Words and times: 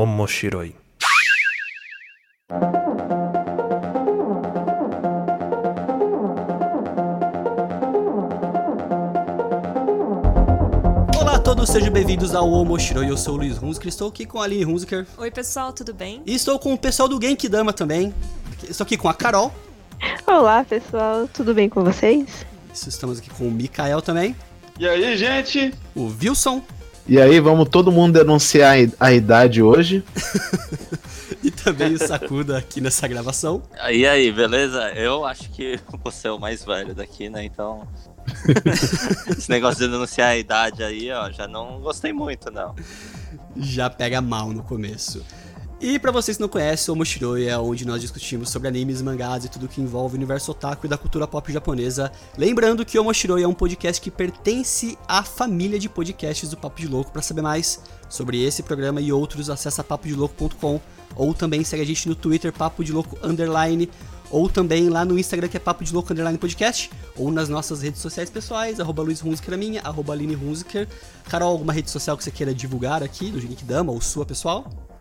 Omoshiroi. 0.00 0.70
Olá 11.18 11.36
a 11.36 11.38
todos, 11.38 11.70
sejam 11.70 11.90
bem-vindos 11.92 12.34
ao 12.34 12.50
Omoshiroi. 12.50 13.08
Eu 13.08 13.16
sou 13.16 13.34
o 13.34 13.36
Luiz 13.38 13.62
Hunziker, 13.62 13.88
estou 13.88 14.08
aqui 14.08 14.24
com 14.26 14.40
a 14.40 14.44
Aline 14.44 14.64
Hunziker 14.66 15.06
Oi, 15.16 15.30
pessoal, 15.30 15.72
tudo 15.72 15.94
bem? 15.94 16.22
e 16.26 16.34
estou 16.34 16.58
com 16.58 16.72
o 16.74 16.78
pessoal 16.78 17.08
do 17.08 17.20
Genkidama 17.20 17.72
também. 17.72 18.12
Estou 18.68 18.84
aqui 18.84 18.96
com 18.96 19.08
a 19.08 19.14
Carol, 19.14 19.52
Olá, 20.26 20.64
pessoal, 20.64 21.28
tudo 21.32 21.54
bem 21.54 21.68
com 21.68 21.84
vocês? 21.84 22.44
estamos 22.72 23.18
aqui 23.18 23.30
com 23.30 23.46
o 23.46 23.50
Mikael 23.50 24.02
também, 24.02 24.34
E 24.78 24.88
aí, 24.88 25.16
gente? 25.16 25.72
o 25.94 26.06
Wilson 26.20 26.62
E 27.06 27.20
aí, 27.20 27.40
vamos 27.40 27.68
todo 27.68 27.90
mundo 27.90 28.14
denunciar 28.14 28.76
a 28.98 29.12
idade 29.12 29.60
hoje. 29.60 30.04
e 31.42 31.50
também 31.50 31.94
o 31.94 31.98
Sakuda 31.98 32.58
aqui 32.58 32.80
nessa 32.80 33.08
gravação. 33.08 33.62
E 33.90 34.06
aí, 34.06 34.30
beleza? 34.30 34.90
Eu 34.92 35.24
acho 35.24 35.50
que 35.50 35.80
você 36.02 36.28
é 36.28 36.30
o 36.30 36.38
mais 36.38 36.64
velho 36.64 36.94
daqui, 36.94 37.28
né? 37.28 37.44
Então. 37.44 37.86
Esse 39.36 39.50
negócio 39.50 39.80
de 39.80 39.90
denunciar 39.90 40.28
a 40.28 40.36
idade 40.36 40.84
aí, 40.84 41.10
ó, 41.10 41.28
já 41.30 41.48
não 41.48 41.80
gostei 41.80 42.12
muito, 42.12 42.52
não. 42.52 42.74
Já 43.56 43.90
pega 43.90 44.20
mal 44.20 44.52
no 44.52 44.62
começo. 44.62 45.24
E 45.84 45.98
pra 45.98 46.12
vocês 46.12 46.36
que 46.36 46.40
não 46.40 46.48
conhecem, 46.48 46.92
o 46.92 46.94
Omoshiroi 46.94 47.48
é 47.48 47.58
onde 47.58 47.84
nós 47.84 48.00
discutimos 48.00 48.50
sobre 48.50 48.68
animes, 48.68 49.02
mangás 49.02 49.44
e 49.44 49.48
tudo 49.48 49.66
que 49.66 49.80
envolve 49.80 50.14
o 50.14 50.16
universo 50.16 50.52
otaku 50.52 50.86
e 50.86 50.88
da 50.88 50.96
cultura 50.96 51.26
pop 51.26 51.52
japonesa. 51.52 52.12
Lembrando 52.38 52.84
que 52.84 52.96
o 52.96 53.00
Omoshiroi 53.00 53.42
é 53.42 53.48
um 53.48 53.52
podcast 53.52 54.00
que 54.00 54.08
pertence 54.08 54.96
à 55.08 55.24
família 55.24 55.80
de 55.80 55.88
podcasts 55.88 56.48
do 56.48 56.56
Papo 56.56 56.80
de 56.80 56.86
Louco. 56.86 57.10
Pra 57.10 57.20
saber 57.20 57.42
mais 57.42 57.80
sobre 58.08 58.40
esse 58.44 58.62
programa 58.62 59.00
e 59.00 59.12
outros, 59.12 59.50
acessa 59.50 59.82
papodilouco.com 59.82 60.80
ou 61.16 61.34
também 61.34 61.64
segue 61.64 61.82
a 61.82 61.86
gente 61.86 62.08
no 62.08 62.14
Twitter, 62.14 62.52
Papo 62.52 62.84
de 62.84 62.92
Louco 62.92 63.18
Underline, 63.20 63.90
ou 64.30 64.48
também 64.48 64.88
lá 64.88 65.04
no 65.04 65.18
Instagram, 65.18 65.48
que 65.48 65.56
é 65.56 65.60
Papo 65.60 65.82
de 65.82 65.92
Louco 65.92 66.12
Underline 66.12 66.38
Podcast, 66.38 66.92
ou 67.16 67.32
nas 67.32 67.48
nossas 67.48 67.82
redes 67.82 68.00
sociais 68.00 68.30
pessoais, 68.30 68.78
arroba 68.78 69.02
Luiz 69.02 69.20
Hunziker 69.20 69.54
a 69.54 69.56
minha, 69.56 69.80
arroba 69.82 70.12
Aline 70.12 70.36
Hunziker. 70.36 70.86
Carol, 71.28 71.50
alguma 71.50 71.72
rede 71.72 71.90
social 71.90 72.16
que 72.16 72.22
você 72.22 72.30
queira 72.30 72.54
divulgar 72.54 73.02
aqui, 73.02 73.32
do 73.32 73.40
Geekdama, 73.40 73.90
ou 73.90 74.00
sua 74.00 74.24
pessoal? 74.24 74.91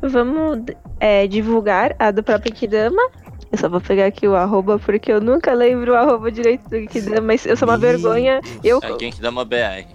Vamos 0.00 0.60
é, 1.00 1.26
divulgar 1.26 1.94
a 1.98 2.10
do 2.10 2.22
próprio 2.22 2.52
Kidama. 2.52 3.02
Eu 3.50 3.58
só 3.58 3.68
vou 3.68 3.80
pegar 3.80 4.06
aqui 4.06 4.28
o 4.28 4.34
arroba, 4.36 4.78
porque 4.78 5.10
eu 5.10 5.20
nunca 5.20 5.52
lembro 5.54 5.92
o 5.92 5.96
arroba 5.96 6.30
direito 6.30 6.68
do 6.68 6.86
Kidama, 6.86 7.20
mas 7.22 7.46
eu 7.46 7.56
sou 7.56 7.66
uma 7.66 7.76
Ih, 7.76 7.80
vergonha. 7.80 8.40
Eu, 8.62 8.78
É 8.82 8.92
quem 8.96 9.10
que 9.10 9.20
dá 9.20 9.30
uma 9.30 9.44
BR. 9.44 9.86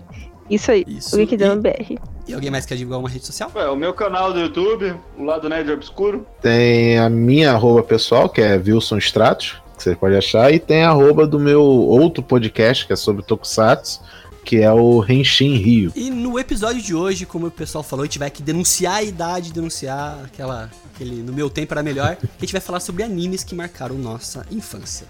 isso 0.49 0.71
aí, 0.71 0.83
Isso. 0.87 1.15
o 1.15 1.19
Geekdama 1.19 1.55
E, 1.55 1.59
BR. 1.61 1.99
e 2.27 2.33
alguém 2.33 2.49
mais 2.51 2.65
quer 2.65 2.75
divulgar 2.75 2.99
uma 2.99 3.07
rede 3.09 3.25
social? 3.25 3.51
Ué, 3.55 3.69
o 3.69 3.75
meu 3.75 3.93
canal 3.93 4.33
do 4.33 4.39
YouTube, 4.39 4.93
o 5.17 5.23
lado 5.23 5.47
Nerd 5.47 5.71
Obscuro. 5.71 6.25
Tem 6.41 6.97
a 6.99 7.09
minha 7.09 7.51
arroba 7.51 7.83
pessoal, 7.83 8.27
que 8.27 8.41
é 8.41 8.55
Wilson 8.57 8.97
Stratos, 8.97 9.61
que 9.77 9.83
você 9.83 9.95
pode 9.95 10.15
achar, 10.15 10.51
e 10.51 10.59
tem 10.59 10.83
a 10.83 10.89
arroba 10.89 11.25
do 11.27 11.39
meu 11.39 11.61
outro 11.63 12.21
podcast, 12.23 12.85
que 12.87 12.93
é 12.93 12.95
sobre 12.95 13.23
Tokusatsu, 13.23 14.01
que 14.43 14.57
é 14.57 14.71
o 14.71 14.99
Renshin 14.99 15.55
Rio. 15.57 15.91
E 15.95 16.09
no 16.09 16.37
episódio 16.37 16.81
de 16.81 16.93
hoje, 16.93 17.25
como 17.25 17.47
o 17.47 17.51
pessoal 17.51 17.83
falou, 17.83 18.03
a 18.03 18.05
gente 18.05 18.19
vai 18.19 18.27
aqui 18.27 18.43
denunciar 18.43 18.95
a 18.95 19.03
idade, 19.03 19.53
denunciar 19.53 20.23
aquela. 20.25 20.69
aquele 20.93 21.23
no 21.23 21.33
meu 21.33 21.49
tempo 21.49 21.73
era 21.73 21.81
melhor. 21.81 22.17
A 22.21 22.39
gente 22.39 22.51
vai 22.51 22.61
falar 22.61 22.79
sobre 22.79 23.03
animes 23.03 23.43
que 23.43 23.55
marcaram 23.55 23.97
nossa 23.97 24.45
infância. 24.51 25.07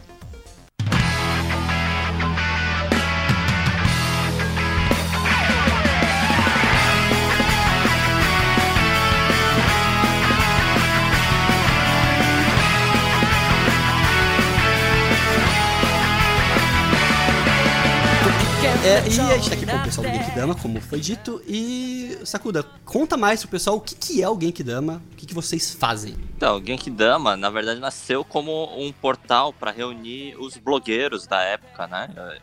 É, 18.86 18.98
e 18.98 19.20
a 19.22 19.38
gente 19.38 19.50
tá 19.50 19.56
aqui 19.56 19.66
com 19.66 19.78
o 19.78 19.84
pessoal 19.84 20.08
do 20.08 20.14
Genkidama, 20.14 20.56
como 20.56 20.82
foi 20.82 21.00
dito. 21.00 21.42
E, 21.48 22.20
Sakuda, 22.26 22.64
conta 22.84 23.16
mais 23.16 23.40
pro 23.40 23.50
pessoal 23.50 23.78
o 23.78 23.80
que, 23.80 23.96
que 23.96 24.22
é 24.22 24.28
o 24.28 24.38
Genkidama, 24.40 25.02
o 25.14 25.16
que, 25.16 25.26
que 25.26 25.34
vocês 25.34 25.74
fazem. 25.74 26.16
Então, 26.36 26.58
o 26.58 26.66
Genkidama, 26.66 27.38
na 27.38 27.50
verdade, 27.50 27.80
nasceu 27.80 28.26
como 28.26 28.78
um 28.78 28.92
portal 28.92 29.54
para 29.54 29.72
reunir 29.72 30.36
os 30.38 30.58
blogueiros 30.58 31.26
da 31.26 31.42
época, 31.42 31.88
né? 31.88 32.10
Eh, 32.14 32.40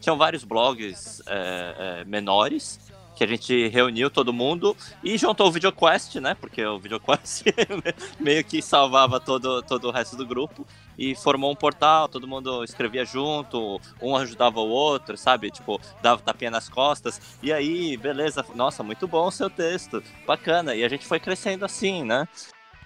Tinham 0.00 0.16
vários 0.16 0.44
blogs 0.44 1.20
eh, 1.26 1.74
eh, 1.78 2.04
menores 2.06 2.80
que 3.22 3.24
a 3.24 3.26
gente 3.26 3.68
reuniu 3.68 4.10
todo 4.10 4.32
mundo 4.32 4.76
e 5.02 5.16
juntou 5.16 5.46
o 5.46 5.52
VideoQuest, 5.52 6.16
né? 6.16 6.34
Porque 6.34 6.64
o 6.64 6.78
VideoQuest 6.78 7.44
meio 8.18 8.42
que 8.44 8.60
salvava 8.60 9.20
todo, 9.20 9.62
todo 9.62 9.88
o 9.88 9.90
resto 9.92 10.16
do 10.16 10.26
grupo 10.26 10.66
e 10.98 11.14
formou 11.14 11.52
um 11.52 11.54
portal, 11.54 12.08
todo 12.08 12.26
mundo 12.26 12.64
escrevia 12.64 13.04
junto, 13.04 13.80
um 14.00 14.16
ajudava 14.16 14.60
o 14.60 14.68
outro, 14.68 15.16
sabe? 15.16 15.50
Tipo, 15.50 15.80
dava 16.02 16.20
tapinha 16.20 16.50
nas 16.50 16.68
costas. 16.68 17.38
E 17.42 17.52
aí, 17.52 17.96
beleza, 17.96 18.44
nossa, 18.54 18.82
muito 18.82 19.06
bom 19.06 19.28
o 19.28 19.32
seu 19.32 19.48
texto, 19.48 20.02
bacana. 20.26 20.74
E 20.74 20.82
a 20.84 20.88
gente 20.88 21.06
foi 21.06 21.20
crescendo 21.20 21.64
assim, 21.64 22.02
né? 22.02 22.26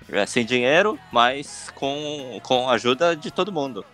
É, 0.08 0.26
sem 0.26 0.44
dinheiro, 0.44 0.98
mas 1.10 1.72
com, 1.74 2.38
com 2.42 2.68
a 2.68 2.74
ajuda 2.74 3.16
de 3.16 3.30
todo 3.30 3.50
mundo. 3.50 3.84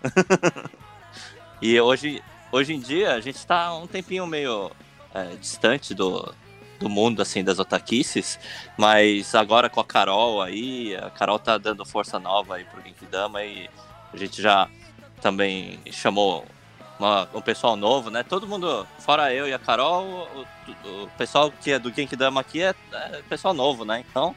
e 1.62 1.80
hoje, 1.80 2.22
hoje 2.50 2.74
em 2.74 2.80
dia 2.80 3.14
a 3.14 3.20
gente 3.20 3.36
está 3.36 3.72
um 3.74 3.86
tempinho 3.86 4.26
meio 4.26 4.70
é, 5.14 5.36
distante 5.36 5.94
do, 5.94 6.34
do 6.80 6.88
mundo 6.88 7.20
assim 7.22 7.44
das 7.44 7.58
otaquices, 7.58 8.38
mas 8.76 9.34
agora 9.34 9.68
com 9.70 9.80
a 9.80 9.84
Carol 9.84 10.40
aí, 10.42 10.96
a 10.96 11.10
Carol 11.10 11.38
tá 11.38 11.58
dando 11.58 11.84
força 11.84 12.18
nova 12.18 12.56
aí 12.56 12.64
pro 12.64 12.82
Genkidama 12.82 13.42
e 13.44 13.68
a 14.12 14.16
gente 14.16 14.40
já 14.42 14.68
também 15.20 15.78
chamou 15.90 16.44
uma- 16.98 17.28
um 17.34 17.40
pessoal 17.40 17.76
novo, 17.76 18.10
né? 18.10 18.22
Todo 18.22 18.46
mundo, 18.46 18.86
fora 18.98 19.32
eu 19.32 19.46
e 19.48 19.52
a 19.52 19.58
Carol, 19.58 20.28
o, 20.84 20.88
o 21.04 21.08
pessoal 21.18 21.50
que 21.52 21.70
é 21.72 21.78
do 21.78 21.92
Genkidama 21.92 22.40
aqui 22.40 22.62
é, 22.62 22.74
é 22.92 23.22
pessoal 23.28 23.52
novo, 23.54 23.84
né? 23.84 24.04
Então 24.10 24.34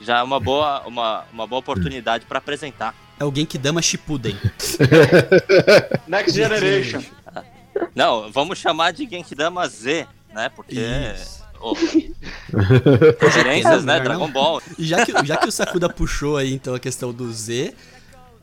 já 0.00 0.18
é 0.18 0.22
uma 0.22 0.40
boa, 0.40 0.80
uma, 0.86 1.24
uma 1.32 1.46
boa 1.46 1.60
oportunidade 1.60 2.24
para 2.24 2.38
apresentar. 2.38 2.94
É 3.18 3.24
o 3.24 3.34
Genkidama 3.34 3.82
Shippuden. 3.82 4.34
Next 6.08 6.34
Generation. 6.34 7.02
Não, 7.94 8.30
vamos 8.30 8.58
chamar 8.58 8.92
de 8.92 9.08
Genkidama 9.08 9.68
Z, 9.68 10.06
né? 10.32 10.48
Porque 10.48 10.80
oh, 11.60 11.74
referências, 13.20 13.84
né? 13.84 14.00
Dragon. 14.00 14.30
Ball. 14.30 14.62
E 14.78 14.84
já 14.84 15.04
que, 15.04 15.12
já 15.26 15.36
que 15.36 15.48
o 15.48 15.52
Sakuda 15.52 15.88
puxou 15.88 16.36
aí, 16.36 16.52
então, 16.52 16.74
a 16.74 16.80
questão 16.80 17.12
do 17.12 17.32
Z, 17.32 17.74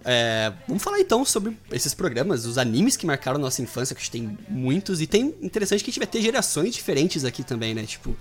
é, 0.03 0.53
vamos 0.67 0.83
falar 0.83 0.99
então 0.99 1.25
sobre 1.25 1.57
esses 1.71 1.93
programas, 1.93 2.45
os 2.45 2.57
animes 2.57 2.95
que 2.95 3.05
marcaram 3.05 3.37
nossa 3.39 3.61
infância, 3.61 3.95
que 3.95 3.99
a 3.99 4.03
gente 4.03 4.11
tem 4.11 4.37
muitos, 4.47 5.01
e 5.01 5.07
tem 5.07 5.35
interessante 5.41 5.83
que 5.83 5.89
a 5.89 5.91
gente 5.91 5.99
vai 5.99 6.07
ter 6.07 6.21
gerações 6.21 6.73
diferentes 6.73 7.25
aqui 7.25 7.43
também, 7.43 7.73
né? 7.73 7.83
Tipo, 7.85 8.15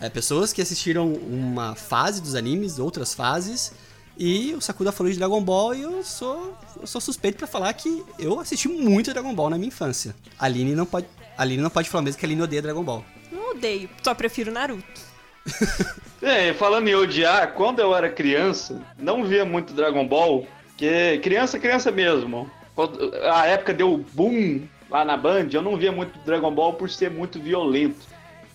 é, 0.00 0.08
pessoas 0.08 0.52
que 0.52 0.60
assistiram 0.62 1.12
uma 1.12 1.74
fase 1.74 2.20
dos 2.20 2.34
animes, 2.34 2.78
outras 2.78 3.14
fases, 3.14 3.72
e 4.20 4.54
o 4.54 4.60
Sakuda 4.60 4.92
falou 4.92 5.10
de 5.10 5.18
Dragon 5.18 5.40
Ball 5.40 5.74
e 5.74 5.80
eu 5.80 6.04
sou, 6.04 6.54
eu 6.78 6.86
sou 6.86 7.00
suspeito 7.00 7.38
pra 7.38 7.46
falar 7.46 7.72
que 7.72 8.04
eu 8.18 8.38
assisti 8.38 8.68
muito 8.68 9.14
Dragon 9.14 9.34
Ball 9.34 9.48
na 9.48 9.56
minha 9.56 9.68
infância. 9.68 10.14
A 10.38 10.44
Aline 10.44 10.74
não 10.74 10.84
pode, 10.84 11.06
a 11.38 11.42
Aline 11.42 11.62
não 11.62 11.70
pode 11.70 11.88
falar 11.88 12.02
mesmo 12.02 12.20
que 12.20 12.26
a 12.26 12.28
Aline 12.28 12.42
odeia 12.42 12.60
Dragon 12.60 12.84
Ball. 12.84 13.02
Não 13.32 13.52
odeio, 13.52 13.88
só 14.02 14.14
prefiro 14.14 14.52
Naruto. 14.52 15.00
É, 16.22 16.52
falando 16.52 16.86
em 16.86 16.94
odiar, 16.94 17.54
quando 17.54 17.78
eu 17.78 17.96
era 17.96 18.10
criança, 18.10 18.82
não 18.98 19.24
via 19.24 19.42
muito 19.42 19.72
Dragon 19.72 20.06
Ball, 20.06 20.46
que 20.76 21.18
criança, 21.22 21.58
criança 21.58 21.90
mesmo. 21.90 22.50
Quando 22.74 23.14
a 23.32 23.46
época 23.46 23.72
deu 23.72 24.04
boom 24.12 24.60
lá 24.90 25.02
na 25.02 25.16
Band, 25.16 25.48
eu 25.50 25.62
não 25.62 25.78
via 25.78 25.90
muito 25.90 26.18
Dragon 26.26 26.54
Ball 26.54 26.74
por 26.74 26.90
ser 26.90 27.10
muito 27.10 27.40
violento. 27.40 28.06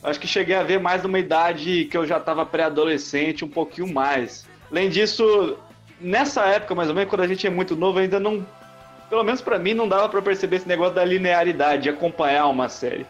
Acho 0.04 0.20
que 0.20 0.28
cheguei 0.28 0.56
a 0.56 0.62
ver 0.62 0.80
mais 0.80 1.02
numa 1.02 1.18
idade 1.18 1.86
que 1.86 1.98
eu 1.98 2.06
já 2.06 2.20
tava 2.20 2.46
pré-adolescente, 2.46 3.44
um 3.44 3.50
pouquinho 3.50 3.92
mais. 3.92 4.46
Além 4.76 4.90
disso, 4.90 5.58
nessa 6.02 6.46
época 6.48 6.76
mais 6.76 6.90
ou 6.90 6.96
menos, 6.96 7.10
quando 7.10 7.22
a 7.22 7.28
gente 7.28 7.48
é 7.48 7.50
muito 7.50 7.78
novo, 7.78 7.98
ainda 7.98 8.20
não. 8.20 8.46
Pelo 9.10 9.24
menos 9.24 9.40
pra 9.40 9.58
mim, 9.58 9.74
não 9.74 9.88
dava 9.88 10.10
pra 10.10 10.22
perceber 10.22 10.58
esse 10.58 10.68
negócio 10.68 10.94
da 10.94 11.06
linearidade, 11.06 11.84
de 11.84 11.90
acompanhar 11.90 12.48
uma 12.48 12.68
série. 12.68 13.06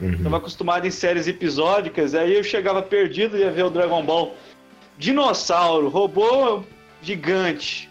Uhum. 0.00 0.22
Tava 0.22 0.38
acostumado 0.38 0.86
em 0.86 0.90
séries 0.90 1.28
episódicas, 1.28 2.14
aí 2.14 2.34
eu 2.34 2.42
chegava 2.42 2.80
perdido 2.80 3.36
e 3.36 3.40
ia 3.40 3.50
ver 3.50 3.66
o 3.66 3.70
Dragon 3.70 4.02
Ball. 4.02 4.34
Dinossauro, 4.96 5.90
robô 5.90 6.62
gigante, 7.02 7.90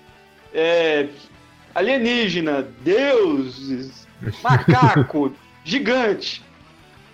é, 0.51 1.07
alienígena, 1.75 2.67
deuses, 2.81 4.07
macaco, 4.41 5.35
gigante. 5.63 6.41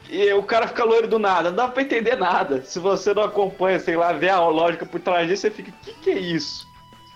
E 0.10 0.32
o 0.34 0.44
cara 0.44 0.68
fica 0.68 0.84
loiro 0.84 1.08
do 1.08 1.20
nada, 1.20 1.50
não 1.50 1.58
dá 1.58 1.68
pra 1.68 1.84
entender 1.84 2.16
nada. 2.16 2.62
Se 2.62 2.80
você 2.80 3.14
não 3.14 3.24
acompanha, 3.24 3.80
sei 3.80 3.96
lá, 3.96 4.14
vê 4.14 4.30
a 4.30 4.40
lógica 4.40 4.86
por 4.86 5.00
trás 5.00 5.28
disso, 5.28 5.42
você 5.44 5.52
fica, 5.52 5.72
o 5.72 5.86
que, 5.86 5.94
que 5.94 6.10
é 6.12 6.20
isso? 6.20 6.68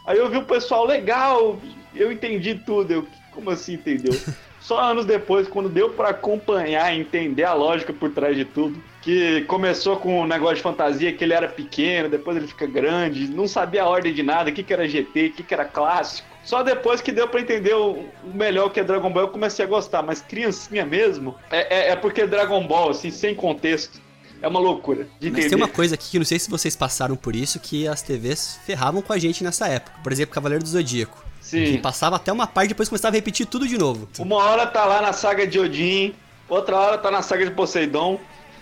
Aí 0.06 0.18
eu 0.18 0.30
vi 0.30 0.38
o 0.38 0.46
pessoal 0.46 0.86
legal, 0.86 1.60
eu 1.96 2.12
entendi 2.12 2.56
tudo. 2.56 2.92
Eu, 2.92 3.08
como 3.32 3.50
assim 3.52 3.74
entendeu? 3.74 4.14
Só 4.60 4.80
anos 4.80 5.06
depois, 5.06 5.48
quando 5.48 5.70
deu 5.70 5.92
pra 5.92 6.10
acompanhar 6.10 6.94
e 6.94 7.00
entender 7.00 7.44
a 7.44 7.54
lógica 7.54 7.94
por 7.94 8.12
trás 8.12 8.36
de 8.36 8.44
tudo, 8.44 8.82
que 9.02 9.42
começou 9.44 9.98
com 9.98 10.22
um 10.22 10.28
negócio 10.28 10.58
de 10.58 10.62
fantasia 10.62 11.14
que 11.14 11.24
ele 11.24 11.34
era 11.34 11.48
pequeno, 11.48 12.10
depois 12.10 12.38
ele 12.38 12.48
fica 12.48 12.68
grande, 12.68 13.28
não 13.30 13.48
sabia 13.48 13.84
a 13.84 13.88
ordem 13.88 14.14
de 14.14 14.22
nada, 14.22 14.50
o 14.50 14.54
que, 14.54 14.62
que 14.62 14.74
era 14.74 14.88
GT, 14.88 15.28
o 15.28 15.32
que, 15.32 15.44
que 15.44 15.54
era 15.54 15.66
clássico. 15.66 16.29
Só 16.44 16.64
depois 16.64 17.02
que 17.02 17.12
deu 17.12 17.28
pra 17.28 17.42
entender 17.42 17.74
o 17.76 18.06
melhor 18.24 18.70
que 18.70 18.80
é 18.80 18.84
Dragon 18.84 19.12
Ball, 19.12 19.24
eu 19.24 19.30
comecei 19.30 19.66
a 19.66 19.68
gostar. 19.68 20.02
Mas 20.02 20.22
criancinha 20.22 20.86
mesmo, 20.86 21.36
é, 21.52 21.90
é, 21.90 21.92
é 21.92 21.96
porque 21.96 22.26
Dragon 22.26 22.66
Ball, 22.66 22.90
assim, 22.92 23.12
sem 23.12 23.36
contexto, 23.36 24.02
é 24.42 24.48
uma 24.48 24.60
loucura 24.60 25.04
de 25.20 25.30
Mas 25.30 25.40
entender. 25.40 25.50
tem 25.50 25.58
uma 25.58 25.68
coisa 25.68 25.96
aqui 25.96 26.12
que 26.12 26.18
não 26.18 26.26
sei 26.26 26.40
se 26.40 26.50
vocês 26.50 26.76
passaram 26.76 27.16
por 27.16 27.36
isso, 27.36 27.60
que 27.60 27.88
as 27.88 28.02
TVs 28.02 28.60
ferravam 28.66 29.02
com 29.02 29.12
a 29.12 29.18
gente 29.18 29.44
nessa 29.44 29.68
época. 29.68 30.00
Por 30.02 30.12
exemplo, 30.12 30.34
Cavaleiro 30.34 30.64
do 30.64 30.70
Zodíaco. 30.70 31.24
Que 31.42 31.68
Sim. 31.74 31.78
passava 31.80 32.16
até 32.16 32.32
uma 32.32 32.46
parte 32.46 32.68
e 32.68 32.70
depois 32.70 32.88
começava 32.90 33.16
a 33.16 33.18
repetir 33.18 33.46
tudo 33.46 33.68
de 33.68 33.78
novo. 33.78 34.08
Uma 34.20 34.38
hora 34.38 34.68
tá 34.68 34.86
lá 34.86 35.02
na 35.02 35.14
saga 35.14 35.48
de 35.48 35.60
Odin, 35.60 36.14
outra 36.48 36.78
hora 36.78 36.98
tá 36.98 37.10
na 37.10 37.22
saga 37.22 37.46
de 37.46 37.52
Poseidon, 37.52 38.20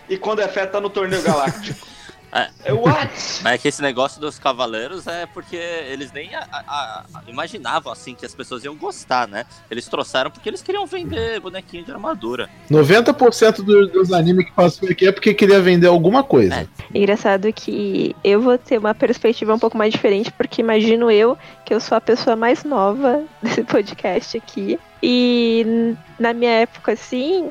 e 0.10 0.18
quando 0.18 0.40
é 0.40 0.48
fé 0.48 0.66
tá 0.66 0.80
no 0.80 0.90
torneio 0.90 1.22
galáctico. 1.22 1.86
É. 2.38 2.50
É 2.66 2.74
what? 2.74 3.10
Mas 3.44 3.54
é 3.54 3.58
que 3.58 3.68
esse 3.68 3.82
negócio 3.82 4.22
dos 4.22 4.38
cavaleiros 4.38 5.08
é 5.08 5.26
porque 5.26 5.56
eles 5.56 6.12
nem 6.12 6.36
a- 6.36 6.48
a- 6.52 7.04
a- 7.16 7.22
imaginavam 7.28 7.92
assim 7.92 8.14
que 8.14 8.26
as 8.26 8.36
pessoas 8.36 8.64
iam 8.64 8.76
gostar, 8.76 9.28
né? 9.28 9.46
Eles 9.72 9.88
trouxeram 9.88 10.30
porque 10.30 10.48
eles 10.50 10.62
queriam 10.62 10.86
vender 10.86 11.40
bonequinho 11.40 11.84
de 11.84 11.92
armadura. 11.92 12.50
90% 12.70 13.64
do- 13.64 13.88
dos 13.88 14.12
animes 14.14 14.46
que 14.46 14.52
passou 14.52 14.90
aqui 14.90 15.08
é 15.08 15.12
porque 15.12 15.34
queria 15.34 15.60
vender 15.62 15.88
alguma 15.88 16.24
coisa. 16.24 16.56
É. 16.56 16.68
Engraçado 16.94 17.52
que 17.54 18.16
eu 18.24 18.42
vou 18.42 18.58
ter 18.58 18.78
uma 18.78 18.94
perspectiva 18.94 19.54
um 19.54 19.60
pouco 19.60 19.78
mais 19.78 19.92
diferente, 19.92 20.32
porque 20.32 20.62
imagino 20.62 21.10
eu 21.10 21.38
que 21.66 21.74
eu 21.74 21.80
sou 21.80 21.98
a 21.98 22.02
pessoa 22.02 22.36
mais 22.36 22.64
nova 22.64 23.24
desse 23.42 23.64
podcast 23.64 24.38
aqui. 24.38 24.80
E 25.02 25.96
na 26.20 26.34
minha 26.34 26.52
época, 26.52 26.92
assim, 26.94 27.50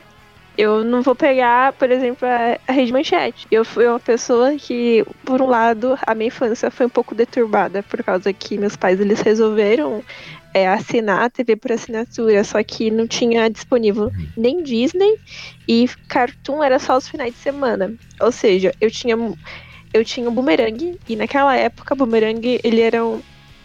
eu 0.56 0.84
não 0.84 1.02
vou 1.02 1.14
pegar, 1.14 1.72
por 1.74 1.90
exemplo, 1.90 2.26
a, 2.26 2.58
a 2.66 2.72
Rede 2.72 2.92
Manchete. 2.92 3.46
Eu 3.50 3.64
fui 3.64 3.86
uma 3.86 4.00
pessoa 4.00 4.56
que, 4.58 5.04
por 5.24 5.42
um 5.42 5.46
lado, 5.46 5.96
a 6.06 6.14
minha 6.14 6.28
infância 6.28 6.70
foi 6.70 6.86
um 6.86 6.90
pouco 6.90 7.14
deturbada, 7.14 7.82
por 7.82 8.02
causa 8.04 8.32
que 8.32 8.58
meus 8.58 8.76
pais 8.76 8.98
eles 9.00 9.20
resolveram 9.20 10.02
é, 10.54 10.66
assinar 10.68 11.24
a 11.24 11.30
TV 11.30 11.56
por 11.56 11.72
assinatura, 11.72 12.42
só 12.44 12.62
que 12.64 12.90
não 12.90 13.06
tinha 13.06 13.50
disponível 13.50 14.10
nem 14.36 14.62
Disney 14.62 15.10
e 15.68 15.86
Cartoon 16.08 16.62
era 16.62 16.78
só 16.78 16.96
os 16.96 17.08
finais 17.08 17.34
de 17.34 17.40
semana. 17.40 17.94
Ou 18.20 18.32
seja, 18.32 18.74
eu 18.80 18.90
tinha 18.90 19.16
eu 19.92 20.04
tinha 20.04 20.28
o 20.28 20.32
Boomerang 20.32 20.98
e 21.08 21.16
naquela 21.16 21.56
época 21.56 21.94
o 21.94 21.96
Boomerang 21.96 22.60
ele 22.62 22.80
era 22.80 23.04
um- 23.04 23.22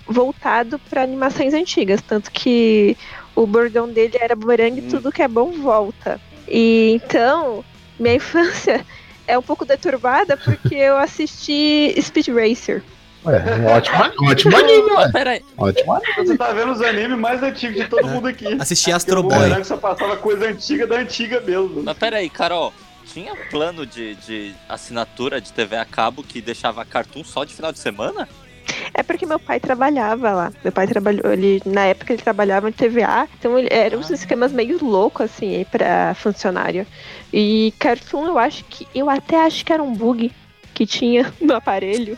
voltado 0.07 0.79
para 0.79 1.03
animações 1.03 1.53
antigas, 1.53 2.01
tanto 2.01 2.31
que 2.31 2.97
o 3.35 3.47
bordão 3.47 3.91
dele 3.91 4.17
era 4.19 4.35
Boomerang, 4.35 4.81
Hum. 4.81 4.85
tudo 4.87 5.11
que 5.11 5.21
é 5.21 5.27
bom 5.27 5.51
volta. 5.53 6.21
E 6.51 6.91
então, 7.01 7.63
minha 7.97 8.15
infância 8.15 8.85
é 9.25 9.37
um 9.37 9.41
pouco 9.41 9.63
deturbada 9.65 10.35
porque 10.35 10.75
eu 10.75 10.97
assisti 10.97 11.95
Speed 12.01 12.27
Racer. 12.27 12.83
Ué, 13.23 13.39
um 13.55 13.65
ótimo, 13.67 13.97
um 14.19 14.29
ótimo 14.29 14.57
anime, 14.57 14.91
ué. 14.91 15.11
Peraí, 15.11 15.41
Ótimo 15.55 15.93
anime. 15.93 16.27
Você 16.27 16.37
tá 16.37 16.51
vendo 16.51 16.71
os 16.71 16.81
animes 16.81 17.17
mais 17.17 17.41
antigos 17.41 17.77
de 17.77 17.87
todo 17.87 18.07
mundo 18.07 18.27
aqui. 18.27 18.47
Assisti 18.59 18.91
Astro 18.91 19.21
Boy. 19.21 19.33
Boomerang 19.37 19.63
só 19.63 19.77
passava 19.77 20.17
coisa 20.17 20.47
antiga 20.47 20.85
da 20.87 20.97
antiga 20.97 21.39
mesmo. 21.39 21.83
mas 21.83 21.97
peraí, 21.97 22.29
Carol. 22.29 22.73
Tinha 23.05 23.35
plano 23.49 23.85
de, 23.85 24.15
de 24.15 24.53
assinatura 24.69 25.41
de 25.41 25.51
TV 25.51 25.75
a 25.75 25.85
cabo 25.85 26.23
que 26.23 26.41
deixava 26.41 26.85
cartoon 26.85 27.23
só 27.23 27.43
de 27.43 27.53
final 27.53 27.71
de 27.71 27.79
semana? 27.79 28.27
É 28.93 29.03
porque 29.03 29.25
meu 29.25 29.39
pai 29.39 29.59
trabalhava 29.59 30.31
lá. 30.31 30.53
Meu 30.63 30.71
pai 30.71 30.87
trabalhou, 30.87 31.31
ele 31.31 31.61
na 31.65 31.85
época 31.85 32.13
ele 32.13 32.21
trabalhava 32.21 32.69
em 32.69 32.71
TVA, 32.71 33.27
então 33.37 33.57
ele, 33.57 33.69
eram 33.71 33.99
uns 33.99 34.09
esquemas 34.09 34.51
meio 34.51 34.83
loucos 34.83 35.25
assim 35.25 35.65
para 35.71 36.13
funcionário. 36.15 36.85
E 37.31 37.73
Cartoon 37.79 38.25
eu 38.27 38.37
acho 38.37 38.63
que 38.65 38.87
eu 38.93 39.09
até 39.09 39.45
acho 39.45 39.65
que 39.65 39.73
era 39.73 39.81
um 39.81 39.93
bug 39.93 40.31
que 40.73 40.85
tinha 40.85 41.31
no 41.39 41.55
aparelho. 41.55 42.17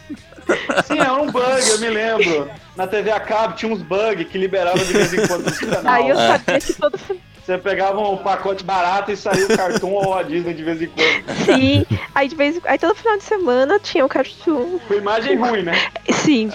Sim, 0.85 0.99
é 0.99 1.11
um 1.11 1.31
bug, 1.31 1.69
eu 1.69 1.79
me 1.79 1.89
lembro. 1.89 2.49
Na 2.75 2.85
TV 2.87 3.11
a 3.11 3.19
cabo 3.19 3.55
tinha 3.55 3.71
uns 3.71 3.81
bugs 3.81 4.27
que 4.27 4.37
liberava 4.37 4.83
de 4.83 4.93
vez 4.93 5.13
em 5.13 5.27
quando 5.27 5.51
canal. 5.57 5.93
Aí 5.93 6.09
eu 6.09 6.15
sabia 6.15 6.59
que 6.59 6.73
todo 6.73 6.99
Você 7.45 7.57
pegava 7.57 7.99
um 7.99 8.17
pacote 8.17 8.63
barato 8.63 9.11
e 9.11 9.17
saía 9.17 9.45
o 9.45 9.57
cartão 9.57 9.91
ou 9.91 10.13
a 10.13 10.23
Disney 10.23 10.53
de 10.53 10.63
vez 10.63 10.81
em 10.81 10.87
quando. 10.87 11.45
Sim, 11.45 11.85
aí 12.15 12.27
de 12.29 12.35
vez 12.35 12.55
em- 12.55 12.61
aí 12.63 12.77
todo 12.79 12.95
final 12.95 13.17
de 13.17 13.23
semana 13.23 13.79
tinha 13.79 14.05
o 14.05 14.09
Cartoon. 14.09 14.79
Com 14.87 14.93
imagem 14.93 15.35
ruim, 15.37 15.61
né? 15.63 15.73
Sim, 16.09 16.49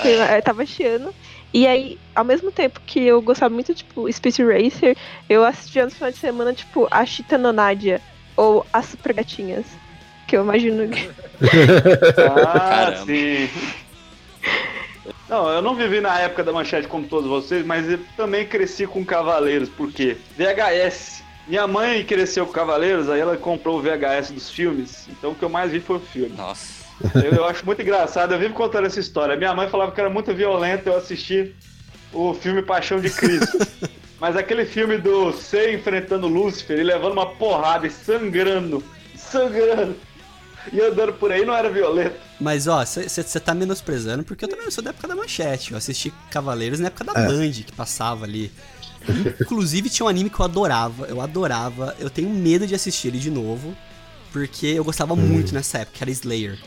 tava 0.45 0.63
achando. 0.63 1.15
E 1.53 1.67
aí, 1.67 1.99
ao 2.15 2.25
mesmo 2.25 2.51
tempo 2.51 2.81
que 2.87 3.01
eu 3.07 3.21
gostava 3.21 3.53
muito, 3.53 3.75
tipo, 3.75 4.11
Speed 4.13 4.39
Racer, 4.39 4.97
eu 5.29 5.45
assistia 5.45 5.85
no 5.85 5.91
final 5.91 6.11
de 6.11 6.17
semana, 6.19 6.53
tipo, 6.55 6.87
a 6.91 7.05
Chita 7.05 7.37
no 7.39 7.53
Nadia 7.53 8.01
ou 8.37 8.67
as 8.73 8.87
Super 8.87 9.13
Gatinhas. 9.15 9.67
Que 10.27 10.37
eu 10.37 10.43
imagino 10.43 10.89
que. 10.89 11.11
Ah, 12.47 12.93
Caramba. 12.93 13.07
sim. 13.07 13.49
Não, 15.29 15.49
eu 15.51 15.61
não 15.61 15.75
vivi 15.75 16.01
na 16.01 16.19
época 16.21 16.43
da 16.43 16.53
manchete 16.53 16.89
como 16.89 17.07
todos 17.07 17.29
vocês, 17.29 17.65
mas 17.65 17.89
eu 17.91 18.01
também 18.17 18.47
cresci 18.47 18.87
com 18.87 19.05
Cavaleiros, 19.05 19.69
por 19.69 19.93
quê? 19.93 20.17
VHS. 20.37 21.23
Minha 21.47 21.67
mãe 21.67 22.05
cresceu 22.05 22.47
com 22.47 22.53
Cavaleiros, 22.53 23.11
aí 23.11 23.21
ela 23.21 23.37
comprou 23.37 23.79
o 23.79 23.83
VHS 23.83 24.31
dos 24.31 24.51
filmes, 24.51 25.07
então 25.09 25.33
o 25.33 25.35
que 25.35 25.43
eu 25.43 25.49
mais 25.49 25.71
vi 25.71 25.81
foi 25.81 25.97
o 25.97 26.01
filme. 26.01 26.35
Nossa. 26.37 26.87
Eu, 27.15 27.33
eu 27.33 27.45
acho 27.45 27.65
muito 27.65 27.81
engraçado, 27.81 28.33
eu 28.33 28.39
vivo 28.39 28.55
contando 28.55 28.87
essa 28.87 28.99
história. 28.99 29.37
Minha 29.37 29.55
mãe 29.55 29.69
falava 29.69 29.93
que 29.93 30.01
era 30.01 30.11
muito 30.11 30.35
violento 30.35 30.89
eu 30.89 30.97
assistir 30.97 31.55
o 32.13 32.35
filme 32.35 32.63
Paixão 32.63 33.01
de 33.01 33.11
Cristo. 33.11 33.59
Mas 34.21 34.37
aquele 34.37 34.65
filme 34.65 34.99
do 34.99 35.33
Sei 35.33 35.75
enfrentando 35.75 36.27
Lúcifer 36.27 36.79
e 36.79 36.83
levando 36.83 37.13
uma 37.13 37.27
porrada 37.27 37.87
e 37.87 37.91
sangrando, 37.91 38.83
sangrando, 39.15 39.95
e 40.73 40.81
andando 40.81 41.13
por 41.15 41.31
aí 41.33 41.45
não 41.45 41.55
era 41.55 41.71
violento. 41.71 42.17
Mas 42.41 42.67
ó, 42.67 42.85
você 42.85 43.41
tá 43.41 43.55
menosprezando 43.55 44.23
porque 44.25 44.45
eu 44.45 44.49
também 44.49 44.71
sou 44.71 44.83
da 44.83 44.91
época 44.91 45.09
da 45.09 45.17
manchete. 45.17 45.73
Eu 45.73 45.79
assisti 45.79 46.13
Cavaleiros 46.31 46.79
na 46.81 46.89
época 46.89 47.05
da 47.05 47.13
É. 47.21 47.27
Band, 47.27 47.51
que 47.53 47.73
passava 47.73 48.25
ali. 48.25 48.53
Inclusive 49.41 49.89
tinha 49.89 50.05
um 50.07 50.09
anime 50.09 50.29
que 50.29 50.39
eu 50.39 50.45
adorava, 50.45 51.07
eu 51.07 51.21
adorava. 51.21 51.95
Eu 51.99 52.11
tenho 52.11 52.29
medo 52.29 52.67
de 52.67 52.75
assistir 52.75 53.09
ele 53.09 53.19
de 53.19 53.31
novo, 53.31 53.75
porque 54.33 54.67
eu 54.67 54.85
gostava 54.85 55.15
muito 55.17 55.55
nessa 55.55 55.79
época, 55.79 55.97
que 55.99 56.05
era 56.05 56.11
Slayer. 56.11 56.59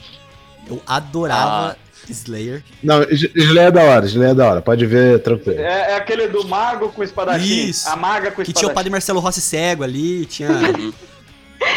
Eu 0.67 0.81
adorava 0.87 1.77
Slayer. 2.09 2.63
Não, 2.81 3.03
Slayer 3.03 3.67
é 3.67 3.71
da 3.71 3.83
hora, 3.83 4.05
Slayer 4.05 4.31
é 4.31 4.35
da 4.35 4.49
hora. 4.49 4.61
Pode 4.61 4.85
ver 4.85 5.19
tranquilo. 5.21 5.59
É, 5.59 5.91
é 5.91 5.95
aquele 5.95 6.27
do 6.27 6.47
mago 6.47 6.89
com 6.89 7.03
espadachim. 7.03 7.67
Isso. 7.69 7.87
A 7.89 7.95
maga 7.95 8.31
com 8.31 8.37
Que 8.37 8.41
espadachim. 8.43 8.53
tinha 8.59 8.71
o 8.71 8.73
padre 8.73 8.89
Marcelo 8.89 9.19
Rossi 9.19 9.41
cego 9.41 9.83
ali, 9.83 10.25
tinha. 10.25 10.49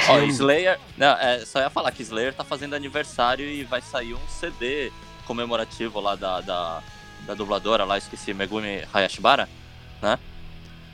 Ó, 0.08 0.18
Slayer. 0.18 0.78
Não, 0.96 1.16
é, 1.16 1.44
só 1.44 1.60
ia 1.60 1.70
falar 1.70 1.90
que 1.92 2.02
Slayer 2.02 2.34
tá 2.34 2.44
fazendo 2.44 2.74
aniversário 2.74 3.46
e 3.46 3.64
vai 3.64 3.80
sair 3.80 4.14
um 4.14 4.28
CD 4.28 4.92
comemorativo 5.26 6.00
lá 6.00 6.14
da, 6.14 6.40
da, 6.40 6.82
da 7.26 7.34
dubladora 7.34 7.84
lá, 7.84 7.96
esqueci, 7.98 8.34
Megumi 8.34 8.82
Hayashibara, 8.92 9.48
né? 10.02 10.18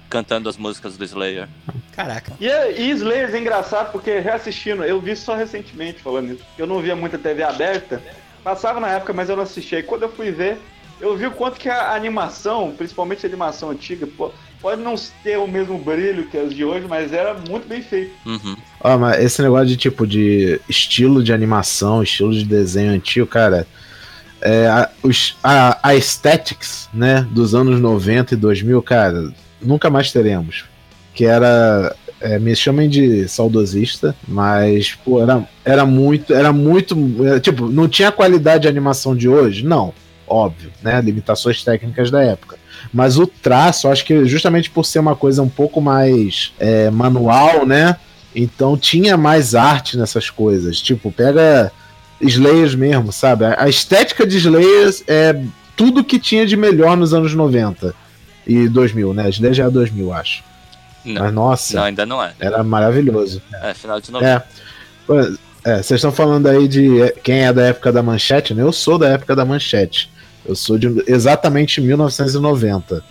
Cantando 0.09 0.49
as 0.49 0.57
músicas 0.57 0.97
do 0.97 1.05
Slayer. 1.05 1.49
Caraca. 1.93 2.33
E, 2.41 2.47
e 2.47 2.91
Slayers 2.91 3.35
é 3.35 3.39
engraçado 3.39 3.93
porque 3.93 4.19
reassistindo, 4.19 4.85
eu 4.85 5.01
vi 5.01 5.15
só 5.15 5.37
recentemente 5.37 6.01
falando 6.01 6.33
isso. 6.33 6.45
Eu 6.59 6.67
não 6.67 6.81
via 6.81 6.97
muita 6.97 7.19
TV 7.19 7.43
aberta. 7.43 8.03
Passava 8.43 8.81
na 8.81 8.89
época, 8.89 9.13
mas 9.13 9.29
eu 9.29 9.37
não 9.37 9.45
assistia. 9.45 9.79
E 9.79 9.83
quando 9.83 10.03
eu 10.03 10.13
fui 10.13 10.33
ver, 10.33 10.59
eu 11.01 11.17
vi 11.17 11.27
o 11.27 11.31
quanto 11.31 11.59
que 11.59 11.69
a 11.69 11.95
animação, 11.95 12.73
principalmente 12.77 13.25
a 13.25 13.29
animação 13.29 13.71
antiga, 13.71 14.07
pô, 14.07 14.31
pode 14.61 14.83
não 14.83 14.95
ter 15.23 15.39
o 15.39 15.47
mesmo 15.47 15.79
brilho 15.79 16.27
que 16.27 16.37
as 16.37 16.53
de 16.53 16.65
hoje, 16.65 16.87
mas 16.89 17.13
era 17.13 17.35
muito 17.35 17.67
bem 17.67 17.83
feito. 17.83 18.13
Uhum. 18.27 18.57
Ó, 18.81 18.99
mas 18.99 19.25
esse 19.25 19.43
negócio 19.43 19.67
de 19.67 19.77
tipo 19.77 20.07
de 20.07 20.61
estilo 20.69 21.23
de 21.25 21.33
animação, 21.33 22.03
estilo 22.03 22.33
de 22.33 22.45
desenho 22.45 22.93
antigo, 22.93 23.27
cara. 23.27 23.67
É, 24.43 24.67
a, 24.69 24.91
os, 25.03 25.37
a, 25.43 25.79
a 25.83 25.89
aesthetics, 25.91 26.89
né, 26.95 27.27
dos 27.31 27.55
anos 27.55 27.79
90 27.79 28.35
e 28.35 28.37
2000, 28.37 28.83
cara, 28.83 29.33
nunca 29.61 29.91
mais 29.91 30.13
teremos. 30.13 30.65
Que 31.15 31.25
era. 31.25 31.95
é, 32.21 32.39
me 32.39 32.55
chamem 32.55 32.89
de 32.89 33.29
saudosista, 33.29 34.15
mas, 34.27 34.95
pô, 35.05 35.23
era, 35.23 35.47
era 35.65 35.85
muito. 35.85 36.33
Era 36.33 36.53
muito. 36.53 36.97
é, 37.27 37.41
tipo, 37.41 37.69
não 37.69 37.89
tinha 37.89 38.09
a 38.09 38.13
qualidade 38.13 38.63
de 38.63 38.69
animação 38.69 39.15
de 39.15 39.29
hoje? 39.29 39.65
Não. 39.65 39.93
Óbvio, 40.31 40.71
né? 40.81 41.01
Limitações 41.01 41.65
técnicas 41.65 42.09
da 42.09 42.23
época. 42.23 42.57
Mas 42.95 43.19
o 43.19 43.27
traço, 43.27 43.89
acho 43.89 44.05
que 44.05 44.25
justamente 44.27 44.71
por 44.71 44.85
ser 44.85 45.01
uma 45.01 45.17
coisa 45.17 45.43
um 45.43 45.49
pouco 45.49 45.81
mais 45.81 46.53
é, 46.61 46.89
manual, 46.89 47.67
né? 47.67 47.97
Então 48.35 48.79
tinha 48.79 49.17
mais 49.17 49.57
arte 49.57 49.99
nessas 49.99 50.31
coisas. 50.31 50.81
Tipo, 50.81 51.11
pega 51.11 51.73
Slayers 52.21 52.77
mesmo, 52.77 53.11
sabe? 53.11 53.45
A 53.45 53.69
estética 53.69 54.25
de 54.25 54.37
Slayers 54.37 55.03
é 55.09 55.35
tudo 55.77 56.05
que 56.05 56.19
tinha 56.19 56.47
de 56.47 56.57
melhor 56.57 56.97
nos 56.97 57.13
anos 57.13 57.35
90 57.35 57.93
e 58.47 58.69
2000, 58.69 59.13
né? 59.13 59.29
Slayers 59.31 59.57
já 59.57 59.65
é 59.65 59.71
2000, 59.71 60.13
acho. 60.13 60.45
Não, 61.05 61.23
Mas 61.23 61.35
nossa, 61.35 61.77
não, 61.77 61.85
ainda 61.85 62.07
não 62.07 62.23
é. 62.23 62.35
era 62.39 62.63
maravilhoso. 62.63 63.43
É 63.63 63.75
final 63.75 64.01
de 64.01 64.13
novembro. 64.13 64.35
É. 64.35 64.43
Pô, 65.07 65.19
é, 65.65 65.83
vocês 65.83 65.93
estão 65.99 66.13
falando 66.13 66.47
aí 66.47 66.69
de 66.69 67.03
é, 67.03 67.11
quem 67.11 67.45
é 67.45 67.53
da 67.53 67.63
época 67.63 67.93
da 67.93 68.03
manchete, 68.03 68.55
né? 68.55 68.63
Eu 68.63 68.73
sou 68.73 68.99
da 68.99 69.09
época 69.09 69.35
da 69.35 69.45
manchete. 69.45 70.11
Eu 70.45 70.55
sou 70.57 70.79
de 70.79 71.05
exatamente 71.07 71.81
1990. 71.81 73.03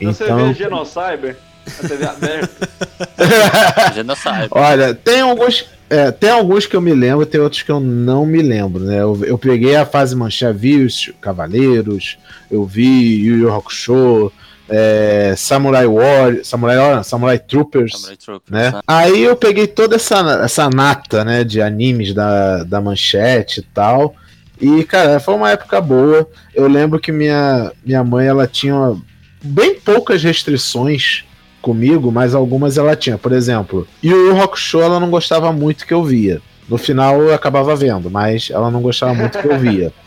Você 0.00 0.24
Então, 0.24 0.48
vê 0.48 0.54
Genocyber 0.54 1.36
na 1.82 1.88
TV 1.88 2.06
aberta. 2.06 2.68
Genocide. 3.94 4.48
Olha, 4.50 4.94
tem 4.94 5.20
alguns, 5.20 5.66
É, 5.90 6.10
tem 6.10 6.30
alguns 6.30 6.66
que 6.66 6.74
eu 6.74 6.80
me 6.80 6.94
lembro, 6.94 7.26
tem 7.26 7.40
outros 7.40 7.62
que 7.62 7.70
eu 7.70 7.78
não 7.78 8.24
me 8.26 8.42
lembro, 8.42 8.82
né? 8.84 9.00
Eu, 9.00 9.22
eu 9.24 9.38
peguei 9.38 9.76
a 9.76 9.86
fase 9.86 10.16
manchã, 10.16 10.52
vi 10.52 10.82
os 10.82 11.12
Cavaleiros, 11.20 12.18
eu 12.50 12.64
vi 12.64 13.22
Yu 13.22 13.36
Yu 13.36 13.54
Hakusho, 13.54 14.32
é, 14.68 15.34
Samurai 15.36 15.86
War, 15.86 16.38
Samurai, 16.42 16.78
War, 16.78 17.04
Samurai 17.04 17.38
Troopers, 17.38 17.92
Samurai 17.92 18.16
Troopers, 18.16 18.50
né? 18.50 18.70
né? 18.70 18.80
Aí 18.86 19.22
eu 19.22 19.36
peguei 19.36 19.66
toda 19.66 19.96
essa, 19.96 20.40
essa 20.42 20.70
nata, 20.70 21.22
né, 21.22 21.44
de 21.44 21.60
animes 21.60 22.14
da, 22.14 22.64
da 22.64 22.80
manchete 22.80 23.60
e 23.60 23.62
tal. 23.62 24.14
E, 24.60 24.84
cara, 24.84 25.18
foi 25.18 25.34
uma 25.34 25.50
época 25.50 25.80
boa. 25.80 26.28
Eu 26.54 26.68
lembro 26.68 27.00
que 27.00 27.10
minha, 27.10 27.72
minha 27.84 28.04
mãe, 28.04 28.26
ela 28.26 28.46
tinha 28.46 28.96
bem 29.42 29.74
poucas 29.78 30.22
restrições 30.22 31.24
comigo, 31.60 32.12
mas 32.12 32.34
algumas 32.34 32.78
ela 32.78 32.94
tinha. 32.94 33.18
Por 33.18 33.32
exemplo, 33.32 33.86
e 34.02 34.12
o 34.12 34.28
Yu 34.28 34.42
Hakusho 34.42 34.80
ela 34.80 35.00
não 35.00 35.10
gostava 35.10 35.52
muito 35.52 35.86
que 35.86 35.94
eu 35.94 36.04
via. 36.04 36.40
No 36.68 36.78
final 36.78 37.20
eu 37.22 37.34
acabava 37.34 37.74
vendo, 37.76 38.10
mas 38.10 38.50
ela 38.50 38.70
não 38.70 38.80
gostava 38.80 39.14
muito 39.14 39.38
que 39.38 39.46
eu 39.46 39.58
via. 39.58 39.92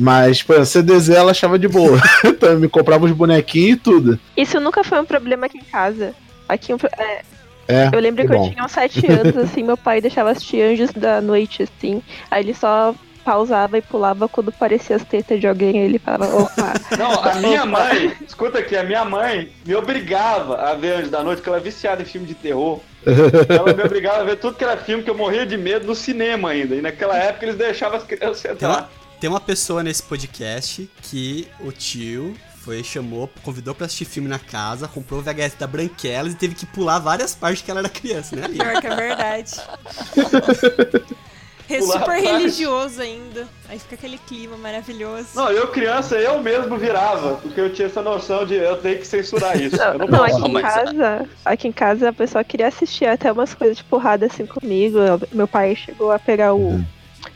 Mas, 0.00 0.44
pô, 0.44 0.64
CDZ 0.64 1.08
ela 1.08 1.32
achava 1.32 1.58
de 1.58 1.66
boa. 1.66 2.00
então 2.24 2.50
eu 2.50 2.60
me 2.60 2.68
comprava 2.68 3.04
os 3.04 3.10
bonequinhos 3.10 3.72
e 3.72 3.80
tudo. 3.80 4.20
Isso 4.36 4.60
nunca 4.60 4.84
foi 4.84 5.00
um 5.00 5.04
problema 5.04 5.46
aqui 5.46 5.58
em 5.58 5.64
casa. 5.64 6.14
Aqui 6.48 6.72
é, 6.72 7.22
É, 7.66 7.90
eu 7.92 7.98
lembro 7.98 8.22
que 8.22 8.28
que 8.28 8.36
eu 8.36 8.48
tinha 8.48 8.64
uns 8.64 8.70
sete 8.70 9.04
anos, 9.10 9.36
assim, 9.36 9.64
meu 9.64 9.76
pai 9.76 10.00
deixava 10.00 10.30
assistir 10.30 10.62
Anjos 10.62 10.92
da 10.92 11.20
Noite, 11.20 11.64
assim. 11.64 12.00
Aí 12.30 12.44
ele 12.44 12.54
só 12.54 12.94
pausava 13.28 13.76
e 13.76 13.82
pulava 13.82 14.26
quando 14.26 14.50
parecia 14.50 14.96
as 14.96 15.04
tetas 15.04 15.38
de 15.38 15.46
alguém, 15.46 15.76
ele 15.76 15.98
falava, 15.98 16.34
opa. 16.34 16.72
Não, 16.96 17.22
a 17.22 17.34
minha 17.34 17.66
mãe, 17.66 18.16
escuta 18.26 18.58
aqui, 18.58 18.74
a 18.74 18.82
minha 18.82 19.04
mãe 19.04 19.52
me 19.66 19.74
obrigava 19.74 20.56
a 20.56 20.72
ver 20.72 20.94
Anjos 20.94 21.10
da 21.10 21.22
Noite, 21.22 21.40
porque 21.40 21.50
ela 21.50 21.58
é 21.58 21.62
viciada 21.62 22.00
em 22.00 22.06
filme 22.06 22.26
de 22.26 22.34
terror. 22.34 22.80
Ela 23.04 23.74
me 23.74 23.82
obrigava 23.82 24.22
a 24.22 24.24
ver 24.24 24.36
tudo 24.36 24.56
que 24.56 24.64
era 24.64 24.78
filme 24.78 25.02
que 25.02 25.10
eu 25.10 25.14
morria 25.14 25.44
de 25.44 25.58
medo 25.58 25.86
no 25.86 25.94
cinema 25.94 26.48
ainda. 26.48 26.74
E 26.74 26.80
naquela 26.80 27.18
época 27.18 27.44
eles 27.44 27.56
deixavam 27.56 27.98
as 27.98 28.04
crianças 28.04 28.40
Tem 28.40 28.52
entrar. 28.52 28.68
uma, 28.68 28.88
tem 29.20 29.28
uma 29.28 29.40
pessoa 29.40 29.82
nesse 29.82 30.02
podcast 30.04 30.90
que 31.02 31.46
o 31.60 31.70
tio 31.70 32.34
foi, 32.64 32.82
chamou, 32.82 33.30
convidou 33.42 33.74
pra 33.74 33.86
assistir 33.86 34.06
filme 34.06 34.28
na 34.28 34.38
casa, 34.38 34.88
comprou 34.88 35.20
o 35.20 35.22
VHS 35.22 35.54
da 35.58 35.66
Branquelas 35.66 36.32
e 36.32 36.36
teve 36.36 36.54
que 36.54 36.64
pular 36.64 36.98
várias 36.98 37.34
partes 37.34 37.62
que 37.62 37.70
ela 37.70 37.80
era 37.80 37.88
criança, 37.88 38.36
né? 38.36 38.48
Pior 38.48 38.80
que 38.80 38.86
é 38.86 38.96
verdade. 38.96 39.52
É 41.70 41.80
super 41.82 42.20
religioso 42.22 43.00
ainda. 43.02 43.46
Aí 43.68 43.78
fica 43.78 43.94
aquele 43.94 44.18
clima 44.26 44.56
maravilhoso. 44.56 45.28
Não, 45.34 45.50
eu 45.50 45.68
criança, 45.68 46.16
eu 46.16 46.40
mesmo 46.42 46.76
virava, 46.78 47.34
porque 47.36 47.60
eu 47.60 47.72
tinha 47.72 47.86
essa 47.86 48.00
noção 48.02 48.46
de 48.46 48.54
eu 48.54 48.76
tenho 48.78 48.98
que 48.98 49.06
censurar 49.06 49.60
isso. 49.60 49.76
Eu 49.76 49.98
não, 49.98 50.06
Não, 50.06 50.18
posso. 50.18 50.36
aqui 50.38 50.50
em 50.50 50.60
casa, 50.62 51.28
aqui 51.44 51.68
em 51.68 51.72
casa 51.72 52.08
a 52.08 52.12
pessoa 52.12 52.42
queria 52.42 52.68
assistir 52.68 53.04
até 53.06 53.30
umas 53.30 53.52
coisas 53.54 53.76
de 53.76 53.84
porrada 53.84 54.26
assim 54.26 54.46
comigo. 54.46 54.98
Meu 55.32 55.46
pai 55.46 55.76
chegou 55.76 56.10
a 56.10 56.18
pegar 56.18 56.54
o, 56.54 56.82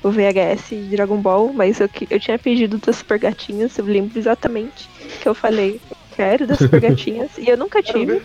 o 0.02 0.10
VHS 0.10 0.68
de 0.70 0.96
Dragon 0.96 1.18
Ball, 1.18 1.52
mas 1.52 1.78
eu, 1.80 1.88
que- 1.88 2.06
eu 2.10 2.18
tinha 2.18 2.38
pedido 2.38 2.78
das 2.78 2.96
Super 2.96 3.18
Gatinhas, 3.18 3.76
eu 3.76 3.84
lembro 3.84 4.18
exatamente 4.18 4.88
que 5.20 5.28
eu 5.28 5.34
falei, 5.34 5.78
quero 6.16 6.46
das 6.46 6.58
Super 6.58 6.80
Gatinhas, 6.80 7.30
e 7.36 7.48
eu 7.48 7.56
nunca 7.58 7.82
tive. 7.82 8.22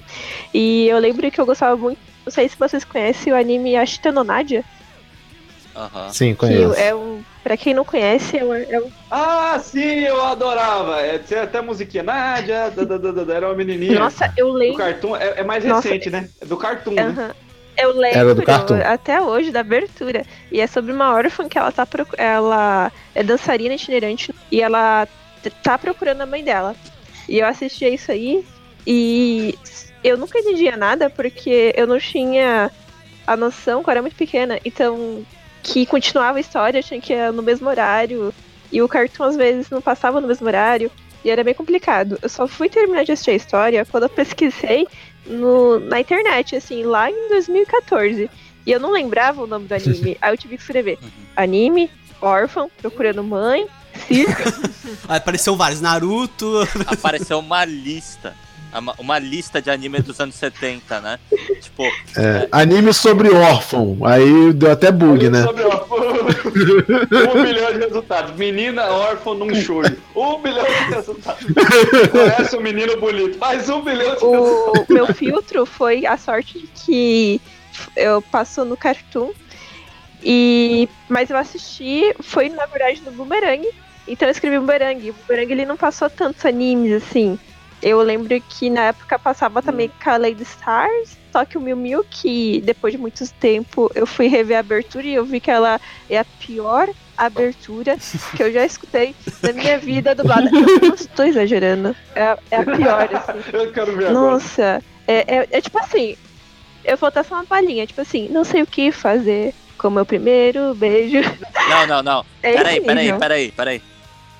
E 0.53 0.87
eu 0.87 0.97
lembro 0.99 1.29
que 1.29 1.39
eu 1.41 1.45
gostava 1.45 1.75
muito, 1.75 1.99
não 2.25 2.31
sei 2.31 2.47
se 2.47 2.57
vocês 2.57 2.83
conhecem 2.85 3.33
o 3.33 3.35
anime 3.35 3.75
Ashita 3.75 4.11
no 4.11 4.23
Nadia, 4.23 4.63
Aham. 5.77 6.09
Sim, 6.11 6.31
que 6.33 6.39
conheço. 6.39 6.73
é 6.73 6.95
um, 6.95 7.23
pra 7.43 7.55
quem 7.55 7.71
não 7.73 7.85
conhece, 7.85 8.35
é 8.37 8.43
um, 8.43 8.53
é 8.55 8.79
um 8.79 8.89
Ah, 9.11 9.59
sim, 9.61 9.99
eu 9.99 10.19
adorava. 10.25 10.99
É, 11.01 11.19
tinha 11.19 11.43
até 11.43 11.61
musiquinha. 11.61 12.01
Nádia, 12.01 12.71
da, 12.71 12.83
da, 12.83 12.97
da, 12.97 13.11
da, 13.11 13.23
da, 13.23 13.33
era 13.35 13.47
uma 13.47 13.55
menininha. 13.55 13.99
nossa, 13.99 14.33
eu 14.35 14.47
do 14.47 14.53
lembro 14.53 14.77
Cartoon, 14.77 15.15
é, 15.15 15.39
é 15.41 15.43
mais 15.43 15.63
Nossa. 15.63 15.87
recente, 15.87 16.09
né? 16.09 16.29
É 16.41 16.45
do 16.45 16.57
Cartoon, 16.57 16.91
né? 16.95 17.01
Aham. 17.03 17.31
Eu 17.79 17.91
lembro 17.95 18.17
Era 18.17 18.33
do 18.33 18.41
Cartoon. 18.41 18.79
até 18.83 19.21
hoje 19.21 19.51
da 19.51 19.59
abertura. 19.59 20.25
E 20.51 20.59
é 20.59 20.65
sobre 20.65 20.91
uma 20.91 21.13
órfã 21.13 21.47
que 21.47 21.59
ela 21.59 21.71
tá 21.71 21.85
procu- 21.85 22.15
ela 22.17 22.91
é 23.13 23.21
dançarina 23.21 23.75
itinerante 23.75 24.33
e 24.51 24.63
ela 24.63 25.07
tá 25.61 25.77
procurando 25.77 26.21
a 26.21 26.25
mãe 26.25 26.43
dela. 26.43 26.75
E 27.29 27.37
eu 27.37 27.45
assisti 27.45 27.85
a 27.85 27.89
isso 27.89 28.11
aí 28.11 28.43
e 28.87 29.53
eu 30.03 30.17
nunca 30.17 30.39
entendia 30.39 30.75
nada 30.75 31.07
porque 31.07 31.71
eu 31.77 31.85
não 31.85 31.99
tinha 31.99 32.71
a 33.27 33.37
noção, 33.37 33.83
que 33.83 33.89
eu 33.89 33.91
era 33.91 34.01
muito 34.01 34.15
pequena, 34.15 34.59
então 34.65 35.23
que 35.67 35.85
continuava 35.85 36.37
a 36.37 36.41
história, 36.41 36.81
tinha 36.81 36.99
que 36.99 37.13
ir 37.13 37.31
no 37.33 37.43
mesmo 37.43 37.67
horário 37.67 38.33
e 38.71 38.81
o 38.81 38.87
cartoon 38.87 39.23
às 39.25 39.35
vezes 39.35 39.69
não 39.69 39.81
passava 39.81 40.21
no 40.21 40.27
mesmo 40.27 40.47
horário 40.47 40.89
e 41.23 41.29
era 41.29 41.43
bem 41.43 41.53
complicado. 41.53 42.17
Eu 42.21 42.29
só 42.29 42.47
fui 42.47 42.69
terminar 42.69 43.03
de 43.03 43.11
assistir 43.11 43.31
a 43.31 43.35
história 43.35 43.85
quando 43.85 44.03
eu 44.03 44.09
pesquisei 44.09 44.87
no, 45.25 45.79
na 45.79 45.99
internet, 45.99 46.55
assim, 46.55 46.83
lá 46.83 47.11
em 47.11 47.29
2014. 47.29 48.29
E 48.65 48.71
eu 48.71 48.79
não 48.79 48.91
lembrava 48.91 49.43
o 49.43 49.47
nome 49.47 49.67
do 49.67 49.73
anime. 49.73 50.17
Aí 50.21 50.33
eu 50.33 50.37
tive 50.37 50.55
que 50.55 50.61
escrever 50.61 50.97
anime, 51.35 51.91
órfão, 52.21 52.71
procurando 52.77 53.21
mãe, 53.23 53.67
circo. 54.07 54.43
Apareceu 55.07 55.55
vários, 55.57 55.81
Naruto, 55.81 56.65
Apareceu 56.87 57.39
uma 57.39 57.65
lista. 57.65 58.33
Uma, 58.99 59.17
lista 59.17 59.61
de 59.61 59.69
anime 59.69 60.01
dos 60.01 60.19
anos 60.19 60.35
70, 60.35 61.01
né? 61.01 61.19
Tipo, 61.61 61.83
É, 62.15 62.47
anime 62.51 62.93
sobre 62.93 63.29
órfão. 63.29 63.97
Aí 64.03 64.53
deu 64.53 64.71
até 64.71 64.91
bug, 64.91 65.29
né? 65.29 65.43
Sobre, 65.43 65.63
ó, 65.63 65.85
um 67.37 67.43
bilhão 67.43 67.73
de 67.73 67.79
resultados. 67.79 68.35
Menina 68.35 68.85
órfã 68.85 69.33
num 69.33 69.53
shoujo. 69.55 69.97
Um 70.15 70.41
bilhão 70.41 70.65
de 70.65 70.95
resultados. 70.95 71.45
Conhece 72.11 72.55
um 72.55 72.61
menino 72.61 72.97
bonito. 72.97 73.37
Mais 73.39 73.69
um 73.69 73.81
bilhão 73.81 74.15
de 74.15 74.25
resultados. 74.25 74.89
O 74.89 74.93
meu 74.93 75.13
filtro 75.13 75.65
foi 75.65 76.05
a 76.05 76.17
sorte 76.17 76.59
de 76.59 76.67
que 76.67 77.41
eu 77.95 78.21
passou 78.21 78.65
no 78.65 78.77
Cartoon. 78.77 79.31
E, 80.23 80.89
mas 81.07 81.29
eu 81.29 81.37
assisti, 81.37 82.13
foi 82.21 82.49
na 82.49 82.65
verdade 82.65 83.01
no 83.05 83.11
Boomerang. 83.11 83.67
Então 84.07 84.27
eu 84.27 84.31
escrevi 84.31 84.57
Boomerang. 84.57 85.09
O 85.09 85.13
Boomerang 85.13 85.51
ele 85.51 85.65
não 85.65 85.77
passou 85.77 86.09
tantos 86.09 86.45
animes 86.45 86.91
assim. 87.03 87.39
Eu 87.81 88.01
lembro 88.01 88.39
que 88.41 88.69
na 88.69 88.85
época 88.85 89.19
passava 89.19 89.61
também 89.61 89.91
com 90.03 90.09
a 90.09 90.17
Lady 90.17 90.41
Stars, 90.43 91.15
só 91.31 91.45
que 91.45 91.57
o 91.57 91.61
Miu 91.61 91.77
Miu, 91.77 92.03
que 92.09 92.61
depois 92.65 92.93
de 92.93 92.97
muito 92.97 93.23
tempo 93.33 93.91
eu 93.93 94.07
fui 94.07 94.27
rever 94.27 94.57
a 94.57 94.61
abertura 94.61 95.05
e 95.05 95.13
eu 95.13 95.23
vi 95.25 95.39
que 95.39 95.51
ela 95.51 95.79
é 96.09 96.17
a 96.17 96.25
pior 96.25 96.89
abertura 97.15 97.97
que 98.35 98.43
eu 98.43 98.51
já 98.51 98.65
escutei 98.65 99.15
na 99.43 99.51
minha 99.53 99.77
vida 99.77 100.13
dublada. 100.15 100.49
Eu 100.53 100.79
não 100.89 100.95
estou 100.95 101.25
exagerando. 101.25 101.95
É, 102.15 102.21
a- 102.23 102.37
é 102.51 102.57
a 102.57 102.63
pior, 102.63 103.09
assim. 103.15 103.39
Eu 103.53 103.71
quero 103.71 103.95
ver 103.95 104.07
agora. 104.07 104.13
Nossa, 104.31 104.83
é, 105.07 105.35
é, 105.37 105.47
é 105.51 105.61
tipo 105.61 105.77
assim, 105.79 106.15
eu 106.83 106.95
vou 106.97 107.11
dar 107.11 107.23
só 107.25 107.35
uma 107.35 107.45
palhinha, 107.45 107.85
tipo 107.87 108.01
assim, 108.01 108.27
não 108.29 108.43
sei 108.43 108.61
o 108.61 108.67
que 108.67 108.91
fazer 108.91 109.53
com 109.77 109.89
meu 109.89 110.05
primeiro 110.05 110.73
beijo. 110.75 111.17
não, 111.69 111.85
não, 111.87 112.03
não. 112.03 112.25
É 112.43 112.53
Peraí, 112.53 112.81
peraí, 112.81 113.03
nível. 113.05 113.19
peraí, 113.19 113.51
peraí. 113.51 113.81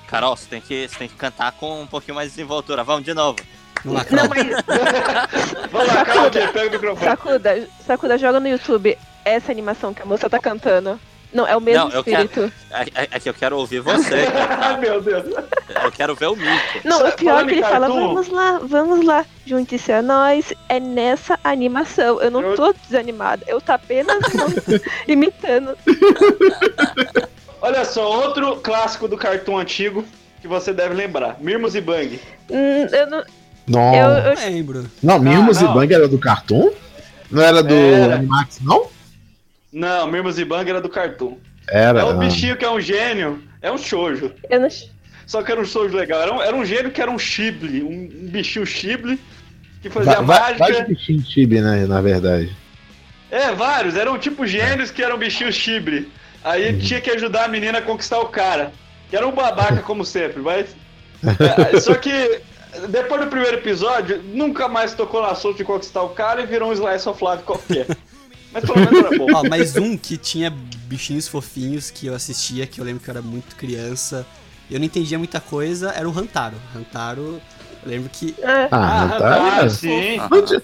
Carol, 0.08 0.36
você 0.36 0.46
tem, 0.48 0.60
que, 0.60 0.88
você 0.88 0.96
tem 0.96 1.08
que 1.08 1.14
cantar 1.14 1.52
com 1.52 1.82
um 1.82 1.86
pouquinho 1.86 2.14
mais 2.14 2.28
de 2.30 2.36
desenvoltura. 2.36 2.82
Vamos 2.82 3.04
de 3.04 3.12
novo. 3.14 3.36
Vamos 3.84 4.02
lá, 4.02 4.06
Não, 4.10 4.28
Carol. 4.28 4.44
mas 4.44 5.68
Vamos 5.70 5.86
lá, 5.94 6.04
calma 6.04 6.26
aqui. 6.28 6.48
Pega 6.48 6.68
o 6.68 6.72
microfone. 6.72 7.04
Sacuda, 7.10 7.68
Sacuda, 7.86 8.18
joga 8.18 8.40
no 8.40 8.48
YouTube 8.48 8.96
essa 9.24 9.52
animação 9.52 9.92
que 9.92 10.02
a 10.02 10.06
moça 10.06 10.28
tá 10.30 10.38
cantando. 10.38 10.98
Não, 11.30 11.46
é 11.46 11.54
o 11.54 11.60
mesmo 11.60 11.84
Não, 11.88 11.92
eu 11.94 12.02
quero- 12.02 12.24
espírito. 12.24 12.52
É, 12.70 13.02
é- 13.02 13.08
é 13.12 13.20
que 13.20 13.28
eu 13.28 13.34
quero 13.34 13.58
ouvir 13.58 13.80
você. 13.80 14.24
Ai, 14.62 14.78
meu 14.80 14.98
Deus. 15.02 15.24
Eu 15.84 15.92
quero 15.92 16.14
ver 16.14 16.26
o 16.28 16.34
mico. 16.34 16.48
Não, 16.84 17.06
o 17.06 17.12
pior 17.12 17.42
é 17.42 17.44
que 17.46 17.52
ele 17.52 17.60
fala, 17.62 17.80
cartoon- 17.86 18.08
vamos 18.14 18.28
lá, 18.28 18.58
vamos 18.62 19.04
lá, 19.04 19.26
junte-se 19.44 19.92
a 19.92 20.00
nós. 20.00 20.54
É 20.70 20.80
nessa 20.80 21.38
animação. 21.44 22.18
Eu 22.22 22.30
não 22.30 22.40
Eu- 22.40 22.56
tô 22.56 22.72
desanimada, 22.72 23.44
eu 23.46 23.60
tô 23.60 23.72
apenas 23.72 24.16
imitando. 25.06 25.76
Olha 27.60 27.84
só, 27.84 28.08
outro 28.24 28.56
clássico 28.56 29.08
do 29.08 29.16
cartoon 29.16 29.58
antigo 29.58 30.04
que 30.40 30.46
você 30.48 30.72
deve 30.72 30.94
lembrar. 30.94 31.36
Mirmos 31.40 31.74
e 31.74 31.80
Bang. 31.80 32.20
Hum, 32.50 32.86
eu 32.92 33.06
não, 33.10 33.24
Não, 33.66 33.94
eu, 33.94 34.08
eu 34.10 34.34
Não 34.34 34.44
lembro. 34.44 34.90
não 35.02 35.18
Mimos 35.18 35.58
Ah, 35.58 35.60
e 35.60 35.64
não. 35.64 35.74
Bang 35.74 35.92
era 35.94 36.08
do 36.08 36.18
Cartoon? 36.18 36.70
Não 37.30 37.42
era 37.42 37.62
do 37.62 37.74
Era. 37.74 38.14
Animax, 38.16 38.60
não? 38.62 38.86
Não, 39.72 40.06
Mirmos 40.10 40.38
e 40.38 40.44
Bang 40.44 40.68
era 40.70 40.80
do 40.80 40.88
cartoon. 40.88 41.36
Era. 41.68 42.00
É 42.00 42.04
um 42.04 42.10
ah. 42.10 42.14
bichinho 42.14 42.56
que 42.56 42.64
é 42.64 42.70
um 42.70 42.80
gênio. 42.80 43.42
É 43.60 43.70
um 43.70 43.76
shoujo. 43.76 44.32
eu 44.48 44.60
não 44.60 44.68
Só 45.26 45.42
que 45.42 45.52
era 45.52 45.60
um 45.60 45.64
shoujo 45.64 45.94
legal. 45.94 46.22
Era 46.22 46.32
um, 46.32 46.40
era 46.40 46.56
um 46.56 46.64
gênio 46.64 46.90
que 46.90 47.02
era 47.02 47.10
um 47.10 47.18
chible. 47.18 47.82
Um, 47.82 48.08
bichinho 48.30 48.64
chible 48.64 49.18
que 49.82 49.90
fazia 49.90 50.14
Va- 50.14 50.22
va- 50.22 50.40
mágica. 50.40 50.58
Vários 50.58 50.88
bichinhos 50.88 51.28
chibi, 51.28 51.60
né? 51.60 51.84
Na 51.86 52.00
verdade. 52.00 52.56
É, 53.30 53.52
vários. 53.52 53.94
Eram 53.96 54.16
tipo 54.18 54.46
gênios 54.46 54.90
que 54.90 55.02
eram 55.02 55.18
bichinhos 55.18 55.54
chibre. 55.54 56.10
Aí 56.44 56.72
Uhum. 56.72 56.78
tinha 56.78 57.00
que 57.00 57.10
ajudar 57.10 57.44
a 57.44 57.48
menina 57.48 57.78
a 57.78 57.82
conquistar 57.82 58.18
o 58.20 58.26
cara. 58.28 58.72
Que 59.10 59.16
era 59.16 59.26
um 59.26 59.32
babaca, 59.32 59.82
como 59.82 60.04
sempre, 60.04 60.40
mas. 60.42 60.66
É, 61.72 61.80
só 61.80 61.94
que 61.94 62.40
depois 62.90 63.20
do 63.22 63.26
primeiro 63.28 63.56
episódio, 63.56 64.22
nunca 64.22 64.68
mais 64.68 64.94
tocou 64.94 65.22
no 65.22 65.28
assunto 65.28 65.56
de 65.56 65.64
conquistar 65.64 66.02
o 66.02 66.10
cara 66.10 66.42
e 66.42 66.46
virou 66.46 66.70
um 66.70 66.72
Slice 66.72 67.08
of 67.08 67.24
Life 67.24 67.42
qualquer. 67.42 67.86
Mas 68.52 68.64
pelo 68.64 68.78
menos 68.78 68.98
era 69.04 69.18
bom. 69.18 69.26
Ó, 69.34 69.48
mais 69.48 69.76
um 69.76 69.96
que 69.96 70.16
tinha 70.16 70.50
bichinhos 70.50 71.26
fofinhos 71.26 71.90
que 71.90 72.06
eu 72.06 72.14
assistia, 72.14 72.66
que 72.66 72.80
eu 72.80 72.84
lembro 72.84 73.02
que 73.02 73.08
eu 73.10 73.12
era 73.12 73.22
muito 73.22 73.56
criança. 73.56 74.24
e 74.70 74.74
Eu 74.74 74.78
não 74.80 74.86
entendia 74.86 75.18
muita 75.18 75.40
coisa, 75.40 75.90
era 75.90 76.08
o 76.08 76.16
Hantaro. 76.18 76.56
Hantaro, 76.76 77.40
eu 77.82 77.90
lembro 77.90 78.10
que. 78.12 78.34
Ah, 78.42 78.68
Ah, 78.70 79.02
Ah, 79.04 79.08
tá. 79.08 79.60
tá, 79.60 79.68
sim. 79.70 80.18
Tinha- 80.46 80.62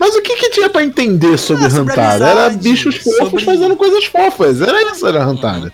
Mas 0.00 0.14
o 0.16 0.22
que, 0.22 0.34
que 0.36 0.48
tinha 0.50 0.70
pra 0.70 0.82
entender 0.82 1.36
sobre 1.38 1.64
Ah, 1.64 1.66
amizade, 1.66 2.22
Era 2.24 2.48
bichos 2.50 2.96
fofos 2.96 3.16
sobre- 3.18 3.44
fazendo 3.44 3.76
coisas 3.76 4.04
fofas. 4.06 4.60
Era 4.62 4.80
isso, 4.90 5.06
era 5.06 5.22
Hantaro. 5.22 5.70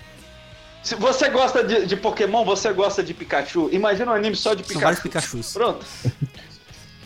Se 0.83 0.97
você 0.97 1.29
gosta 1.29 1.63
de, 1.63 1.87
de 1.87 1.97
Pokémon, 1.97 2.45
você 2.45 2.73
gosta 2.73 3.03
de 3.05 3.15
Pikachu. 3.15 3.69
Imagina 3.73 4.11
um 4.11 4.15
anime 4.15 4.35
só 4.35 4.53
de 4.55 4.67
São 4.67 4.81
vários 4.81 5.01
Pikachu. 5.01 5.29
Pikachus. 5.37 5.53
Pronto. 5.53 5.87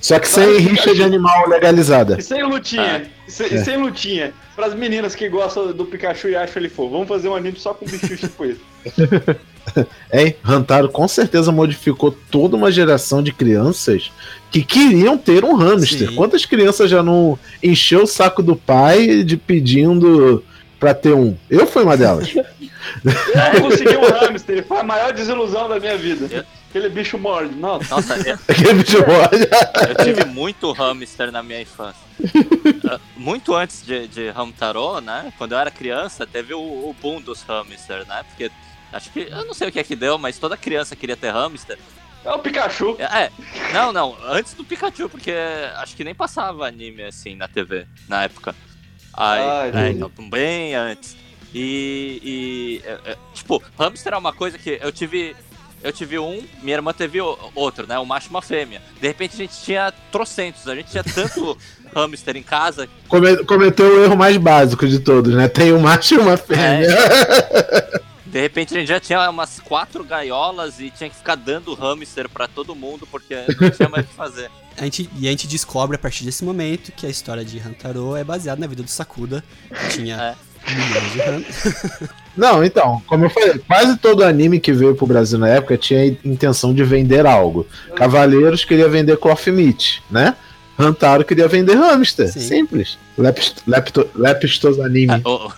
Só 0.00 0.18
que 0.18 0.28
sem 0.28 0.56
rixa 0.58 0.94
de 0.94 1.02
animal 1.02 1.46
legalizada. 1.46 2.16
E 2.18 2.22
sem 2.22 2.42
lutinha. 2.42 3.10
E 3.28 3.30
sem, 3.30 3.46
e 3.54 3.64
sem 3.64 3.76
lutinha. 3.76 4.32
Pras 4.56 4.74
meninas 4.74 5.14
que 5.14 5.28
gostam 5.28 5.72
do 5.74 5.84
Pikachu 5.84 6.28
e 6.30 6.36
acham 6.36 6.54
ele 6.56 6.70
fofo. 6.70 6.90
Vamos 6.90 7.06
fazer 7.08 7.28
um 7.28 7.34
anime 7.36 7.58
só 7.58 7.74
com 7.74 7.84
bicho 7.84 8.16
tipo 8.16 8.44
esse. 8.46 8.60
É, 10.12 10.34
Hantaro 10.44 10.88
com 10.88 11.06
certeza 11.06 11.52
modificou 11.52 12.10
toda 12.30 12.56
uma 12.56 12.72
geração 12.72 13.22
de 13.22 13.32
crianças 13.32 14.10
que 14.50 14.60
queriam 14.62 15.16
ter 15.16 15.44
um 15.44 15.54
hamster. 15.54 16.08
Sim. 16.08 16.16
Quantas 16.16 16.44
crianças 16.44 16.90
já 16.90 17.00
não 17.00 17.38
encheu 17.62 18.02
o 18.02 18.06
saco 18.08 18.42
do 18.42 18.56
pai 18.56 19.22
de 19.22 19.36
pedindo 19.36 20.44
pra 20.80 20.92
ter 20.94 21.14
um? 21.14 21.36
Eu 21.48 21.64
fui 21.64 21.84
uma 21.84 21.96
delas. 21.96 22.34
Eu 22.34 23.60
consegui 23.60 23.96
um 23.96 24.08
hamster. 24.08 24.64
Foi 24.66 24.78
a 24.78 24.82
maior 24.82 25.12
desilusão 25.12 25.68
da 25.68 25.78
minha 25.78 25.96
vida. 25.96 26.44
Aquele 26.70 26.88
bicho 26.88 27.18
morde. 27.18 27.54
Nossa. 27.54 27.94
Nossa, 27.94 28.16
eu, 28.28 28.38
Aquele 28.48 28.74
bicho 28.74 28.98
olha. 28.98 29.88
eu 29.88 30.04
tive 30.04 30.24
muito 30.24 30.70
hamster 30.72 31.30
na 31.30 31.42
minha 31.42 31.60
infância. 31.60 32.00
Ah, 32.88 32.98
muito 33.16 33.54
antes 33.54 33.84
de, 33.84 34.06
de 34.08 34.28
Hamtaro, 34.28 35.00
né? 35.00 35.32
Quando 35.36 35.52
eu 35.52 35.58
era 35.58 35.70
criança, 35.70 36.26
teve 36.26 36.54
o, 36.54 36.60
o 36.60 36.96
boom 37.00 37.20
dos 37.20 37.42
hamster, 37.42 38.06
né? 38.06 38.22
Porque 38.28 38.50
acho 38.92 39.10
que. 39.10 39.20
Eu 39.30 39.44
não 39.44 39.54
sei 39.54 39.68
o 39.68 39.72
que 39.72 39.78
é 39.78 39.84
que 39.84 39.96
deu, 39.96 40.18
mas 40.18 40.38
toda 40.38 40.56
criança 40.56 40.94
queria 40.96 41.16
ter 41.16 41.30
hamster. 41.30 41.78
É 42.24 42.30
o 42.32 42.38
Pikachu. 42.38 42.96
É, 42.98 43.30
não, 43.72 43.92
não, 43.92 44.16
antes 44.26 44.52
do 44.54 44.62
Pikachu, 44.62 45.08
porque 45.08 45.32
acho 45.76 45.96
que 45.96 46.04
nem 46.04 46.14
passava 46.14 46.66
anime 46.68 47.02
assim 47.04 47.34
na 47.34 47.48
TV 47.48 47.86
na 48.08 48.24
época. 48.24 48.54
Aí, 49.14 49.40
Ai, 49.72 49.88
é, 49.88 49.90
então, 49.92 50.10
bem 50.28 50.74
antes. 50.74 51.16
E, 51.54 52.20
e, 52.84 52.88
é, 52.88 53.12
é, 53.12 53.16
tipo, 53.34 53.62
hamster 53.78 54.12
é 54.12 54.16
uma 54.16 54.32
coisa 54.32 54.58
que 54.58 54.78
eu 54.82 54.92
tive. 54.92 55.34
Eu 55.82 55.92
tive 55.92 56.18
um, 56.18 56.44
minha 56.62 56.76
irmã 56.76 56.92
teve 56.92 57.18
outro, 57.54 57.86
né? 57.86 57.98
Um 57.98 58.04
macho 58.04 58.26
e 58.26 58.30
uma 58.30 58.42
fêmea. 58.42 58.82
De 59.00 59.08
repente 59.08 59.32
a 59.32 59.38
gente 59.38 59.54
tinha 59.64 59.90
trocentos, 60.12 60.68
a 60.68 60.74
gente 60.74 60.90
tinha 60.90 61.02
tanto 61.02 61.56
hamster 61.96 62.36
em 62.36 62.42
casa. 62.42 62.86
Come- 63.08 63.44
Cometeu 63.44 63.86
o 63.96 64.04
erro 64.04 64.14
mais 64.14 64.36
básico 64.36 64.86
de 64.86 65.00
todos, 65.00 65.34
né? 65.34 65.48
Tem 65.48 65.72
um 65.72 65.80
macho 65.80 66.14
e 66.16 66.18
uma 66.18 66.36
fêmea. 66.36 66.86
De 68.30 68.40
repente 68.40 68.74
a 68.74 68.78
gente 68.78 68.88
já 68.88 69.00
tinha 69.00 69.28
umas 69.28 69.58
quatro 69.58 70.04
gaiolas 70.04 70.78
e 70.78 70.90
tinha 70.90 71.10
que 71.10 71.16
ficar 71.16 71.34
dando 71.34 71.74
hamster 71.74 72.28
pra 72.28 72.46
todo 72.46 72.74
mundo, 72.74 73.06
porque 73.10 73.34
não 73.60 73.70
tinha 73.70 73.88
mais 73.88 74.04
o 74.06 74.08
que 74.08 74.14
fazer. 74.14 74.50
A 74.78 74.84
gente, 74.84 75.10
e 75.18 75.26
a 75.26 75.30
gente 75.30 75.46
descobre 75.46 75.96
a 75.96 75.98
partir 75.98 76.24
desse 76.24 76.42
momento 76.42 76.90
que 76.92 77.04
a 77.04 77.10
história 77.10 77.44
de 77.44 77.58
Hantaro 77.58 78.16
é 78.16 78.24
baseada 78.24 78.58
na 78.58 78.66
vida 78.66 78.82
do 78.82 78.88
Sakuda, 78.88 79.44
que 79.68 79.98
tinha 79.98 80.34
milhões 80.66 81.12
de 81.12 81.20
hamsters. 81.20 82.10
Não, 82.34 82.64
então, 82.64 83.02
como 83.06 83.26
eu 83.26 83.30
falei, 83.30 83.58
quase 83.58 83.98
todo 83.98 84.24
anime 84.24 84.58
que 84.58 84.72
veio 84.72 84.94
pro 84.94 85.06
Brasil 85.06 85.38
na 85.38 85.48
época 85.48 85.76
tinha 85.76 86.06
intenção 86.24 86.72
de 86.72 86.82
vender 86.82 87.26
algo. 87.26 87.66
Cavaleiros 87.94 88.64
queria 88.64 88.88
vender 88.88 89.18
cloth 89.18 89.48
meat, 89.48 90.02
né? 90.10 90.34
Hantaro 90.80 91.24
queria 91.24 91.46
vender 91.48 91.74
hamster. 91.76 92.28
Sim. 92.32 92.40
Simples. 92.40 92.98
Lepto, 93.18 94.08
anime. 94.82 95.22
Ah, 95.24 95.28
o- 95.28 95.52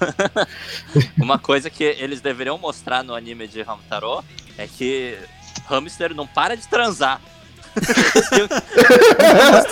Uma 1.23 1.39
coisa 1.39 1.71
que 1.71 1.85
eles 1.85 2.21
deveriam 2.21 2.59
mostrar 2.59 3.03
no 3.03 3.15
anime 3.15 3.47
de 3.47 3.61
Hamtaro 3.63 4.25
é 4.59 4.67
que 4.67 5.17
hamster 5.69 6.15
não 6.15 6.27
para 6.27 6.57
de 6.57 6.67
transar. 6.69 7.21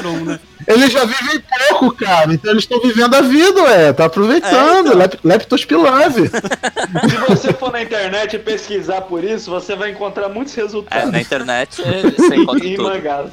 Um, 0.05 0.25
né? 0.25 0.41
Eles 0.67 0.91
já 0.93 1.05
vivem 1.05 1.43
pouco, 1.69 1.93
cara. 1.97 2.33
Então 2.33 2.51
eles 2.53 2.65
estão 2.65 2.81
vivendo 2.81 3.15
a 3.15 3.21
vida, 3.21 3.63
ué. 3.63 3.93
Tá 3.93 4.07
aproveitando. 4.07 4.87
É, 4.87 4.91
então. 4.91 4.97
Lep, 4.97 5.19
leptospilave. 5.25 6.29
Se 7.11 7.17
você 7.29 7.53
for 7.53 7.73
na 7.73 7.83
internet 7.83 8.37
e 8.37 8.39
pesquisar 8.39 9.03
por 9.03 9.23
isso, 9.25 9.51
você 9.51 9.75
vai 9.77 9.91
encontrar 9.91 10.29
muitos 10.29 10.57
É, 10.57 10.63
resultados. 10.63 11.11
na 11.13 11.21
internet 11.21 11.77
você 11.83 12.37
encontra 12.37 12.67
em 12.67 12.77
tudo. 12.77 12.89
mangás. 12.89 13.31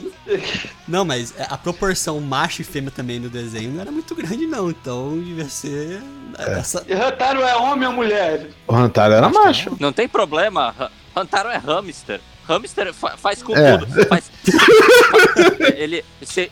Não, 0.88 1.04
mas 1.06 1.34
a 1.38 1.58
proporção 1.58 2.20
macho 2.20 2.62
e 2.62 2.66
fêmea 2.66 2.92
também 2.92 3.20
no 3.20 3.30
desenho 3.30 3.72
não 3.72 3.82
era 3.82 3.92
muito 3.92 4.14
grande, 4.16 4.46
não. 4.46 4.70
Então 4.70 5.18
devia 5.20 5.48
ser. 5.50 6.02
Essa... 6.38 6.84
E 6.88 6.94
Hantaro 6.94 7.42
é 7.42 7.56
homem 7.56 7.88
ou 7.88 7.94
mulher? 7.94 8.48
O 8.68 8.76
Hantaro 8.76 9.14
era 9.14 9.30
macho. 9.30 9.76
Não 9.80 9.92
tem 9.94 10.08
problema, 10.08 10.74
Ha- 10.80 10.92
Hantaro 11.16 11.50
é 11.50 11.58
hamster. 11.58 12.20
Hamster 12.48 12.94
fa- 12.94 13.18
faz 13.18 13.44
com 13.44 13.54
É. 13.58 13.78
tudo. 13.78 14.06
Faz, 14.08 14.32
ele 15.76 16.04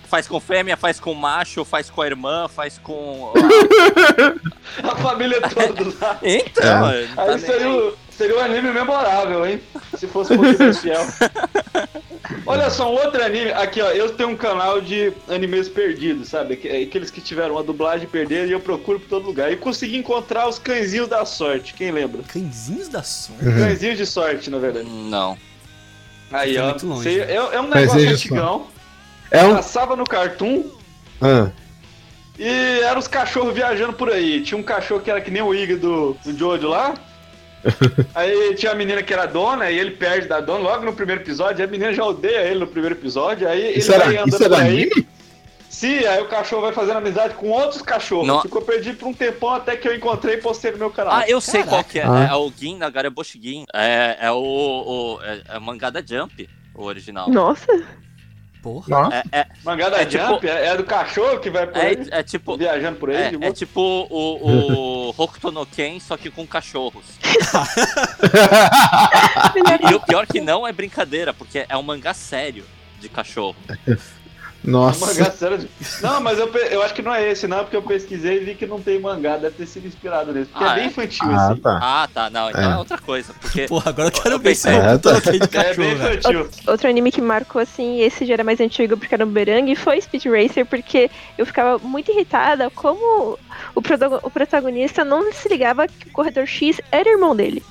faz 0.09 0.27
com 0.27 0.39
fêmea, 0.41 0.75
faz 0.75 0.99
com 0.99 1.13
macho, 1.13 1.63
faz 1.63 1.89
com 1.89 2.01
a 2.01 2.05
irmã, 2.07 2.47
faz 2.49 2.77
com. 2.77 3.31
A 4.83 4.95
família 4.97 5.39
toda 5.41 5.83
lá. 6.01 6.19
Então, 6.23 6.89
É. 6.89 7.07
não 7.07 7.15
tá 7.15 7.21
Aí 7.23 7.63
aí. 7.63 7.93
Seria 8.17 8.36
um 8.38 8.39
anime 8.39 8.71
memorável, 8.71 9.45
hein? 9.45 9.62
Se 9.97 10.08
fosse 10.08 10.34
um 10.34 10.41
fiel. 10.73 11.06
Olha 12.45 12.69
só, 12.69 12.89
um 12.91 12.95
outro 12.95 13.23
anime. 13.23 13.51
Aqui, 13.51 13.82
ó. 13.82 13.89
Eu 13.91 14.13
tenho 14.13 14.30
um 14.30 14.36
canal 14.36 14.80
de 14.82 15.12
animes 15.30 15.67
perdidos, 15.69 16.30
sabe? 16.30 16.54
Aqu- 16.56 16.84
Aqueles 16.88 17.10
que 17.12 17.21
tiveram 17.21 17.56
uma 17.56 17.63
dublagem 17.63 18.08
perderam 18.08 18.47
e 18.47 18.51
eu 18.51 18.60
procuro 18.60 18.99
por 18.99 19.10
todo 19.10 19.25
lugar. 19.25 19.51
E 19.51 19.56
consegui 19.56 19.97
encontrar 19.97 20.47
os 20.47 20.58
cãezinhos 20.60 21.08
da 21.08 21.25
sorte. 21.25 21.73
Quem 21.73 21.91
lembra? 21.91 22.23
Cãezinhos 22.23 22.88
da 22.88 23.04
sorte. 23.04 23.45
Uhum. 23.45 23.56
Cãezinhos 23.56 23.97
de 23.97 24.06
sorte, 24.06 24.49
na 24.49 24.58
verdade. 24.60 24.88
Não. 24.89 25.38
Aí, 26.32 26.58
ó. 26.58 26.69
muito 26.69 26.88
longe. 26.88 27.04
Sei- 27.04 27.21
é, 27.21 27.36
é 27.36 27.62
um 27.62 27.67
negócio 27.67 27.99
de 27.99 28.08
antigão. 28.08 28.67
É 29.32 29.43
um. 29.43 29.56
Passava 29.56 29.95
no 29.95 30.04
Cartoon 30.04 30.63
Ah, 31.21 31.49
e 32.38 32.80
eram 32.84 32.99
os 32.99 33.08
cachorros 33.08 33.54
viajando 33.54 33.93
por 33.93 34.10
aí. 34.12 34.41
Tinha 34.41 34.58
um 34.58 34.63
cachorro 34.63 35.01
que 35.01 35.10
era 35.10 35.21
que 35.21 35.32
nem 35.32 35.41
o 35.41 35.54
Igor 35.54 35.78
do, 35.78 36.17
do 36.23 36.38
Jojo 36.38 36.67
lá. 36.67 36.93
Aí 38.13 38.56
tinha 38.56 38.71
a 38.71 38.75
menina 38.75 39.01
que 39.01 39.13
era 39.13 39.25
dona 39.25 39.69
e 39.71 39.78
ele 39.78 39.91
perde 39.91 40.28
da 40.28 40.39
dona 40.39 40.60
logo 40.60 40.86
no 40.86 40.93
primeiro 40.93 41.21
episódio. 41.21 41.63
A 41.63 41.67
menina 41.67 41.93
já 41.93 42.04
odeia 42.04 42.41
ele 42.41 42.60
no 42.60 42.67
primeiro 42.67 42.95
episódio. 42.95 43.47
Aí 43.47 43.78
isso 43.78 43.91
ele 43.91 43.99
vai 43.99 44.13
era, 44.13 44.23
andando 44.23 44.34
isso 44.34 44.43
era 44.43 44.58
aí. 44.58 44.89
Sim, 45.69 46.06
aí 46.06 46.21
o 46.21 46.30
cachorro 46.30 46.62
vai 46.62 46.71
fazendo 46.71 46.97
amizade 46.97 47.34
com 47.34 47.49
outros 47.49 47.82
cachorros. 47.82 48.25
Não. 48.25 48.41
Ficou 48.41 48.62
perdido 48.62 48.97
por 48.97 49.10
um 49.10 49.13
tempão 49.13 49.49
até 49.49 49.75
que 49.75 49.86
eu 49.86 49.93
encontrei 49.93 50.36
e 50.36 50.41
postei 50.41 50.71
no 50.71 50.78
meu 50.78 50.89
canal. 50.89 51.13
Ah, 51.13 51.25
eu 51.28 51.41
sei 51.41 51.63
Caraca. 51.63 51.69
qual 51.69 51.84
que 51.84 51.99
é. 51.99 52.04
Ah. 52.04 52.30
É 52.32 52.36
o 52.36 52.49
Gin 52.49 52.78
Nagaraboshi 52.78 53.41
Gin. 53.41 53.65
É, 53.73 54.17
é 54.21 54.32
o. 54.32 54.38
o 54.38 55.19
é, 55.21 55.41
é 55.49 55.58
o 55.58 55.62
mangá 55.62 55.89
da 55.89 56.01
Jump, 56.01 56.49
o 56.73 56.86
original. 56.86 57.30
Nossa, 57.30 57.67
Porra. 58.65 59.23
É, 59.32 59.41
é, 59.41 59.47
Mangá 59.63 59.89
da 59.89 60.01
É 60.01 60.06
tipo- 60.08 60.25
Jump 60.25 60.47
é, 60.47 60.65
é 60.69 60.75
do 60.75 60.84
cachorro 60.84 61.38
que 61.39 61.51
vai 61.51 61.67
por 61.67 61.80
aí, 61.80 62.08
é, 62.10 62.19
é 62.21 62.23
tipo. 62.23 62.58
viajando 62.58 62.97
por 62.97 63.12
aí. 63.12 63.15
É, 63.15 63.30
de 63.30 63.45
é 63.45 63.51
tipo 63.51 63.80
o, 63.80 65.10
o 65.10 65.13
Hokuto 65.21 65.51
no 65.51 65.67
Ken, 65.67 65.99
só 65.99 66.17
que 66.17 66.32
com 66.32 66.47
cachorros. 66.47 67.06
E 69.88 69.93
o 69.93 69.99
pior 69.99 70.25
que 70.25 70.41
não 70.41 70.67
é 70.67 70.71
brincadeira, 70.71 71.32
porque 71.32 71.63
é 71.69 71.78
um 71.78 71.84
mangá 71.84 72.13
sério 72.13 72.65
de 72.99 73.08
cachorro. 73.08 73.56
Nossa. 74.65 75.06
Mangá 75.06 75.32
sério 75.32 75.58
de- 75.60 75.69
Não, 76.01 76.19
mas 76.21 76.39
eu, 76.39 76.47
eu 76.47 76.82
acho 76.82 76.93
que 76.93 77.01
não 77.01 77.13
é 77.13 77.30
esse, 77.32 77.47
não, 77.47 77.60
porque 77.60 77.75
eu 77.75 77.82
pesquisei 77.82 78.38
e 78.38 78.45
vi 78.45 78.56
que 78.56 78.65
não 78.65 78.80
tem 78.82 78.99
mangá, 78.99 79.38
deve 79.38 79.56
ter 79.56 79.65
sido 79.67 79.88
inspirado 79.88 80.32
nesse. 80.34 80.49
Porque 80.51 80.63
Ah, 80.63 80.71
é 80.71 80.75
bem 80.75 80.84
é? 80.84 80.88
infantil, 80.88 81.30
Ah, 81.32 81.51
assim. 81.51 81.62
tá. 81.62 81.80
Ah, 81.82 82.10
tá, 82.13 82.30
não, 82.30 82.49
então 82.49 82.62
é, 82.71 82.73
É. 82.73 82.78
outra 82.78 82.97
coisa. 82.97 83.34
Porque 83.39 83.65
Porra, 83.69 83.89
agora 83.89 84.08
eu 84.10 84.12
quero 84.21 84.39
ver 84.39 84.56
se 84.56 84.67
eu 84.67 84.73
É, 84.73 84.97
tá. 84.97 85.12
É 85.17 85.21
cachorro, 85.47 85.75
bem 85.78 85.95
velho. 85.95 86.19
infantil. 86.19 86.49
outro 86.67 86.89
anime 86.89 87.12
que 87.12 87.21
marcou 87.21 87.62
assim, 87.62 88.01
esse 88.01 88.25
já 88.25 88.34
era 88.34 88.43
mais 88.43 88.60
antigo 88.60 88.97
porque 88.97 89.13
era 89.13 89.25
no 89.25 89.32
Berang, 89.32 89.75
foi 89.75 90.01
Speed 90.01 90.25
Racer, 90.25 90.65
porque 90.65 91.10
eu 91.38 91.45
ficava 91.45 91.78
muito 91.80 92.12
irritada 92.12 92.69
como 92.71 93.38
o, 93.75 93.80
o 94.23 94.30
protagonista 94.32 95.04
não 95.06 95.32
se 95.32 95.47
ligava 95.49 95.88
que 95.88 96.08
o 96.08 96.12
corredor 96.12 96.45
X 96.45 96.80
era 96.91 97.10
irmão 97.10 97.36
dele. 97.36 97.63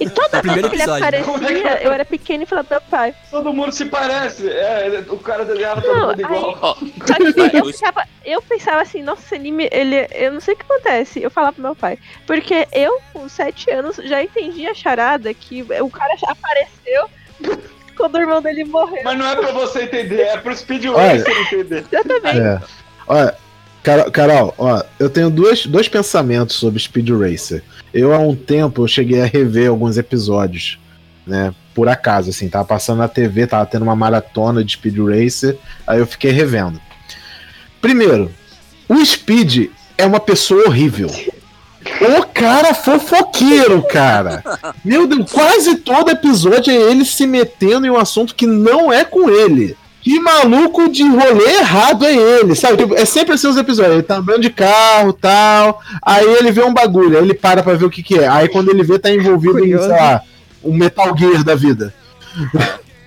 E 0.00 0.10
toda 0.10 0.42
vez 0.42 0.42
primeiro 0.42 0.70
que 0.70 0.76
ele 0.76 0.86
né? 0.86 1.22
Como 1.22 1.36
é 1.36 1.58
aparecia, 1.58 1.82
eu 1.82 1.92
era 1.92 2.04
pequena 2.04 2.42
e 2.42 2.46
falava 2.46 2.66
pro 2.66 2.78
meu 2.78 2.88
pai. 2.90 3.14
Todo 3.30 3.52
mundo 3.52 3.72
se 3.72 3.84
parece. 3.84 4.48
É, 4.48 5.04
o 5.08 5.18
cara 5.18 5.44
desenhava 5.44 5.80
todo 5.80 5.94
Não, 5.94 6.08
mundo 6.08 6.20
igual. 6.20 6.58
ó, 6.60 6.74
que 6.74 7.32
Vai, 7.32 7.50
eu, 7.54 7.64
ficava, 7.66 8.04
eu 8.24 8.42
pensava 8.42 8.82
assim, 8.82 9.02
nossa, 9.02 9.22
esse 9.22 9.34
anime, 9.34 9.68
ele. 9.70 10.06
Eu 10.12 10.32
não 10.32 10.40
sei 10.40 10.54
o 10.54 10.56
que 10.56 10.64
acontece. 10.64 11.22
Eu 11.22 11.30
falava 11.30 11.52
pro 11.52 11.62
meu 11.62 11.76
pai. 11.76 11.98
Porque 12.26 12.66
eu, 12.72 13.00
com 13.12 13.28
7 13.28 13.70
anos, 13.70 13.96
já 13.96 14.22
entendi 14.22 14.66
a 14.66 14.74
charada 14.74 15.32
que 15.32 15.62
o 15.62 15.90
cara 15.90 16.16
já 16.16 16.32
apareceu 16.32 17.08
quando 17.96 18.16
o 18.16 18.20
irmão 18.20 18.42
dele 18.42 18.64
morreu. 18.64 19.02
Mas 19.04 19.18
não 19.18 19.28
é 19.28 19.36
pra 19.36 19.52
você 19.52 19.84
entender, 19.84 20.22
é 20.22 20.36
pro 20.36 20.56
Speed 20.56 20.86
Olha. 20.86 21.18
Racer 21.18 21.40
entender. 21.40 21.84
Exatamente. 21.90 22.40
É. 22.40 22.60
Olha, 23.06 23.36
Carol, 24.10 24.52
ó, 24.58 24.82
eu 24.98 25.08
tenho 25.08 25.30
dois, 25.30 25.64
dois 25.64 25.88
pensamentos 25.88 26.56
sobre 26.56 26.80
Speed 26.80 27.08
Racer. 27.10 27.62
Eu, 27.94 28.12
há 28.12 28.18
um 28.18 28.34
tempo, 28.34 28.82
eu 28.82 28.88
cheguei 28.88 29.22
a 29.22 29.26
rever 29.26 29.70
alguns 29.70 29.96
episódios, 29.96 30.76
né? 31.24 31.54
Por 31.72 31.88
acaso, 31.88 32.30
assim, 32.30 32.48
tava 32.48 32.64
passando 32.64 32.98
na 32.98 33.06
TV, 33.06 33.46
tava 33.46 33.64
tendo 33.64 33.82
uma 33.82 33.94
maratona 33.94 34.64
de 34.64 34.72
Speed 34.72 34.98
Racer, 34.98 35.56
aí 35.86 36.00
eu 36.00 36.06
fiquei 36.06 36.32
revendo. 36.32 36.80
Primeiro, 37.80 38.32
o 38.88 39.04
Speed 39.04 39.70
é 39.96 40.04
uma 40.04 40.18
pessoa 40.18 40.66
horrível. 40.66 41.08
O 42.00 42.26
cara 42.26 42.74
fofoqueiro, 42.74 43.82
cara. 43.84 44.42
Meu 44.84 45.06
Deus, 45.06 45.30
quase 45.30 45.76
todo 45.76 46.10
episódio 46.10 46.72
é 46.72 46.90
ele 46.90 47.04
se 47.04 47.24
metendo 47.24 47.86
em 47.86 47.90
um 47.90 47.96
assunto 47.96 48.34
que 48.34 48.46
não 48.46 48.92
é 48.92 49.04
com 49.04 49.30
ele. 49.30 49.76
Que 50.06 50.20
maluco 50.20 50.88
de 50.88 51.02
rolê 51.02 51.56
errado 51.58 52.04
é 52.04 52.14
ele, 52.14 52.54
sabe? 52.54 52.76
Tipo, 52.76 52.94
é 52.94 53.04
sempre 53.04 53.34
assim 53.34 53.48
os 53.48 53.56
episódios. 53.56 53.94
Ele 53.94 54.02
tá 54.04 54.18
andando 54.18 54.40
de 54.40 54.50
carro 54.50 55.12
tal. 55.12 55.82
Aí 56.00 56.24
ele 56.24 56.52
vê 56.52 56.62
um 56.62 56.72
bagulho, 56.72 57.18
aí 57.18 57.24
ele 57.24 57.34
para 57.34 57.60
pra 57.60 57.74
ver 57.74 57.86
o 57.86 57.90
que, 57.90 58.04
que 58.04 58.16
é. 58.16 58.28
Aí 58.28 58.48
quando 58.48 58.68
ele 58.68 58.84
vê, 58.84 59.00
tá 59.00 59.10
envolvido 59.10 59.58
em, 59.58 59.76
sei 59.76 59.88
lá, 59.88 60.22
um 60.62 60.72
Metal 60.72 61.12
Gear 61.18 61.42
da 61.42 61.56
vida. 61.56 61.92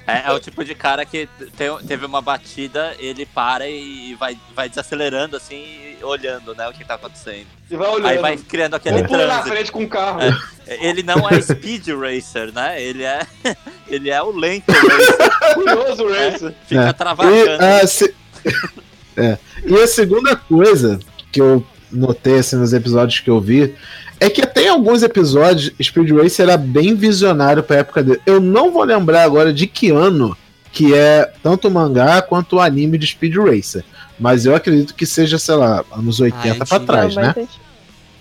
É, 0.10 0.30
é 0.30 0.32
o 0.34 0.40
tipo 0.40 0.64
de 0.64 0.74
cara 0.76 1.06
que 1.06 1.28
te- 1.58 1.86
teve 1.88 2.06
uma 2.06 2.22
batida, 2.22 2.96
ele 3.00 3.26
para 3.26 3.68
e 3.68 4.16
vai, 4.16 4.38
vai 4.56 4.68
desacelerando 4.70 5.36
assim, 5.38 5.96
olhando, 6.02 6.56
né, 6.56 6.68
o 6.68 6.74
que 6.74 6.84
tá 6.86 6.96
acontecendo. 6.96 7.48
E 7.70 7.76
vai 7.76 7.88
olhando. 7.90 8.08
Aí 8.08 8.18
vai 8.18 8.38
criando 8.38 8.76
aquele 8.76 9.02
Um 9.02 9.06
pula 9.06 9.28
na 9.28 9.44
frente 9.44 9.72
com 9.72 9.84
o 9.84 9.88
carro. 9.90 10.20
Ele 10.68 11.04
não 11.04 11.28
é 11.30 11.42
speed 11.42 11.88
racer, 11.90 12.52
né? 12.54 12.82
Ele 12.82 13.04
é, 13.04 13.26
ele 13.88 14.10
é 14.10 14.22
o 14.22 14.32
lento 14.32 14.72
racer. 14.72 15.30
Curioso, 15.56 16.08
Racer. 16.08 16.54
Fica 16.68 16.86
É. 16.86 16.90
E, 16.90 16.94
travagando. 16.94 17.64
a 17.66 17.88
se- 17.88 18.16
é. 19.18 19.38
e 19.66 19.76
a 19.76 19.88
segunda 19.88 20.36
coisa 20.36 21.00
que 21.32 21.42
eu 21.42 21.66
notei 21.92 22.38
assim, 22.40 22.56
nos 22.56 22.72
episódios 22.72 23.20
que 23.20 23.30
eu 23.30 23.42
vi 23.42 23.76
é 24.20 24.30
que 24.30 24.42
até 24.42 24.64
em 24.64 24.70
alguns 24.70 25.02
episódios 25.04 25.72
Speed 25.82 26.12
Racer 26.12 26.44
era 26.48 26.58
bem 26.58 26.96
visionário 26.96 27.64
pra 27.64 27.78
época 27.78 28.04
dele. 28.04 28.22
Eu 28.26 28.40
não 28.40 28.72
vou 28.72 28.84
lembrar 28.84 29.24
agora 29.24 29.54
de 29.54 29.66
que 29.68 29.90
ano 29.92 30.36
que 30.72 30.94
é 30.94 31.32
tanto 31.42 31.68
o 31.68 31.72
mangá 31.72 32.22
quanto 32.22 32.58
o 32.58 32.60
anime 32.60 32.98
de 32.98 33.08
Speed 33.08 33.36
Racer. 33.38 33.84
Mas 34.20 34.46
eu 34.46 34.54
acredito 34.54 34.94
que 34.94 35.06
seja, 35.06 35.38
sei 35.40 35.56
lá, 35.56 35.84
anos 35.92 36.20
80 36.20 36.48
antigo. 36.50 36.66
pra 36.68 36.80
trás, 36.80 37.16
né? 37.16 37.34
gente- 37.36 37.70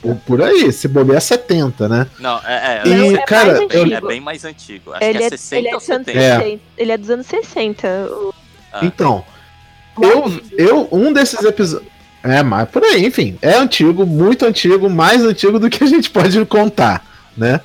Por, 0.00 0.14
por 0.24 0.42
aí, 0.42 0.70
se 0.72 0.86
bobear 0.86 1.20
70, 1.20 1.88
né? 1.88 2.06
Não, 2.20 2.38
é, 2.46 2.82
é, 2.84 2.88
E, 2.88 3.14
é 3.16 3.22
cara, 3.22 3.54
mais 3.58 3.74
eu- 3.74 3.92
é 3.92 4.00
bem 4.00 4.20
mais 4.20 4.44
antigo. 4.44 4.92
Acho 4.92 5.02
Ele 5.02 5.18
que 5.18 5.24
é 5.24 5.26
é, 5.26 5.30
60 5.30 5.56
ele, 5.58 5.68
é 5.68 5.74
ou 5.74 5.80
dos 5.80 5.90
anos 5.90 6.06
70. 6.06 6.24
É. 6.24 6.36
60. 6.38 6.60
ele 6.78 6.92
é 6.92 6.96
dos 6.96 7.10
anos 7.10 7.26
60. 7.26 7.88
o- 8.12 8.34
Ah. 8.72 8.80
Então, 8.84 9.24
eu, 10.00 10.40
eu 10.56 10.88
um 10.92 11.12
desses 11.12 11.42
episódios. 11.44 11.90
É, 12.22 12.42
mas 12.42 12.68
por 12.68 12.82
aí, 12.82 13.06
enfim. 13.06 13.38
É 13.40 13.54
antigo, 13.54 14.04
muito 14.04 14.44
antigo, 14.44 14.90
mais 14.90 15.24
antigo 15.24 15.58
do 15.58 15.70
que 15.70 15.82
a 15.84 15.86
gente 15.86 16.10
pode 16.10 16.44
contar, 16.46 17.04
né? 17.36 17.60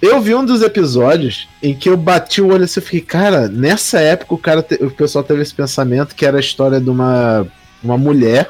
Eu 0.00 0.20
vi 0.20 0.34
um 0.34 0.44
dos 0.44 0.62
episódios 0.62 1.48
em 1.60 1.74
que 1.74 1.88
eu 1.88 1.96
bati 1.96 2.40
o 2.40 2.48
olho 2.52 2.64
assim 2.64 2.78
e 2.78 2.82
fiquei, 2.82 3.00
cara, 3.00 3.48
nessa 3.48 3.98
época 4.00 4.34
o, 4.34 4.38
cara 4.38 4.62
te- 4.62 4.82
o 4.82 4.90
pessoal 4.90 5.24
teve 5.24 5.42
esse 5.42 5.52
pensamento 5.52 6.14
que 6.14 6.24
era 6.24 6.36
a 6.36 6.40
história 6.40 6.80
de 6.80 6.88
uma, 6.88 7.46
uma 7.82 7.98
mulher 7.98 8.48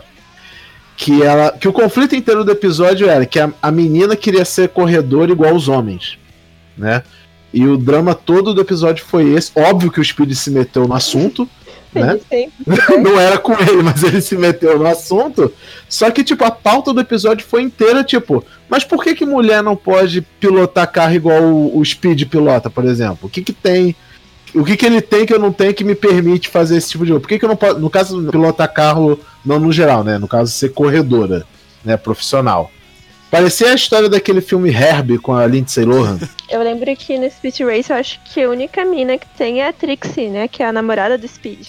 que 0.97 1.23
ela. 1.23 1.53
que 1.53 1.67
o 1.67 1.73
conflito 1.73 2.15
inteiro 2.15 2.45
do 2.45 2.53
episódio 2.53 3.09
era 3.09 3.25
que 3.25 3.39
a, 3.41 3.51
a 3.63 3.71
menina 3.71 4.15
queria 4.15 4.45
ser 4.45 4.69
corredora 4.69 5.33
igual 5.33 5.55
os 5.55 5.69
homens, 5.69 6.19
né? 6.77 7.03
E 7.53 7.67
o 7.67 7.79
drama 7.79 8.15
todo 8.15 8.53
do 8.53 8.61
episódio 8.61 9.05
foi 9.07 9.33
esse. 9.33 9.51
Óbvio 9.55 9.91
que 9.91 10.01
o 10.01 10.05
Speed 10.05 10.33
se 10.35 10.51
meteu 10.51 10.87
no 10.87 10.93
assunto, 10.95 11.49
né? 11.95 12.19
Sempre 12.29 12.99
não 13.03 13.19
era 13.19 13.39
com 13.39 13.53
ele, 13.53 13.83
mas 13.83 14.03
ele 14.03 14.21
se 14.21 14.37
meteu 14.37 14.79
no 14.79 14.87
assunto. 14.87 15.53
Só 15.89 16.11
que, 16.11 16.25
tipo, 16.25 16.45
a 16.45 16.51
pauta 16.51 16.93
do 16.93 17.01
episódio 17.01 17.47
foi 17.47 17.63
inteira, 17.63 18.05
tipo, 18.05 18.45
mas 18.69 18.85
por 18.85 19.03
que 19.03 19.15
que 19.15 19.27
mulher 19.27 19.63
não 19.63 19.77
pode 19.77 20.21
pilotar 20.21 20.91
carro 20.91 21.15
igual 21.15 21.43
o, 21.43 21.79
o 21.79 21.85
Speed 21.85 22.25
pilota, 22.25 22.69
por 22.69 22.85
exemplo? 22.85 23.21
O 23.23 23.29
que 23.29 23.43
que 23.43 23.53
tem... 23.53 23.95
O 24.55 24.65
que 24.65 24.79
que 24.79 24.87
ele 24.87 25.03
tem 25.03 25.27
que 25.27 25.35
eu 25.35 25.39
não 25.39 25.53
tenho 25.53 25.75
que 25.75 25.85
me 25.85 25.95
permite 25.95 26.49
fazer 26.49 26.79
esse 26.79 26.89
tipo 26.89 27.05
de 27.05 27.13
coisa? 27.13 27.21
Por 27.21 27.29
que 27.29 27.39
que 27.39 27.45
eu 27.45 27.51
não 27.51 27.57
posso... 27.57 27.79
No 27.79 27.91
caso, 27.91 28.31
pilotar 28.31 28.73
carro, 28.73 29.21
não 29.45 29.59
no 29.59 29.71
geral, 29.71 30.03
né? 30.03 30.17
No 30.17 30.27
caso, 30.27 30.51
ser 30.51 30.71
corredora, 30.71 31.45
né? 31.85 31.99
Profissional. 31.99 32.71
Parecia 33.31 33.73
a 33.73 33.75
história 33.75 34.09
daquele 34.09 34.41
filme 34.41 34.71
Herbie 34.71 35.19
com 35.19 35.35
a 35.35 35.47
Lindsay 35.47 35.85
Lohan. 35.85 36.19
Eu 36.49 36.63
lembro 36.63 36.95
que 36.97 37.19
no 37.19 37.31
Speed 37.31 37.61
Race 37.61 37.91
eu 37.93 37.97
acho 37.97 38.19
que 38.25 38.43
a 38.43 38.49
única 38.49 38.83
mina 38.87 39.19
que 39.19 39.27
tem 39.37 39.61
é 39.61 39.69
a 39.69 39.73
Trixie, 39.73 40.31
né? 40.31 40.49
Que 40.49 40.63
é 40.63 40.67
a 40.67 40.73
namorada 40.73 41.19
do 41.19 41.29
Speed. 41.29 41.69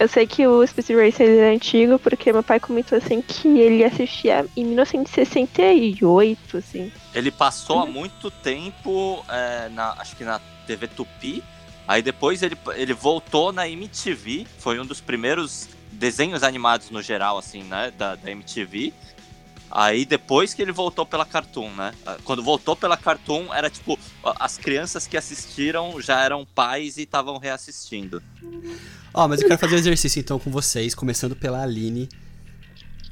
Eu 0.00 0.08
sei 0.08 0.26
que 0.26 0.46
o 0.46 0.66
Speed 0.66 0.88
Race 0.96 1.22
ele 1.22 1.40
é 1.40 1.50
antigo 1.50 1.98
porque 1.98 2.32
meu 2.32 2.42
pai 2.42 2.58
comentou 2.58 2.96
assim 2.96 3.20
que 3.20 3.46
ele 3.46 3.84
assistia 3.84 4.46
em 4.56 4.64
1968, 4.64 6.56
assim. 6.56 6.90
Ele 7.14 7.30
passou 7.30 7.80
há 7.80 7.86
muito 7.86 8.30
tempo, 8.30 9.22
é, 9.28 9.68
na, 9.68 9.92
acho 9.98 10.16
que 10.16 10.24
na 10.24 10.40
TV 10.66 10.88
Tupi. 10.88 11.44
Aí 11.86 12.00
depois 12.00 12.42
ele, 12.42 12.56
ele 12.76 12.94
voltou 12.94 13.52
na 13.52 13.68
MTV. 13.68 14.46
Foi 14.58 14.80
um 14.80 14.86
dos 14.86 15.02
primeiros 15.02 15.68
desenhos 15.92 16.42
animados 16.42 16.88
no 16.88 17.02
geral, 17.02 17.36
assim, 17.36 17.62
né? 17.64 17.92
Da, 17.98 18.14
da 18.14 18.30
MTV. 18.30 18.94
Aí 19.70 20.04
depois 20.04 20.52
que 20.52 20.60
ele 20.60 20.72
voltou 20.72 21.06
pela 21.06 21.24
Cartoon, 21.24 21.70
né? 21.70 21.94
Quando 22.24 22.42
voltou 22.42 22.74
pela 22.74 22.96
Cartoon, 22.96 23.54
era 23.54 23.70
tipo, 23.70 23.98
as 24.24 24.58
crianças 24.58 25.06
que 25.06 25.16
assistiram 25.16 26.00
já 26.00 26.24
eram 26.24 26.44
pais 26.44 26.96
e 26.96 27.02
estavam 27.02 27.38
reassistindo. 27.38 28.20
Ó, 29.14 29.28
mas 29.28 29.40
eu 29.40 29.46
quero 29.46 29.60
fazer 29.60 29.76
um 29.76 29.78
exercício 29.78 30.18
então 30.18 30.38
com 30.38 30.50
vocês, 30.50 30.94
começando 30.94 31.36
pela 31.36 31.62
Aline. 31.62 32.08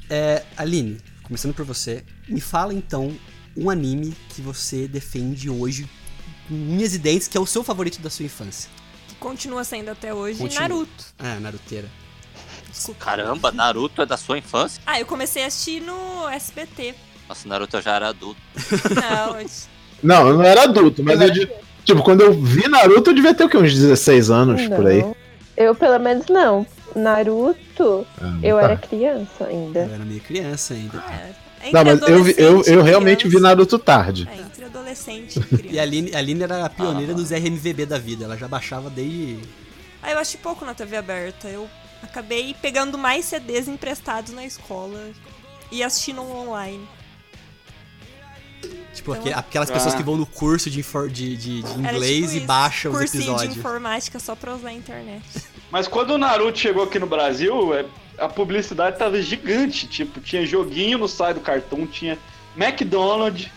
É, 0.09 0.43
Aline, 0.57 0.99
começando 1.23 1.53
por 1.53 1.63
você, 1.63 2.03
me 2.27 2.41
fala 2.41 2.73
então 2.73 3.15
um 3.55 3.69
anime 3.69 4.15
que 4.29 4.41
você 4.41 4.87
defende 4.87 5.49
hoje 5.49 5.89
com 6.47 6.55
unhas 6.55 6.93
e 6.93 6.97
dentes, 6.97 7.27
que 7.27 7.37
é 7.37 7.41
o 7.41 7.45
seu 7.45 7.63
favorito 7.63 8.01
da 8.01 8.09
sua 8.09 8.25
infância. 8.25 8.69
Que 9.07 9.15
continua 9.15 9.63
sendo 9.63 9.89
até 9.89 10.13
hoje 10.13 10.39
Continua. 10.39 10.67
Naruto. 10.67 11.05
Ah, 11.17 11.39
Naruteira. 11.39 11.89
Desculpa. 12.71 13.05
Caramba, 13.05 13.51
Naruto 13.51 14.01
é 14.01 14.05
da 14.05 14.17
sua 14.17 14.37
infância? 14.37 14.81
Ah, 14.85 14.99
eu 14.99 15.05
comecei 15.05 15.43
a 15.43 15.47
assistir 15.47 15.81
no 15.81 16.18
SBT. 16.29 16.95
Nossa, 17.27 17.47
Naruto 17.47 17.77
eu 17.77 17.81
já 17.81 17.95
era 17.95 18.09
adulto. 18.09 18.39
Não, 18.95 19.39
eu- 19.41 19.49
Não, 20.01 20.27
eu 20.29 20.37
não 20.37 20.43
era 20.43 20.63
adulto, 20.63 21.03
mas 21.03 21.19
eu, 21.21 21.29
di- 21.29 21.49
tipo, 21.85 22.01
quando 22.03 22.21
eu 22.21 22.33
vi 22.33 22.67
Naruto, 22.67 23.09
eu 23.11 23.13
devia 23.15 23.33
ter 23.33 23.43
o 23.43 23.49
quê? 23.49 23.57
Uns 23.57 23.73
16 23.73 24.29
anos, 24.31 24.67
por 24.67 24.87
aí. 24.87 25.01
Não. 25.01 25.15
Eu, 25.57 25.75
pelo 25.75 25.99
menos, 25.99 26.25
não. 26.27 26.65
Naruto, 26.95 28.05
Ah, 28.21 28.37
eu 28.41 28.57
tá. 28.57 28.63
era 28.63 28.77
criança 28.77 29.45
ainda. 29.45 29.79
Eu 29.79 29.93
era 29.93 30.05
meio 30.05 30.21
criança 30.21 30.73
ainda. 30.73 30.97
é, 31.09 31.67
entre 31.67 31.73
Não, 31.73 31.83
mas 31.85 32.01
eu, 32.07 32.23
vi- 32.23 32.35
eu, 32.37 32.63
eu 32.63 32.81
realmente 32.81 33.23
vi 33.25 33.31
criança. 33.31 33.47
Naruto 33.47 33.77
tarde. 33.79 34.29
É, 34.31 34.39
entre 34.41 34.65
adolescente 34.65 35.37
e 35.39 35.43
criança. 35.43 35.67
E 35.75 35.79
a 35.79 35.83
Aline, 35.83 36.15
a 36.15 36.17
Aline 36.17 36.43
era 36.43 36.65
a 36.65 36.69
pioneira 36.69 37.11
Ah. 37.11 37.15
dos 37.15 37.31
RMVB 37.31 37.85
da 37.85 37.97
vida, 37.97 38.25
ela 38.25 38.37
já 38.37 38.47
baixava 38.47 38.89
desde. 38.89 39.39
Ah, 40.01 40.11
eu 40.11 40.19
assisti 40.19 40.37
pouco 40.37 40.63
na 40.65 40.73
TV 40.73 40.95
aberta. 40.97 41.47
Eu 41.49 41.67
acabei 42.01 42.55
pegando 42.61 42.97
mais 42.97 43.25
CDs 43.25 43.67
emprestados 43.67 44.31
na 44.33 44.45
escola 44.45 44.99
e 45.71 45.83
assistindo 45.83 46.21
online. 46.21 46.87
Tipo, 48.93 49.11
Então- 49.15 49.23
aque- 49.27 49.33
aquelas 49.33 49.71
pessoas 49.71 49.93
Ah. 49.93 49.97
que 49.97 50.03
vão 50.03 50.17
no 50.17 50.25
curso 50.25 50.69
de, 50.69 50.81
de, 50.81 51.37
de- 51.37 51.61
de 51.63 51.79
inglês 51.79 52.21
tipo 52.23 52.33
e 52.33 52.37
isso, 52.37 52.45
baixam 52.45 52.91
os 52.91 52.97
Cursinho 52.97 53.23
de 53.23 53.29
episódios. 53.29 53.57
informática 53.57 54.19
só 54.19 54.35
pra 54.35 54.53
usar 54.55 54.69
a 54.69 54.73
internet. 54.73 55.23
Mas 55.71 55.87
quando 55.87 56.11
o 56.11 56.17
Naruto 56.17 56.57
chegou 56.59 56.83
aqui 56.83 56.99
no 56.99 57.07
Brasil, 57.07 57.73
é, 57.73 57.85
a 58.17 58.27
publicidade 58.27 58.97
tava 58.97 59.21
gigante. 59.21 59.87
Tipo, 59.87 60.19
tinha 60.19 60.45
joguinho 60.45 60.97
no 60.97 61.07
site 61.07 61.35
do 61.35 61.41
cartão, 61.41 61.85
tinha 61.87 62.17
McDonald's 62.57 63.47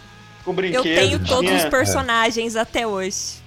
com 0.44 0.53
brinquedo. 0.53 0.87
Eu 0.87 0.94
tenho 0.94 1.18
tinha... 1.18 1.29
todos 1.37 1.51
os 1.53 1.64
personagens 1.64 2.55
até 2.55 2.87
hoje. 2.87 3.41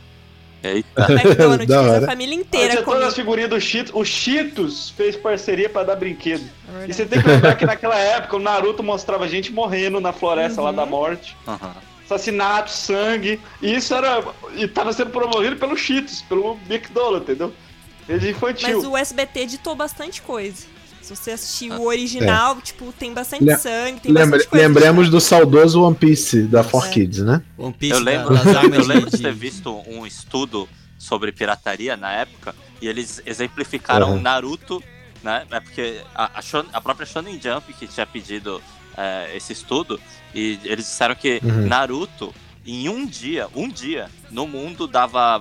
Eita. 0.74 1.08
O 1.08 1.12
McDonald's 1.14 1.70
hora. 1.76 2.06
a 2.06 2.08
família 2.10 2.36
inteira 2.36 2.70
tinha 2.74 2.84
todas 2.84 3.04
as 3.10 3.16
figurinhas 3.16 3.50
do 3.50 3.60
Cheetos. 3.62 3.92
O 3.94 4.04
Cheetos 4.04 4.90
fez 4.92 5.16
parceria 5.16 5.70
pra 5.70 5.84
dar 5.84 5.96
brinquedo. 5.96 6.44
É 6.82 6.88
E 6.90 6.94
você 6.94 7.06
tem 7.06 7.22
que 7.22 7.28
lembrar 7.28 7.56
que 7.56 7.66
naquela 7.66 7.98
época 7.98 8.36
o 8.36 8.40
Naruto 8.40 8.82
mostrava 8.84 9.28
gente 9.28 9.52
morrendo 9.52 10.00
na 10.02 10.12
floresta 10.14 10.62
lá 10.62 10.70
Uhum. 10.72 10.76
da 10.76 10.86
morte. 10.86 11.36
Aham. 11.48 11.76
Assassinato, 12.06 12.70
sangue. 12.72 13.40
E 13.62 13.76
isso 13.76 13.94
era. 13.96 14.24
E 14.56 14.68
tava 14.68 14.94
sendo 14.94 15.10
promovido 15.10 15.56
pelo 15.56 15.76
Cheetos, 15.76 16.22
pelo 16.24 16.58
McDonald's, 16.70 17.24
entendeu? 17.24 17.54
Rede 18.08 18.30
infantil. 18.30 18.78
Mas 18.78 18.86
o 18.88 18.96
SBT 18.96 19.40
editou 19.42 19.76
bastante 19.76 20.22
coisa. 20.22 20.68
Se 21.06 21.16
você 21.16 21.32
assistir 21.32 21.72
o 21.72 21.84
original, 21.86 22.60
tipo, 22.62 22.92
tem 22.92 23.14
bastante 23.14 23.44
Le- 23.44 23.56
sangue, 23.58 24.00
tem 24.02 24.12
Lembre- 24.12 24.32
bastante 24.40 24.50
coisa. 24.50 24.68
lembremos 24.68 25.10
do 25.10 25.22
saudoso 25.22 25.82
One 25.84 25.96
Piece 25.96 26.44
da 26.44 26.64
Nossa. 26.64 26.70
4Kids, 26.72 27.24
né? 27.24 27.44
One 27.58 27.74
Piece 27.74 27.94
Eu 27.94 28.04
da- 28.04 28.12
lembro, 28.12 28.34
das 28.34 28.46
eu 28.48 28.58
armas 28.58 28.88
lembro 28.88 29.10
de 29.12 29.18
de- 29.18 29.24
ter 29.24 29.34
visto 29.34 29.84
um 29.88 30.06
estudo 30.06 30.68
sobre 30.98 31.32
pirataria 31.32 31.96
na 31.96 32.12
época 32.12 32.56
e 32.82 32.88
eles 32.88 33.22
exemplificaram 33.24 34.14
Uhum. 34.14 34.22
Naruto, 34.22 34.84
né? 35.24 35.46
É 35.52 35.60
porque 35.60 36.02
a, 36.16 36.40
a, 36.40 36.42
Shon- 36.42 36.66
a 36.74 36.82
própria 36.82 37.06
Shonen 37.06 37.40
Jump 37.40 37.72
que 37.74 37.86
tinha 37.88 38.08
pedido 38.08 38.60
é, 38.98 39.36
esse 39.38 39.54
estudo 39.54 40.00
e 40.34 40.60
eles 40.64 40.86
disseram 40.86 41.14
que 41.14 41.40
Uhum. 41.44 41.68
Naruto 41.68 42.34
em 42.66 42.90
um 42.90 43.06
dia, 43.06 43.48
um 43.56 43.70
dia 43.70 44.10
no 44.32 44.48
mundo 44.48 44.88
dava 44.88 45.40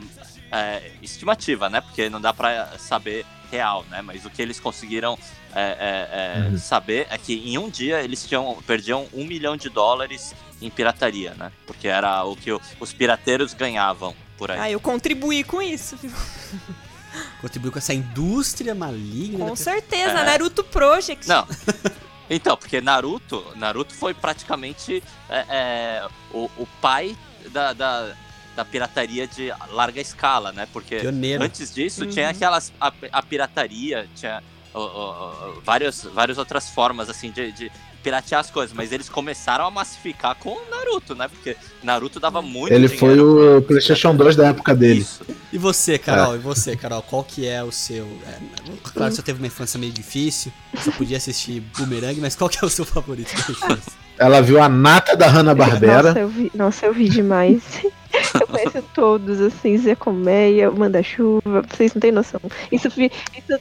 é, 0.52 0.90
estimativa, 1.00 1.70
né? 1.70 1.80
Porque 1.80 2.10
não 2.10 2.20
dá 2.20 2.34
pra 2.34 2.68
saber 2.78 3.24
real, 3.50 3.84
né? 3.90 4.02
Mas 4.02 4.24
o 4.26 4.30
que 4.30 4.42
eles 4.42 4.60
conseguiram 4.60 5.18
é, 5.54 5.60
é, 5.78 6.40
é, 6.46 6.48
Uhum. 6.50 6.58
saber 6.58 7.06
é 7.10 7.16
que 7.18 7.34
em 7.48 7.56
um 7.58 7.68
dia 7.70 8.02
eles 8.02 8.26
tinham, 8.26 8.56
perdiam 8.66 9.06
um 9.12 9.24
milhão 9.24 9.56
de 9.56 9.68
dólares 9.68 10.34
em 10.60 10.70
pirataria, 10.70 11.34
né? 11.34 11.52
Porque 11.66 11.86
era 11.88 12.24
o 12.24 12.34
que 12.36 12.50
o- 12.52 12.60
os 12.80 12.92
pirateiros 12.92 13.54
ganhavam 13.54 14.14
por 14.36 14.50
aí. 14.50 14.58
Ah, 14.58 14.70
eu 14.70 14.80
contribuí 14.80 15.44
com 15.44 15.60
isso, 15.62 15.96
viu? 15.96 16.10
Contribuiu 17.40 17.70
com 17.72 17.78
essa 17.78 17.94
indústria 17.94 18.74
maligna. 18.74 19.44
Com 19.46 19.54
certeza, 19.56 20.18
É. 20.20 20.24
Naruto 20.24 20.64
Project. 20.64 21.28
Não. 21.28 21.46
Então, 22.30 22.56
porque 22.56 22.80
Naruto, 22.80 23.44
Naruto 23.54 23.94
foi 23.94 24.14
praticamente 24.14 25.02
é, 25.28 25.44
é, 25.46 26.08
o, 26.32 26.46
o 26.56 26.66
pai 26.80 27.14
da, 27.52 27.74
da, 27.74 28.14
da 28.56 28.64
pirataria 28.64 29.26
de 29.26 29.52
larga 29.70 30.00
escala, 30.00 30.50
né? 30.50 30.66
Porque 30.72 31.00
Pioneiro. 31.00 31.44
antes 31.44 31.72
disso 31.74 32.04
Uhum. 32.04 32.08
tinha 32.10 32.30
aquelas. 32.30 32.72
A, 32.80 32.90
a 33.12 33.22
pirataria, 33.22 34.08
tinha 34.16 34.42
várias, 35.62 36.02
várias 36.02 36.38
outras 36.38 36.68
formas, 36.68 37.08
assim, 37.08 37.30
de, 37.30 37.52
de 37.52 37.72
piratear 38.02 38.40
as 38.40 38.50
coisas, 38.50 38.76
mas 38.76 38.92
eles 38.92 39.08
começaram 39.08 39.66
a 39.66 39.70
massificar 39.70 40.34
com 40.34 40.50
o 40.50 40.70
Naruto, 40.70 41.14
né? 41.14 41.26
Porque 41.26 41.56
Naruto 41.82 42.20
dava 42.20 42.42
muito 42.42 42.72
Ele 42.72 42.86
foi 42.86 43.18
o 43.18 43.62
PlayStation 43.62 44.14
2 44.14 44.36
da 44.36 44.48
época 44.48 44.74
dele. 44.74 45.00
Isso. 45.00 45.24
E 45.50 45.56
você, 45.56 45.96
Carol? 45.96 46.36
E 46.36 46.38
você, 46.38 46.76
Carol? 46.76 47.02
Qual 47.02 47.24
que 47.24 47.48
é 47.48 47.62
o 47.64 47.72
seu... 47.72 48.04
é, 48.26 48.38
claro 48.92 49.10
que 49.10 49.16
você 49.16 49.22
teve 49.22 49.38
uma 49.38 49.46
infância 49.46 49.80
meio 49.80 49.92
difícil, 49.92 50.52
só 50.76 50.90
podia 50.92 51.16
assistir 51.16 51.60
Boomerang, 51.78 52.20
mas 52.20 52.36
qual 52.36 52.50
que 52.50 52.58
é 52.62 52.66
o 52.66 52.70
seu 52.70 52.84
favorito? 52.84 53.32
Ela 54.18 54.40
viu 54.40 54.62
a 54.62 54.68
nata 54.68 55.16
da 55.16 55.26
Nossa, 55.26 55.38
Hanna-Barbera. 55.38 56.14
eu 56.16 56.28
vi, 56.28 56.52
nossa, 56.54 56.86
eu 56.86 56.92
vi 56.92 57.08
demais. 57.08 57.62
eu 58.40 58.46
conheço 58.46 58.82
todos, 58.94 59.40
assim, 59.40 59.76
Zé 59.78 59.94
Colmeia, 59.96 60.70
Manda-Chuva, 60.70 61.64
vocês 61.68 61.94
não 61.94 62.00
têm 62.00 62.12
noção. 62.12 62.40
Isso, 62.70 62.86
isso 62.88 63.60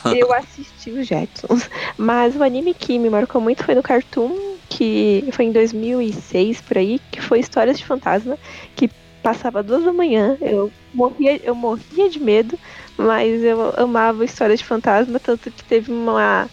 eu 0.16 0.32
assisti 0.32 0.90
os 0.90 1.06
Jetsons. 1.06 1.68
Mas 1.96 2.36
o 2.36 2.42
anime 2.42 2.74
que 2.74 2.98
me 2.98 3.10
marcou 3.10 3.40
muito 3.40 3.64
foi 3.64 3.74
no 3.74 3.82
Cartoon, 3.82 4.56
que 4.68 5.24
foi 5.32 5.46
em 5.46 5.52
2006, 5.52 6.60
por 6.62 6.78
aí, 6.78 7.00
que 7.10 7.20
foi 7.20 7.40
Histórias 7.40 7.78
de 7.78 7.84
Fantasma, 7.84 8.38
que 8.74 8.90
passava 9.22 9.62
duas 9.62 9.84
da 9.84 9.92
manhã. 9.92 10.36
Eu 10.40 10.70
morria, 10.92 11.40
eu 11.42 11.54
morria 11.54 12.10
de 12.10 12.20
medo, 12.20 12.58
mas 12.96 13.42
eu 13.42 13.72
amava 13.76 14.24
Histórias 14.24 14.60
de 14.60 14.64
Fantasma, 14.64 15.18
tanto 15.18 15.50
que 15.50 15.64
teve 15.64 15.92
uma... 15.92 16.48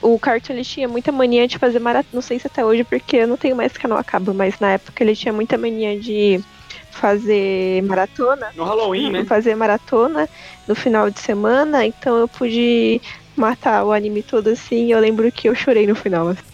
O 0.00 0.16
Cartoon 0.16 0.52
ele 0.52 0.64
tinha 0.64 0.86
muita 0.86 1.10
mania 1.10 1.48
de 1.48 1.58
fazer 1.58 1.80
maratona, 1.80 2.14
não 2.14 2.22
sei 2.22 2.38
se 2.38 2.46
até 2.46 2.64
hoje, 2.64 2.84
porque 2.84 3.16
eu 3.16 3.26
não 3.26 3.36
tenho 3.36 3.56
mais 3.56 3.72
canal 3.72 3.98
a 3.98 4.04
cabo, 4.04 4.32
mas 4.32 4.60
na 4.60 4.72
época 4.74 5.02
ele 5.02 5.16
tinha 5.16 5.32
muita 5.32 5.58
mania 5.58 5.98
de 5.98 6.40
fazer 6.90 7.82
maratona 7.82 8.48
No 8.56 8.64
Halloween, 8.64 9.10
né? 9.12 9.24
fazer 9.24 9.54
maratona 9.54 10.28
no 10.66 10.74
final 10.74 11.10
de 11.10 11.20
semana, 11.20 11.84
então 11.86 12.16
eu 12.16 12.26
pude 12.28 13.00
matar 13.36 13.84
o 13.84 13.92
anime 13.92 14.22
todo 14.22 14.48
assim, 14.48 14.86
e 14.86 14.90
eu 14.90 14.98
lembro 15.00 15.30
que 15.30 15.48
eu 15.48 15.54
chorei 15.54 15.86
no 15.86 15.94
final. 15.94 16.34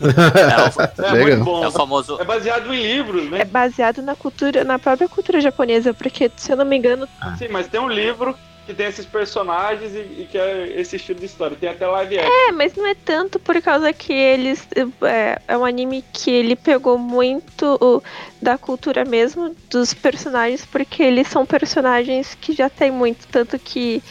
É, 0.00 1.08
É 1.08 1.12
Legal. 1.12 1.26
muito 1.26 1.44
bom. 1.44 1.64
é 1.64 1.68
o 1.68 1.72
famoso. 1.72 2.20
É 2.20 2.24
baseado 2.24 2.72
em 2.72 2.82
livros, 2.82 3.26
É 3.26 3.30
né? 3.30 3.44
baseado 3.44 4.02
na 4.02 4.14
cultura, 4.14 4.62
na 4.64 4.78
própria 4.78 5.08
cultura 5.08 5.40
japonesa, 5.40 5.94
porque 5.94 6.30
se 6.36 6.52
eu 6.52 6.56
não 6.56 6.64
me 6.64 6.76
engano, 6.76 7.08
Sim, 7.38 7.48
mas 7.50 7.66
tem 7.66 7.80
um 7.80 7.88
livro 7.88 8.36
que 8.68 8.74
tem 8.74 8.86
esses 8.86 9.06
personagens 9.06 9.94
e, 9.94 9.98
e 10.22 10.28
que 10.30 10.36
é 10.36 10.78
esse 10.78 10.96
estilo 10.96 11.18
de 11.18 11.24
história. 11.24 11.56
Tem 11.58 11.70
até 11.70 11.86
live 11.86 12.18
action. 12.18 12.30
é, 12.48 12.52
mas 12.52 12.74
não 12.76 12.86
é 12.86 12.94
tanto 12.94 13.38
por 13.38 13.60
causa 13.62 13.90
que 13.94 14.12
eles 14.12 14.68
é, 15.02 15.40
é 15.48 15.56
um 15.56 15.64
anime 15.64 16.04
que 16.12 16.30
ele 16.30 16.54
pegou 16.54 16.98
muito 16.98 17.78
o- 17.80 18.02
da 18.42 18.58
cultura 18.58 19.06
mesmo 19.06 19.56
dos 19.70 19.94
personagens, 19.94 20.66
porque 20.66 21.02
eles 21.02 21.26
são 21.28 21.46
personagens 21.46 22.36
que 22.38 22.52
já 22.52 22.68
tem 22.68 22.90
muito, 22.90 23.26
tanto 23.28 23.58
que 23.58 24.02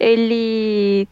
ele 0.00 1.06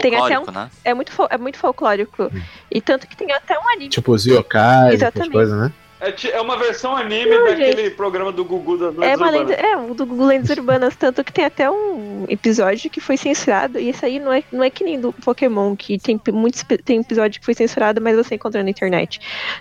tem 0.00 0.14
até 0.16 0.34
Folclórico, 0.34 0.50
né? 0.52 0.70
é 0.84 0.94
muito 0.94 1.12
é 1.30 1.36
muito 1.38 1.58
folclórico 1.58 2.30
e 2.70 2.80
tanto 2.80 3.06
que 3.06 3.16
tem 3.16 3.30
até 3.32 3.58
um 3.58 3.68
anime 3.70 3.88
Tipo 3.90 4.12
os 4.12 4.24
yokai, 4.26 4.94
essas 4.94 5.28
coisas, 5.28 5.58
né? 5.58 5.72
É, 6.02 6.30
é 6.32 6.40
uma 6.40 6.56
versão 6.56 6.96
anime 6.96 7.30
Não, 7.30 7.44
daquele 7.44 7.90
programa 7.90 8.32
do 8.32 8.44
Gugu 8.44 8.76
das 8.76 8.92
É 8.92 8.98
Noites 8.98 9.16
uma 9.20 9.30
lenda, 9.30 9.52
Urbanas. 9.52 9.64
é, 9.64 9.76
o 9.76 9.94
do 9.94 10.04
Google 10.04 10.26
Lendas 10.26 10.50
Urbanas, 10.50 10.96
tanto 10.96 11.22
que 11.22 11.32
tem 11.32 11.44
até 11.44 11.70
um 11.70 12.26
episódio 12.28 12.90
que 12.90 13.00
foi 13.00 13.16
censurado, 13.16 13.78
e 13.78 13.88
esse 13.88 14.04
aí 14.04 14.18
não 14.18 14.32
é, 14.32 14.42
não 14.50 14.64
é 14.64 14.68
que 14.68 14.82
nem 14.82 15.00
do 15.00 15.12
Pokémon, 15.12 15.76
que 15.76 16.00
tem 16.00 16.20
muitos 16.32 16.64
tem 16.84 16.98
episódio 16.98 17.38
que 17.38 17.44
foi 17.44 17.54
censurado, 17.54 18.00
mas 18.00 18.16
você 18.16 18.34
encontra 18.34 18.64
na 18.64 18.70
internet. 18.70 19.20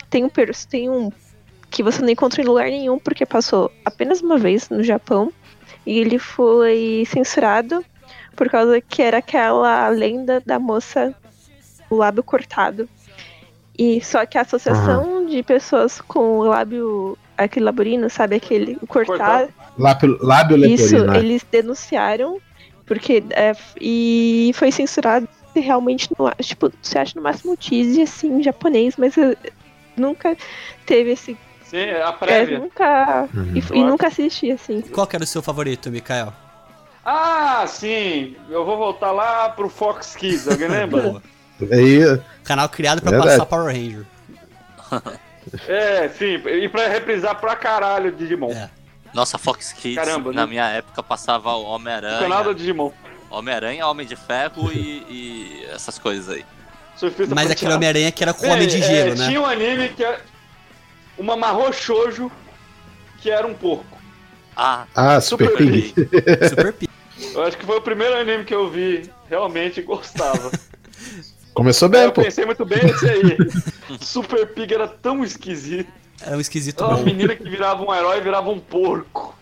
Tem 0.10 0.24
um, 0.26 0.30
tem 0.68 0.90
um 0.90 1.12
que 1.70 1.84
você 1.84 2.02
não 2.02 2.10
encontra 2.10 2.42
em 2.42 2.46
lugar 2.46 2.66
nenhum, 2.66 2.98
porque 2.98 3.24
passou 3.24 3.72
apenas 3.86 4.20
uma 4.22 4.40
vez 4.40 4.68
no 4.68 4.84
Japão, 4.84 5.32
e 5.86 6.00
ele 6.00 6.18
foi 6.18 7.04
censurado 7.08 7.86
por 8.36 8.50
causa 8.50 8.82
que 8.82 9.04
era 9.04 9.20
aquela 9.20 9.90
lenda 9.90 10.42
da 10.44 10.58
moça, 10.58 11.14
o 11.88 11.98
lábio 11.98 12.24
cortado. 12.24 12.90
E 13.84 14.00
só 14.04 14.26
que 14.28 14.38
a 14.38 14.42
associação 14.42 15.26
de 15.26 15.42
pessoas 15.42 16.00
com 16.02 16.38
o 16.40 16.44
lábio, 16.44 17.18
aquele 17.36 17.66
laborino, 17.66 18.10
sabe, 18.12 18.36
aquele 18.36 18.76
cortado, 18.88 19.18
Cortado. 19.18 19.54
Lábio, 19.78 20.18
lábio 20.22 20.58
isso, 20.68 20.94
leporino. 20.94 21.14
né? 21.14 21.20
eles 21.20 21.44
denunciaram, 21.52 22.38
porque 22.86 23.24
é, 23.32 23.54
e 23.80 24.52
foi 24.54 24.72
censurado 24.72 25.28
e 25.56 25.60
realmente 25.60 26.10
não 26.18 26.30
tipo, 26.42 26.72
você 26.82 27.00
acha 27.00 27.14
no 27.16 27.24
máximo 27.24 27.58
tease 27.58 28.02
assim 28.04 28.44
japonês, 28.44 28.96
mas 28.98 29.18
eh, 29.18 29.36
nunca 29.98 30.38
teve 30.86 31.14
esse, 31.14 31.36
Sim, 31.64 31.78
é 31.78 32.04
a 32.04 32.10
é, 32.10 32.12
prévia. 32.12 32.60
nunca 32.60 33.28
Uhum. 33.34 33.54
e, 33.56 33.80
e 33.80 33.84
nunca 33.84 34.08
assisti 34.08 34.52
assim. 34.52 34.82
Qual 34.82 35.08
que 35.08 35.16
era 35.16 35.24
o 35.24 35.28
seu 35.28 35.42
favorito, 35.42 35.90
Mikael? 35.90 36.32
Ah, 37.04 37.66
sim. 37.68 38.36
Eu 38.50 38.64
vou 38.64 38.78
voltar 38.78 39.12
lá 39.12 39.50
pro 39.50 39.68
Fox 39.70 40.16
Kids. 40.16 40.48
Alguém 40.48 40.68
lembra? 40.68 41.20
Aí, 41.72 42.20
Canal 42.44 42.70
criado 42.70 43.02
pra 43.02 43.12
Verdade. 43.12 43.34
passar 43.34 43.46
Power 43.46 43.66
Ranger. 43.68 44.06
é, 45.68 46.10
sim. 46.10 46.36
E 46.36 46.70
pra 46.70 46.88
reprisar 46.88 47.40
pra 47.40 47.56
caralho 47.56 48.12
Digimon. 48.12 48.52
É. 48.52 48.70
Nossa, 49.14 49.38
Fox 49.38 49.74
Kids, 49.74 49.96
Caramba, 49.96 50.32
na 50.32 50.42
né? 50.42 50.48
minha 50.48 50.68
época, 50.70 51.04
passava 51.04 51.52
o 51.54 51.62
O 51.62 51.64
canal 51.64 51.76
Homem-Aranha, 51.76 52.44
do 52.44 52.56
Digimon. 52.56 52.92
Homem-Aranha, 53.30 53.88
Homem 53.88 54.06
de 54.06 54.16
Ferro 54.16 54.72
e, 54.72 55.06
e 55.10 55.66
essas 55.72 56.00
coisas 56.00 56.30
aí. 56.30 56.46
Surfista 56.96 57.34
Mas 57.34 57.50
aquele 57.50 57.74
Homem-Aranha 57.74 58.12
que 58.12 58.24
era 58.24 58.34
com 58.34 58.42
Bem, 58.42 58.52
Homem 58.52 58.68
de 58.68 58.78
é, 58.78 58.82
Gelo, 58.82 59.16
né? 59.16 59.28
Tinha 59.28 59.42
um 59.42 59.46
anime 59.46 59.90
que 59.90 60.04
era 60.04 60.22
uma 61.18 61.36
marro 61.36 61.72
shoujo 61.74 62.32
que 63.20 63.30
era 63.30 63.46
um 63.46 63.54
porco. 63.54 63.98
Ah, 64.56 64.86
ah, 64.96 65.22
Super, 65.22 65.50
Super 65.50 65.58
Pig. 65.58 65.94
Super 66.50 66.74
Pi. 66.74 66.90
Eu 67.34 67.44
acho 67.44 67.58
que 67.58 67.66
foi 67.66 67.78
o 67.78 67.82
primeiro 67.82 68.16
anime 68.16 68.44
que 68.44 68.54
eu 68.54 68.70
vi 68.70 69.10
realmente 69.30 69.80
e 69.80 69.84
gostava. 69.84 70.52
Começou 71.54 71.90
bem, 71.90 72.04
eu 72.04 72.12
pô. 72.12 72.22
pensei 72.24 72.46
muito 72.46 72.66
bem 72.66 72.80
esse 72.86 73.10
aí. 73.10 73.38
Super 74.00 74.48
Pig 74.48 74.74
era 74.74 74.88
tão 74.88 75.24
esquisito. 75.24 75.90
Era 76.26 76.38
um 76.38 76.40
esquisito 76.42 76.84
Uma 76.84 76.98
menina 76.98 77.36
que 77.36 77.50
virava 77.50 77.84
um 77.84 77.94
herói 77.94 78.22
virava 78.22 78.50
um 78.50 78.60
porco. 78.60 79.36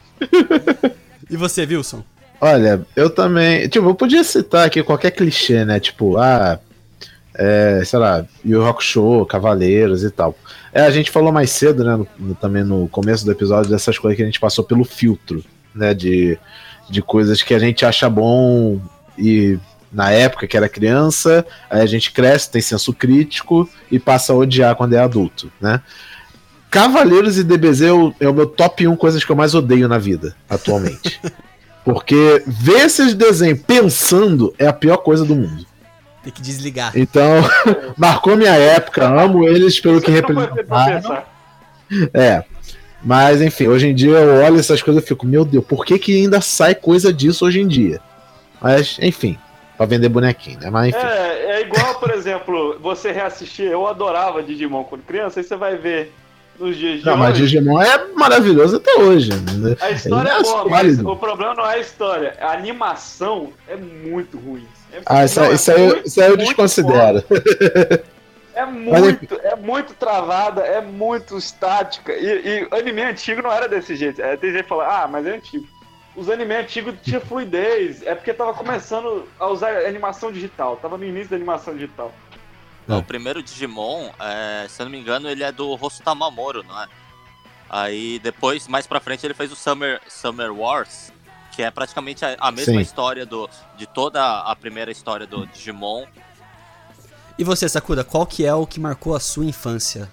E 1.30 1.36
você, 1.38 1.64
Wilson? 1.66 2.04
Olha, 2.42 2.82
eu 2.96 3.10
também. 3.10 3.68
Tipo, 3.68 3.90
eu 3.90 3.96
podia 3.96 4.24
citar 4.24 4.66
aqui 4.66 4.82
qualquer 4.82 5.12
clichê, 5.12 5.66
né? 5.66 5.80
Tipo, 5.80 6.18
ah. 6.18 6.60
É, 7.42 7.82
sei 7.86 8.00
lá, 8.00 8.26
Yu 8.44 8.62
Rock 8.62 8.84
Show, 8.84 9.26
Cavaleiros 9.26 10.04
e 10.04 10.10
tal. 10.12 10.36
É, 10.74 10.82
a 10.82 10.90
gente 10.90 11.10
falou 11.10 11.32
mais 11.32 11.50
cedo, 11.52 11.86
né? 11.86 11.96
no- 11.96 12.08
no- 12.18 12.36
também 12.36 12.66
no 12.66 12.90
começo 12.90 13.24
do 13.24 13.32
episódio, 13.32 13.72
dessas 13.72 13.98
coisas 13.98 14.18
que 14.18 14.24
a 14.24 14.26
gente 14.26 14.40
passou 14.42 14.64
pelo 14.66 14.84
filtro, 14.84 15.42
né? 15.74 15.94
De, 15.94 16.38
de 16.90 17.02
coisas 17.02 17.42
que 17.42 17.54
a 17.54 17.60
gente 17.60 17.86
acha 17.86 18.10
bom 18.10 18.82
e 19.18 19.58
na 19.92 20.12
época 20.12 20.48
que 20.48 20.56
era 20.56 20.70
criança, 20.70 21.46
aí 21.70 21.82
a 21.82 21.86
gente 21.86 22.12
cresce, 22.12 22.52
tem 22.52 22.62
senso 22.62 22.94
crítico 22.94 23.70
e 23.92 24.00
passa 24.00 24.34
a 24.34 24.36
odiar 24.36 24.76
quando 24.76 24.94
é 24.94 25.00
adulto, 25.00 25.52
né? 25.60 25.82
Cavaleiros 26.70 27.38
e 27.38 27.44
DBZ 27.44 27.82
é 27.82 27.92
o, 27.92 28.14
é 28.20 28.30
o 28.30 28.34
meu 28.34 28.46
top 28.46 28.88
1 28.88 28.96
coisas 28.96 29.24
que 29.24 29.32
eu 29.32 29.36
mais 29.36 29.56
odeio 29.56 29.88
na 29.88 29.98
vida, 29.98 30.36
atualmente. 30.48 31.20
Porque 31.84 32.44
ver 32.46 32.86
esses 32.86 33.16
desenhos 33.16 33.62
pensando 33.66 34.54
é 34.60 34.68
a 34.68 34.74
pior 34.74 34.98
coisa 34.98 35.26
do 35.26 35.36
mundo. 35.36 35.66
Tem 36.24 36.32
que 36.32 36.42
desligar. 36.42 36.92
Então, 36.96 37.42
marcou 37.98 38.38
minha 38.38 38.54
época, 38.54 39.08
amo 39.08 39.48
eles 39.48 39.80
pelo 39.80 40.00
que 40.00 40.12
Você 40.12 40.18
representaram. 40.18 41.02
pensar. 41.02 41.34
É. 42.14 42.44
Mas, 43.04 43.42
enfim, 43.42 43.68
hoje 43.68 43.88
em 43.88 43.96
dia 43.96 44.12
eu 44.12 44.44
olho 44.44 44.60
essas 44.60 44.82
coisas 44.84 45.04
e 45.04 45.08
fico, 45.08 45.26
meu 45.26 45.46
Deus, 45.46 45.66
por 45.66 45.86
que, 45.86 45.98
que 45.98 46.22
ainda 46.22 46.42
sai 46.42 46.76
coisa 46.76 47.12
disso 47.12 47.46
hoje 47.46 47.62
em 47.62 47.68
dia? 47.68 48.00
Mas, 48.62 48.98
enfim, 49.02 49.38
pra 49.80 49.86
vender 49.86 50.10
bonequinho, 50.10 50.60
né? 50.60 50.70
Mas, 50.70 50.90
enfim. 50.90 51.00
É, 51.08 51.52
é 51.52 51.62
igual, 51.62 51.96
por 52.02 52.12
exemplo, 52.12 52.78
você 52.82 53.14
reassistir. 53.14 53.66
Eu 53.66 53.88
adorava 53.88 54.44
Digimon 54.44 54.84
quando 54.84 55.04
criança, 55.04 55.40
aí 55.40 55.44
você 55.46 55.56
vai 55.56 55.78
ver 55.78 56.14
nos 56.60 56.76
dias 56.76 57.00
de 57.00 57.06
Não, 57.06 57.16
mas 57.16 57.32
hoje. 57.32 57.44
Digimon 57.44 57.82
é 57.82 58.08
maravilhoso 58.14 58.76
até 58.76 58.96
hoje. 58.96 59.32
Né? 59.34 59.78
A 59.80 59.92
história 59.92 60.32
Ele 60.32 60.40
é 60.40 60.44
boa, 60.44 60.66
mas 60.68 61.00
o 61.00 61.16
problema 61.16 61.56
não 61.56 61.66
é 61.66 61.76
a 61.76 61.80
história. 61.80 62.36
A 62.42 62.52
animação 62.52 63.54
é 63.70 63.78
muito 63.78 64.38
ruim. 64.38 64.68
É- 64.92 65.00
Ah, 65.06 65.24
isso, 65.24 65.40
é 65.40 65.54
isso, 65.54 65.72
aí, 65.72 65.88
muito, 65.88 66.08
isso 66.08 66.22
eu 66.22 66.28
muito 66.28 66.40
desconsidero. 66.44 67.24
É 68.54 68.66
muito, 68.68 69.40
é 69.42 69.56
muito 69.56 69.94
travada, 69.94 70.60
é 70.64 70.82
muito 70.82 71.38
estática. 71.38 72.12
E, 72.12 72.68
e 72.70 72.78
anime 72.78 73.04
antigo 73.04 73.42
não 73.42 73.50
era 73.54 73.70
desse 73.70 73.96
jeito. 73.96 74.22
É, 74.22 74.36
tem 74.36 74.52
gente 74.52 74.64
que 74.64 74.68
fala, 74.68 75.04
ah, 75.04 75.08
mas 75.08 75.26
é 75.26 75.36
antigo. 75.38 75.66
Os 76.16 76.30
anime 76.30 76.56
antigos 76.56 76.96
tinham 77.04 77.22
fluidez. 77.22 78.02
É 78.04 78.14
porque 78.16 78.34
tava 78.34 78.54
começando 78.54 79.28
a 79.40 79.48
usar 79.48 79.86
animação 79.86 80.32
digital. 80.32 80.76
Tava 80.78 80.98
no 80.98 81.06
início 81.06 81.30
da 81.30 81.36
animação 81.36 81.74
digital. 81.74 82.14
É. 82.88 82.94
o 82.96 83.04
primeiro 83.04 83.44
Digimon, 83.44 84.10
é, 84.20 84.66
se 84.68 84.82
eu 84.82 84.86
não 84.86 84.92
me 84.92 85.00
engano, 85.00 85.30
ele 85.30 85.44
é 85.44 85.52
do 85.52 85.76
Rosto 85.76 86.04
Mamoro, 86.16 86.64
não 86.64 86.82
é? 86.82 86.88
Aí 87.70 88.18
depois, 88.18 88.68
mais 88.68 88.88
pra 88.88 89.00
frente, 89.00 89.24
ele 89.24 89.36
fez 89.36 89.52
o 89.52 89.56
Summer, 89.56 90.02
Summer 90.08 90.52
Wars, 90.52 91.12
que 91.52 91.62
é 91.62 91.70
praticamente 91.70 92.26
a, 92.26 92.36
a 92.40 92.52
mesma 92.52 92.74
Sim. 92.74 92.80
história 92.80 93.28
do, 93.28 93.48
de 93.78 93.86
toda 93.86 94.40
a 94.42 94.56
primeira 94.56 94.90
história 94.92 95.28
do 95.28 95.46
Digimon. 95.46 96.06
E 97.38 97.44
você, 97.44 97.70
Sakuda, 97.70 98.04
qual 98.04 98.26
que 98.26 98.44
é 98.44 98.54
o 98.56 98.66
que 98.66 98.80
marcou 98.80 99.16
a 99.16 99.20
sua 99.20 99.46
infância? 99.46 100.10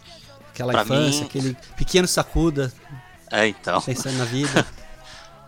Aquela 0.51 0.73
Pra 0.73 0.83
infância, 0.83 1.21
mim- 1.21 1.27
aquele 1.27 1.57
pequeno 1.79 2.07
Sakuda. 2.07 2.71
É, 3.31 3.47
então. 3.47 3.81
Pensando 3.81 4.19
na 4.19 4.25
vida. 4.27 4.67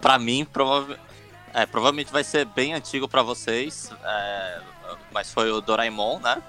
Pra 0.00 0.18
mim, 0.18 0.44
prova 0.44 0.98
é, 1.54 1.66
provavelmente 1.66 2.12
vai 2.12 2.22
ser 2.22 2.44
bem 2.44 2.74
antigo 2.74 3.08
pra 3.08 3.22
vocês. 3.22 3.90
é, 4.04 4.61
mas 5.12 5.32
foi 5.32 5.50
o 5.50 5.61
Doraemon, 5.61 6.18
né? 6.20 6.42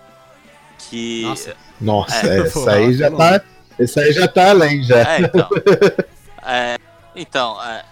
Que. 0.90 1.24
Nossa. 1.24 1.56
Nossa, 1.82 2.28
É, 2.28 2.40
essa 2.42 2.60
pô, 2.60 2.70
aí 2.70 2.94
já 2.94 3.12
tá. 3.12 3.42
Esse 3.78 4.00
aí 4.00 4.12
já 4.12 4.28
tá 4.28 4.50
além, 4.50 4.84
já. 4.84 5.00
É, 5.00 5.20
então. 5.22 5.50
É, 6.44 6.78
então, 7.16 7.64
é, 7.64 7.86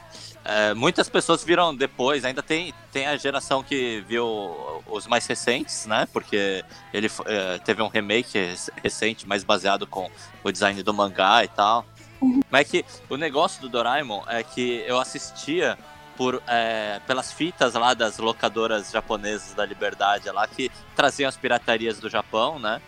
é, 0.44 0.74
muitas 0.74 1.08
pessoas 1.10 1.44
viram 1.44 1.74
depois, 1.76 2.24
ainda 2.26 2.44
tem, 2.44 2.74
tem 2.92 3.08
a 3.08 3.16
geração 3.18 3.64
que 3.64 4.04
viu 4.08 4.82
os 4.88 5.08
mais 5.08 5.26
recentes, 5.26 5.86
né? 5.86 6.08
Porque 6.12 6.64
ele 6.94 7.10
é, 7.26 7.58
teve 7.60 7.82
um 7.82 7.88
remake 7.88 8.38
rec- 8.38 8.70
recente, 8.84 9.28
mais 9.28 9.44
baseado 9.44 9.88
com 9.88 10.10
o 10.44 10.52
design 10.52 10.82
do 10.84 10.94
mangá 10.94 11.44
e 11.44 11.48
tal. 11.48 11.86
Mas 12.50 12.62
é 12.62 12.64
que 12.64 12.86
o 13.10 13.18
negócio 13.18 13.62
do 13.62 13.70
Doraemon 13.70 14.24
é 14.28 14.44
que 14.44 14.84
eu 14.88 15.00
assistia 15.00 15.78
por, 16.16 16.42
é, 16.48 17.00
pelas 17.06 17.32
fitas 17.32 17.76
lá 17.76 17.94
das 17.94 18.18
locadoras 18.18 18.92
japonesas 18.92 19.54
da 19.54 19.66
Liberdade 19.66 20.30
lá 20.32 20.48
que 20.48 20.72
traziam 20.96 21.30
as 21.30 21.38
piratarias 21.38 22.00
do 22.00 22.10
Japão, 22.10 22.58
né? 22.58 22.82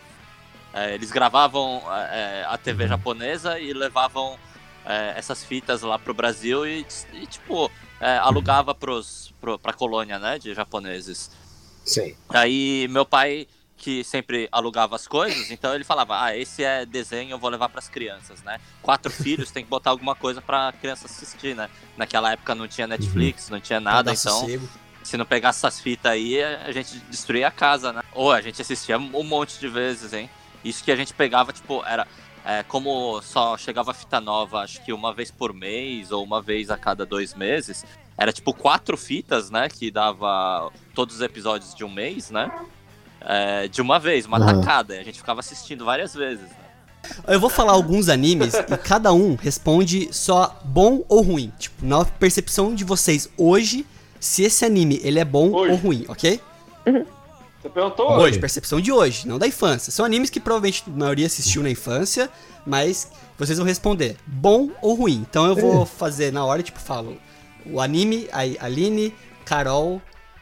É, 0.73 0.93
eles 0.93 1.11
gravavam 1.11 1.81
é, 2.11 2.45
a 2.47 2.57
TV 2.57 2.87
japonesa 2.87 3.59
e 3.59 3.73
levavam 3.73 4.37
é, 4.85 5.13
essas 5.15 5.43
fitas 5.43 5.81
lá 5.81 5.97
pro 5.97 6.13
Brasil 6.13 6.65
e, 6.65 6.85
e, 7.13 7.25
tipo, 7.27 7.71
é, 7.99 8.17
alugava 8.17 8.73
pros, 8.73 9.33
pro, 9.39 9.57
pra 9.57 9.73
colônia, 9.73 10.19
né, 10.19 10.37
de 10.37 10.53
japoneses. 10.53 11.31
Sim. 11.83 12.15
Aí 12.29 12.87
meu 12.89 13.05
pai, 13.05 13.47
que 13.79 14.03
sempre 14.03 14.47
alugava 14.51 14.95
as 14.95 15.07
coisas, 15.07 15.49
então 15.49 15.73
ele 15.73 15.83
falava, 15.83 16.21
ah, 16.21 16.37
esse 16.37 16.63
é 16.63 16.85
desenho, 16.85 17.31
eu 17.31 17.39
vou 17.39 17.49
levar 17.49 17.69
pras 17.69 17.87
crianças, 17.87 18.43
né? 18.43 18.59
Quatro 18.81 19.09
filhos, 19.11 19.49
tem 19.49 19.63
que 19.63 19.69
botar 19.69 19.89
alguma 19.89 20.13
coisa 20.13 20.41
pra 20.41 20.73
criança 20.73 21.05
assistir, 21.05 21.55
né? 21.55 21.69
Naquela 21.97 22.33
época 22.33 22.53
não 22.53 22.67
tinha 22.67 22.85
Netflix, 22.85 23.49
não 23.49 23.59
tinha 23.59 23.79
nada, 23.79 24.11
então 24.11 24.39
sossego. 24.41 24.69
se 25.01 25.15
não 25.15 25.25
pegasse 25.25 25.59
essas 25.65 25.79
fitas 25.79 26.11
aí, 26.11 26.43
a 26.43 26.71
gente 26.71 26.99
destruía 27.09 27.47
a 27.47 27.51
casa, 27.51 27.93
né? 27.93 28.01
Ou 28.13 28.31
a 28.31 28.41
gente 28.41 28.61
assistia 28.61 28.97
um 28.97 29.23
monte 29.23 29.57
de 29.59 29.67
vezes, 29.67 30.13
hein? 30.13 30.29
Isso 30.63 30.83
que 30.83 30.91
a 30.91 30.95
gente 30.95 31.13
pegava, 31.13 31.53
tipo, 31.53 31.83
era. 31.85 32.05
é, 32.43 32.63
como 32.63 33.21
só 33.21 33.57
chegava 33.57 33.93
fita 33.93 34.19
nova, 34.19 34.59
acho 34.59 34.83
que 34.83 34.91
uma 34.91 35.13
vez 35.13 35.31
por 35.31 35.53
mês 35.53 36.11
ou 36.11 36.23
uma 36.23 36.41
vez 36.41 36.69
a 36.69 36.77
cada 36.77 37.05
dois 37.05 37.33
meses, 37.33 37.85
era 38.17 38.33
tipo 38.33 38.53
quatro 38.53 38.97
fitas, 38.97 39.49
né? 39.49 39.69
Que 39.69 39.89
dava 39.89 40.69
todos 40.93 41.15
os 41.15 41.21
episódios 41.21 41.73
de 41.73 41.85
um 41.85 41.89
mês, 41.89 42.29
né? 42.29 42.51
É, 43.21 43.67
de 43.67 43.81
uma 43.81 43.99
vez, 43.99 44.25
uma 44.25 44.37
Aham. 44.37 44.61
tacada. 44.61 44.95
E 44.95 44.99
a 44.99 45.03
gente 45.03 45.17
ficava 45.17 45.39
assistindo 45.39 45.85
várias 45.85 46.13
vezes. 46.13 46.45
Né? 46.45 46.55
Eu 47.27 47.39
vou 47.39 47.49
falar 47.49 47.73
alguns 47.73 48.09
animes 48.09 48.53
e 48.53 48.77
cada 48.77 49.13
um 49.13 49.35
responde 49.35 50.09
só 50.11 50.59
bom 50.63 51.03
ou 51.07 51.21
ruim. 51.21 51.51
Tipo, 51.57 51.85
na 51.85 52.03
percepção 52.05 52.73
de 52.75 52.83
vocês 52.83 53.29
hoje, 53.37 53.85
se 54.19 54.43
esse 54.43 54.65
anime 54.65 54.99
ele 55.03 55.19
é 55.19 55.25
bom 55.25 55.51
Hoje. 55.51 55.71
ou 55.71 55.77
ruim, 55.77 56.05
ok? 56.07 56.39
Você 57.61 57.69
perguntou? 57.69 58.11
Hoje, 58.17 58.39
percepção 58.39 58.79
de 58.79 58.91
hoje, 58.91 59.27
não 59.27 59.37
da 59.37 59.45
infância. 59.45 59.91
São 59.91 60.05
animes 60.05 60.29
que 60.29 60.39
provavelmente 60.39 60.83
a 60.87 60.89
maioria 60.89 61.25
assistiu 61.25 61.61
na 61.61 61.69
infância, 61.69 62.29
mas 62.65 63.11
vocês 63.37 63.57
vão 63.57 63.67
responder 63.67 64.15
bom 64.25 64.69
ou 64.81 64.93
ruim. 64.95 65.25
Então 65.29 65.45
eu 65.45 65.55
vou 65.55 65.85
fazer 65.85 66.31
na 66.31 66.45
hora, 66.45 66.63
tipo, 66.63 66.79
falo 66.79 67.17
o 67.65 67.81
anime, 67.81 68.29
a 68.31 68.65
Aline, 68.65 69.13
Carol, 69.45 70.01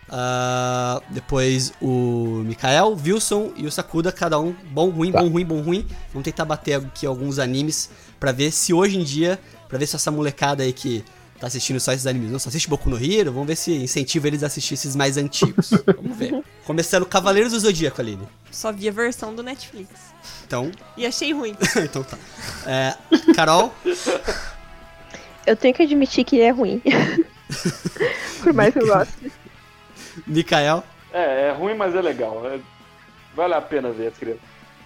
ah, 0.10 1.02
depois 1.10 1.74
o 1.82 2.42
Mikael, 2.46 2.98
Wilson 3.04 3.52
e 3.56 3.66
o 3.66 3.72
Sakuda, 3.72 4.12
cada 4.12 4.40
um 4.40 4.54
bom, 4.72 4.90
ruim, 4.90 5.12
Tá. 5.12 5.22
bom, 5.22 5.30
ruim, 5.30 5.46
bom, 5.46 5.62
ruim. 5.62 5.86
Vamos 6.14 6.24
tentar 6.26 6.46
bater 6.46 6.76
aqui 6.76 7.06
alguns 7.06 7.40
animes 7.40 7.90
pra 8.20 8.32
ver 8.32 8.52
se 8.52 8.74
hoje 8.74 8.98
em 8.98 9.04
dia, 9.04 9.40
pra 9.68 9.78
ver 9.78 9.86
se 9.88 9.96
essa 9.96 10.10
molecada 10.12 10.64
aí 10.64 10.72
que 10.74 11.04
tá 11.40 11.46
assistindo 11.48 11.80
só 11.80 11.94
esses 11.94 12.08
animes, 12.08 12.32
não 12.32 12.40
só 12.40 12.50
assiste 12.50 12.68
Boku 12.68 12.90
no 12.90 12.98
Hero, 12.98 13.32
vamos 13.32 13.48
ver 13.48 13.56
se 13.56 13.72
incentiva 13.72 14.28
eles 14.28 14.42
a 14.42 14.48
assistir 14.48 14.74
esses 14.74 14.96
mais 14.96 15.18
antigos. 15.18 15.70
vamos 15.96 16.18
ver. 16.18 16.44
Começando 16.66 17.06
Cavaleiros 17.06 17.52
do 17.52 17.60
Zodíaco, 17.60 18.02
Aline. 18.02 18.28
Só 18.52 18.72
vi 18.72 18.88
a 18.90 18.92
versão 18.92 19.36
do 19.36 19.44
Netflix. 19.44 19.90
Então, 20.46 20.72
E 20.98 21.06
achei 21.06 21.32
ruim. 21.34 21.56
então 21.84 22.02
tá. 22.04 22.18
É, 22.66 22.96
Carol, 23.36 23.74
Eu 25.46 25.56
tenho 25.56 25.74
que 25.74 25.84
admitir 25.84 26.24
que 26.26 26.42
é 26.42 26.50
ruim. 26.50 26.82
Por 28.44 28.54
mais 28.54 28.74
que 28.74 28.80
eu 28.80 28.88
goste. 28.88 29.32
Mikael, 30.26 30.84
É, 31.14 31.50
é 31.50 31.52
ruim, 31.52 31.76
mas 31.76 31.94
é 31.96 32.02
legal. 32.02 32.46
É- 32.48 32.60
Vale 33.36 33.54
a 33.54 33.62
pena 33.62 33.92
ver 33.92 34.08
as 34.08 34.18
crianças. 34.18 34.42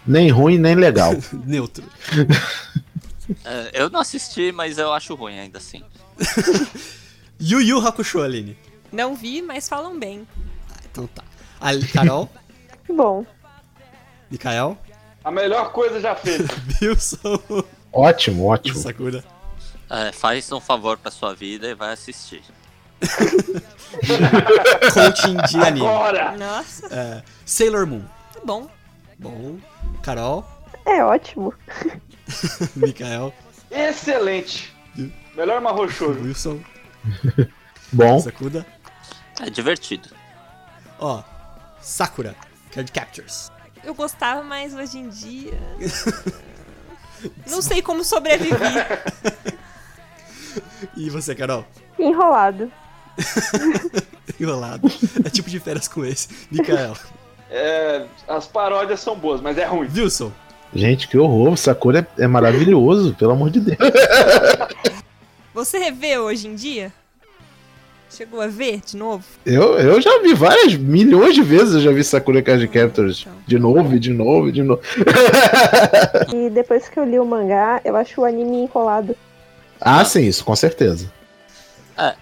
Nem 0.05 0.29
ruim, 0.29 0.57
nem 0.57 0.75
legal. 0.75 1.13
neutro. 1.45 1.83
É, 3.45 3.71
eu 3.73 3.89
não 3.89 4.01
assisti, 4.01 4.51
mas 4.51 4.77
eu 4.77 4.91
acho 4.91 5.15
ruim 5.15 5.39
ainda 5.39 5.57
assim. 5.57 5.81
Yu 7.39 7.61
Yu 7.61 7.79
Hakusho, 7.87 8.21
Aline. 8.21 8.57
Não 8.91 9.15
vi, 9.15 9.41
mas 9.41 9.69
falam 9.69 9.97
bem. 9.97 10.27
Então 10.91 11.07
tá. 11.07 11.23
Ali, 11.59 11.87
Carol, 11.87 12.29
Bom, 12.89 13.25
Mikael, 14.29 14.77
A 15.23 15.31
melhor 15.31 15.71
coisa 15.71 16.01
já 16.01 16.13
feita. 16.13 16.43
Wilson, 16.81 17.41
Ótimo, 17.93 18.47
ótimo. 18.47 18.77
Sakura. 18.77 19.23
É, 19.89 20.11
faz 20.11 20.51
um 20.51 20.59
favor 20.59 20.97
pra 20.97 21.09
sua 21.11 21.33
vida 21.33 21.67
e 21.69 21.73
vai 21.75 21.93
assistir. 21.93 22.41
Coaching 24.93 25.37
de 25.49 25.57
anime. 25.57 25.85
Agora! 25.87 26.37
Nossa, 26.37 26.87
É, 26.93 27.23
Sailor 27.45 27.85
Moon. 27.87 28.03
tá 28.33 28.39
bom. 28.45 28.69
Bom. 29.19 29.57
Carol, 30.01 30.45
é 30.85 31.03
ótimo. 31.03 31.53
Mikael, 32.75 33.33
Excelente! 33.69 34.73
Melhor 35.35 35.61
marrochoso. 35.61 36.19
Wilson, 36.21 36.59
Bom, 37.93 38.19
Sakura. 38.19 38.65
É 39.39 39.49
divertido. 39.49 40.09
Ó, 40.99 41.23
Sakura, 41.81 42.35
Card 42.73 42.91
Captures. 42.91 43.51
Eu 43.83 43.93
gostava, 43.95 44.43
mas 44.43 44.73
hoje 44.73 44.97
em 44.99 45.09
dia. 45.09 45.59
Não 47.49 47.61
sei 47.61 47.81
como 47.81 48.03
sobreviver. 48.03 49.03
E 50.95 51.09
você, 51.09 51.33
Carol? 51.33 51.65
Enrolado. 51.97 52.71
Enrolado. 54.39 54.89
É 55.23 55.29
tipo 55.29 55.49
de 55.49 55.59
férias 55.59 55.87
com 55.87 56.03
esse. 56.05 56.27
Mikael. 56.51 56.95
É, 57.49 58.05
as 58.27 58.47
paródias 58.47 58.99
são 59.01 59.15
boas, 59.15 59.41
mas 59.41 59.57
é 59.57 59.65
ruim. 59.65 59.89
Wilson. 59.93 60.31
gente, 60.73 61.07
que 61.07 61.17
horror. 61.17 61.57
Sakura 61.57 62.07
é, 62.17 62.23
é 62.23 62.27
maravilhoso, 62.27 63.13
pelo 63.15 63.31
amor 63.33 63.49
de 63.49 63.59
Deus. 63.59 63.77
Você 65.53 65.77
revê 65.77 66.17
hoje 66.17 66.47
em 66.47 66.55
dia? 66.55 66.93
Chegou 68.09 68.41
a 68.41 68.47
ver 68.47 68.81
de 68.85 68.97
novo? 68.97 69.23
Eu, 69.45 69.77
eu 69.79 70.01
já 70.01 70.21
vi 70.21 70.33
várias, 70.33 70.75
milhões 70.75 71.33
de 71.33 71.41
vezes 71.41 71.75
eu 71.75 71.79
já 71.79 71.91
vi 71.91 72.03
Sakura 72.03 72.41
Card 72.41 72.67
Captors. 72.67 73.21
Então. 73.21 73.33
De 73.47 73.57
novo, 73.57 73.95
e 73.95 73.99
de 73.99 74.11
novo, 74.11 74.49
e 74.49 74.51
de 74.51 74.63
novo. 74.63 74.81
E 76.33 76.49
depois 76.49 76.89
que 76.89 76.99
eu 76.99 77.05
li 77.05 77.17
o 77.17 77.25
mangá, 77.25 77.79
eu 77.85 77.95
acho 77.95 78.19
o 78.19 78.25
anime 78.25 78.63
enrolado. 78.63 79.15
Ah, 79.79 80.03
sim, 80.03 80.25
isso, 80.25 80.43
com 80.43 80.55
certeza. 80.55 81.11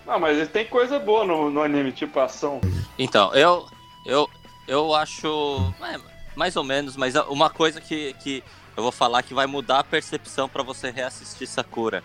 Não, 0.05 0.19
mas 0.19 0.47
tem 0.49 0.65
coisa 0.65 0.99
boa 0.99 1.25
no, 1.25 1.49
no 1.49 1.61
anime, 1.61 1.91
tipo 1.91 2.19
ação. 2.19 2.59
Então, 2.97 3.33
eu 3.33 3.67
eu 4.05 4.29
eu 4.67 4.93
acho 4.93 5.73
é, 5.81 5.99
mais 6.35 6.55
ou 6.55 6.63
menos, 6.63 6.95
mas 6.95 7.15
uma 7.15 7.49
coisa 7.49 7.81
que, 7.81 8.13
que 8.21 8.43
eu 8.77 8.83
vou 8.83 8.91
falar 8.91 9.23
que 9.23 9.33
vai 9.33 9.45
mudar 9.45 9.79
a 9.79 9.83
percepção 9.83 10.47
pra 10.47 10.63
você 10.63 10.89
reassistir 10.91 11.47
Sakura. 11.47 12.03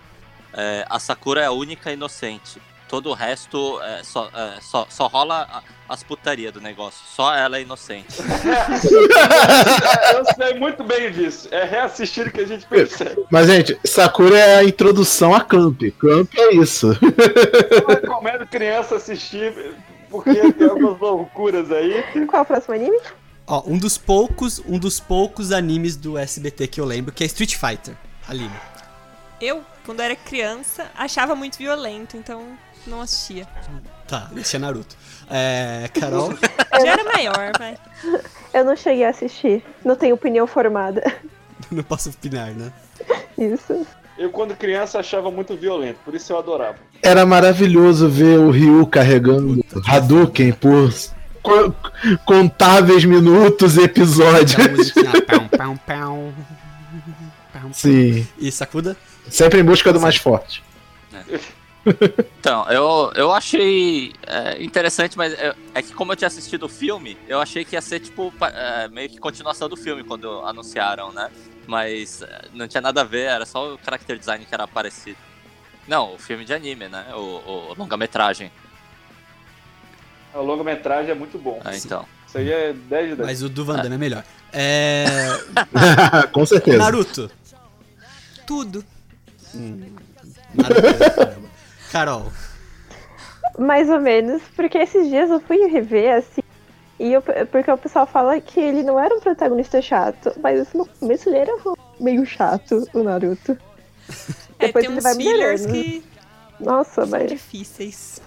É, 0.53 0.85
a 0.89 0.99
Sakura 0.99 1.41
é 1.43 1.47
a 1.47 1.53
única 1.53 1.93
inocente. 1.93 2.61
Todo 2.89 3.11
o 3.11 3.15
resto 3.15 3.81
é, 3.83 4.03
só, 4.05 4.29
é, 4.35 4.61
só, 4.61 4.87
só 4.89 5.07
rola 5.07 5.49
a- 5.51 5.63
as 5.89 6.03
putaria 6.03 6.53
do 6.53 6.61
negócio. 6.61 7.01
Só 7.15 7.35
ela 7.35 7.57
é 7.59 7.63
inocente. 7.63 8.15
Eu 10.15 10.25
sei 10.37 10.59
muito 10.59 10.85
bem 10.85 11.11
disso. 11.13 11.49
É 11.51 11.65
reassistir 11.65 12.33
que 12.33 12.41
a 12.41 12.47
gente 12.47 12.67
percebe. 12.67 13.25
Mas, 13.31 13.47
gente, 13.49 13.79
Sakura 13.85 14.39
é 14.39 14.57
a 14.59 14.65
introdução 14.65 15.35
a 15.35 15.41
Camp. 15.41 15.81
Camp 15.99 16.31
é 16.37 16.55
isso. 16.55 16.89
Eu 17.01 17.87
recomendo 17.87 18.47
criança 18.47 18.97
assistir, 18.97 19.53
porque 20.11 20.53
tem 20.53 20.69
algumas 20.69 20.99
loucuras 21.01 21.71
aí. 21.73 22.03
Qual 22.27 22.41
é 22.41 22.43
o 22.43 22.47
próximo 22.47 22.75
anime? 22.75 22.99
Ó, 23.47 23.63
um 23.67 23.77
dos 23.79 23.99
poucos, 23.99 24.63
um 24.67 24.79
dos 24.79 25.01
poucos 25.01 25.53
animes 25.53 25.97
do 25.97 26.17
SBT 26.17 26.67
que 26.69 26.81
eu 26.81 26.85
lembro, 26.85 27.13
que 27.13 27.23
é 27.25 27.27
Street 27.27 27.57
Fighter. 27.57 27.95
Aline. 28.29 28.51
Eu, 29.41 29.63
quando 29.85 30.01
era 30.01 30.17
criança, 30.17 30.91
achava 30.97 31.35
muito 31.35 31.59
violento, 31.59 32.17
então 32.17 32.43
não 32.87 33.01
assistia. 33.01 33.47
Tá, 34.07 34.31
esse 34.37 34.57
é 34.57 34.59
Naruto. 34.59 34.97
É, 35.31 35.89
Carol. 35.99 36.33
Já 36.81 36.93
era 36.93 37.05
maior, 37.05 37.53
vai. 37.59 37.77
Eu 38.53 38.65
não 38.65 38.77
cheguei 38.77 39.05
a 39.05 39.11
assistir. 39.11 39.65
Não 39.85 39.97
tenho 39.97 40.15
opinião 40.15 40.47
formada. 40.47 41.03
não 41.71 41.83
posso 41.83 42.11
opinar, 42.11 42.51
né? 42.53 42.73
Isso. 43.39 43.87
Eu, 44.17 44.31
quando 44.31 44.55
criança, 44.55 44.99
achava 45.01 45.31
muito 45.31 45.57
violento, 45.57 45.99
por 46.05 46.15
isso 46.15 46.33
eu 46.33 46.39
adorava. 46.39 46.77
Era 47.03 47.27
maravilhoso 47.27 48.09
ver 48.09 48.39
o 48.39 48.51
Ryu 48.51 48.87
carregando 48.87 49.65
Hadouken 49.87 50.53
por 50.53 50.93
co- 51.43 51.75
contáveis 52.25 53.05
minutos 53.05 53.77
e 53.77 53.83
episódios. 53.83 54.93
pão, 55.27 55.49
pão, 55.49 55.77
pão. 55.87 56.35
Sim. 57.73 58.27
E 58.39 58.53
Sakuda? 58.53 58.97
Sempre 59.29 59.61
em 59.61 59.65
busca 59.65 59.93
do 59.93 60.01
mais 60.01 60.17
forte. 60.17 60.63
Então, 62.39 62.67
eu, 62.71 63.13
eu 63.15 63.33
achei 63.33 64.13
é, 64.27 64.63
interessante, 64.63 65.17
mas 65.17 65.33
é, 65.35 65.55
é 65.75 65.83
que 65.83 65.93
como 65.93 66.13
eu 66.13 66.17
tinha 66.17 66.29
assistido 66.29 66.65
o 66.65 66.69
filme, 66.69 67.17
eu 67.29 67.41
achei 67.41 67.65
que 67.65 67.75
ia 67.75 67.81
ser, 67.81 68.01
tipo, 68.01 68.33
é, 68.43 68.89
meio 68.89 69.09
que 69.09 69.19
continuação 69.19 69.69
do 69.69 69.77
filme 69.77 70.05
quando 70.05 70.41
anunciaram, 70.41 71.13
né? 71.13 71.31
Mas 71.67 72.23
é, 72.23 72.45
não 72.53 72.69
tinha 72.69 72.81
nada 72.81 73.01
a 73.01 73.05
ver, 73.05 73.29
era 73.29 73.47
só 73.47 73.75
o 73.75 73.79
character 73.83 74.19
design 74.19 74.45
que 74.45 74.55
era 74.55 74.67
parecido. 74.67 75.19
Não, 75.87 76.15
o 76.15 76.19
filme 76.19 76.45
de 76.45 76.55
anime, 76.55 76.89
né? 76.89 77.07
O, 77.15 77.71
o 77.71 77.75
longa-metragem. 77.77 78.51
A 80.35 80.39
longa-metragem 80.39 81.11
é 81.11 81.15
muito 81.15 81.39
bom. 81.39 81.61
Ah, 81.65 81.77
então. 81.77 82.07
Isso 82.27 82.39
aí 82.39 82.51
é 82.51 82.73
10 82.73 83.11
de 83.11 83.17
10. 83.17 83.19
Mas 83.29 83.43
o 83.43 83.49
do 83.49 83.65
Van 83.65 83.77
Damme 83.77 83.95
é 83.95 83.99
melhor. 83.99 84.25
É. 84.53 85.07
Com 86.33 86.45
certeza. 86.45 86.79
Naruto. 86.79 87.31
Tudo. 88.47 88.85
Naruto, 90.55 91.15
caramba. 91.15 91.44
Carol. 91.95 92.33
Mais 93.57 93.89
ou 93.89 94.01
menos, 94.01 94.43
porque 94.57 94.79
esses 94.79 95.09
dias 95.09 95.31
eu 95.31 95.39
fui 95.39 95.69
rever, 95.69 96.17
assim, 96.17 96.43
e 96.99 97.13
eu, 97.13 97.23
porque 97.23 97.71
o 97.71 97.79
pessoal 97.79 98.05
fala 98.05 98.41
que 98.41 98.59
ele 98.59 98.83
não 98.83 98.99
era 98.99 99.15
um 99.15 99.21
protagonista 99.21 99.81
chato, 99.81 100.33
mas 100.43 100.59
assim, 100.59 100.77
no 100.79 100.87
começo 100.87 101.29
ele 101.29 101.39
era 101.39 101.53
meio 102.01 102.27
chato, 102.27 102.85
o 102.93 103.03
Naruto. 103.05 103.57
É, 104.57 104.67
Depois 104.67 104.85
tem 104.85 104.93
ele 104.93 104.99
uns 104.99 105.03
vai 105.03 105.15
fillers 105.17 105.67
melhorando. 105.67 105.85
que 105.85 106.05
Nossa, 106.61 107.03
são 107.03 107.07
mas 107.07 107.29
difíceis. 107.29 108.23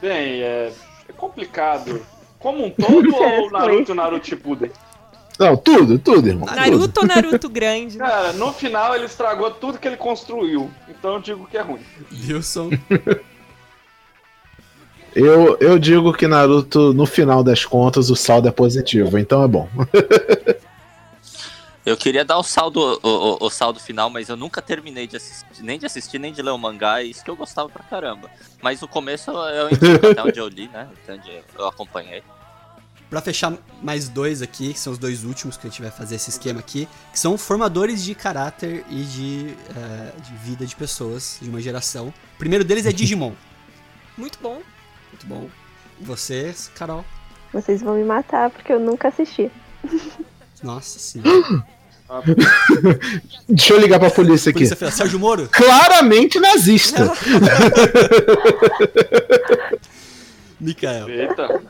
Bem, 0.00 0.42
é, 0.42 0.72
é 1.08 1.12
complicado. 1.16 2.04
Como 2.38 2.66
um 2.66 2.70
todo 2.70 3.14
ou 3.14 3.50
Naruto 3.50 3.92
e 3.92 3.94
Naruto 3.94 4.26
Shippuden? 4.26 4.70
Não, 5.40 5.56
tudo, 5.56 5.98
tudo, 5.98 6.28
irmão. 6.28 6.46
tudo. 6.46 6.56
Naruto 6.56 7.00
ou 7.00 7.06
Naruto 7.06 7.48
grande? 7.48 7.96
Cara, 7.96 8.34
no 8.34 8.52
final 8.52 8.94
ele 8.94 9.06
estragou 9.06 9.50
tudo 9.50 9.78
que 9.78 9.88
ele 9.88 9.96
construiu. 9.96 10.70
Então 10.86 11.14
eu 11.14 11.20
digo 11.20 11.46
que 11.50 11.56
é 11.56 11.62
ruim. 11.62 11.80
Wilson. 12.12 12.68
Eu, 15.12 15.56
eu 15.60 15.76
digo 15.76 16.12
que 16.12 16.28
Naruto, 16.28 16.94
no 16.94 17.04
final 17.04 17.42
das 17.42 17.64
contas, 17.64 18.10
o 18.10 18.14
saldo 18.16 18.46
é 18.46 18.52
positivo, 18.52 19.18
então 19.18 19.42
é 19.42 19.48
bom. 19.48 19.68
Eu 21.84 21.96
queria 21.96 22.24
dar 22.24 22.36
o 22.38 22.42
saldo, 22.44 22.78
o, 23.02 23.08
o- 23.08 23.38
o 23.46 23.50
saldo 23.50 23.80
final, 23.80 24.08
mas 24.10 24.28
eu 24.28 24.36
nunca 24.36 24.60
terminei 24.62 25.06
de 25.08 25.16
assistir, 25.16 25.62
nem 25.62 25.78
de 25.78 25.86
assistir, 25.86 26.18
nem 26.20 26.30
de 26.32 26.40
ler 26.42 26.50
o 26.50 26.58
mangá, 26.58 27.02
e 27.02 27.10
isso 27.10 27.24
que 27.24 27.30
eu 27.30 27.34
gostava 27.34 27.68
pra 27.70 27.82
caramba. 27.82 28.30
Mas 28.62 28.82
o 28.82 28.86
começo 28.86 29.30
eu 29.32 29.68
indico 29.70 30.06
até 30.06 30.22
onde 30.22 30.38
eu 30.38 30.46
li, 30.46 30.68
né? 30.68 30.86
Onde 31.08 31.42
eu 31.58 31.66
acompanhei. 31.66 32.22
Pra 33.10 33.20
fechar 33.20 33.52
mais 33.82 34.08
dois 34.08 34.40
aqui, 34.40 34.72
que 34.72 34.78
são 34.78 34.92
os 34.92 34.98
dois 34.98 35.24
últimos 35.24 35.56
que 35.56 35.66
a 35.66 35.70
gente 35.70 35.82
vai 35.82 35.90
fazer 35.90 36.14
esse 36.14 36.30
esquema 36.30 36.60
aqui, 36.60 36.88
que 37.12 37.18
são 37.18 37.36
formadores 37.36 38.04
de 38.04 38.14
caráter 38.14 38.84
e 38.88 39.02
de, 39.02 39.56
eh, 39.76 40.12
de 40.22 40.32
vida 40.36 40.64
de 40.64 40.76
pessoas 40.76 41.36
de 41.42 41.50
uma 41.50 41.60
geração. 41.60 42.08
O 42.08 42.38
primeiro 42.38 42.64
deles 42.64 42.86
é 42.86 42.92
Digimon. 42.92 43.32
Muito 44.16 44.38
bom. 44.40 44.62
Muito 45.10 45.26
bom. 45.26 45.50
E 46.00 46.04
você, 46.04 46.54
Carol? 46.76 47.04
vocês 47.52 47.82
vão 47.82 47.96
me 47.96 48.04
matar 48.04 48.48
porque 48.50 48.72
eu 48.72 48.78
nunca 48.78 49.08
assisti. 49.08 49.50
Nossa 50.62 50.98
senhora. 50.98 51.64
Deixa 53.48 53.72
eu 53.72 53.80
ligar 53.80 53.98
pra 53.98 54.10
polícia 54.10 54.50
aqui. 54.50 54.58
Polícia 54.58 54.76
Federal. 54.76 54.96
Sérgio 54.96 55.18
Moro? 55.18 55.48
Claramente 55.50 56.38
nazista. 56.40 57.12
Mikael. 60.60 61.08
Eita. 61.08 61.60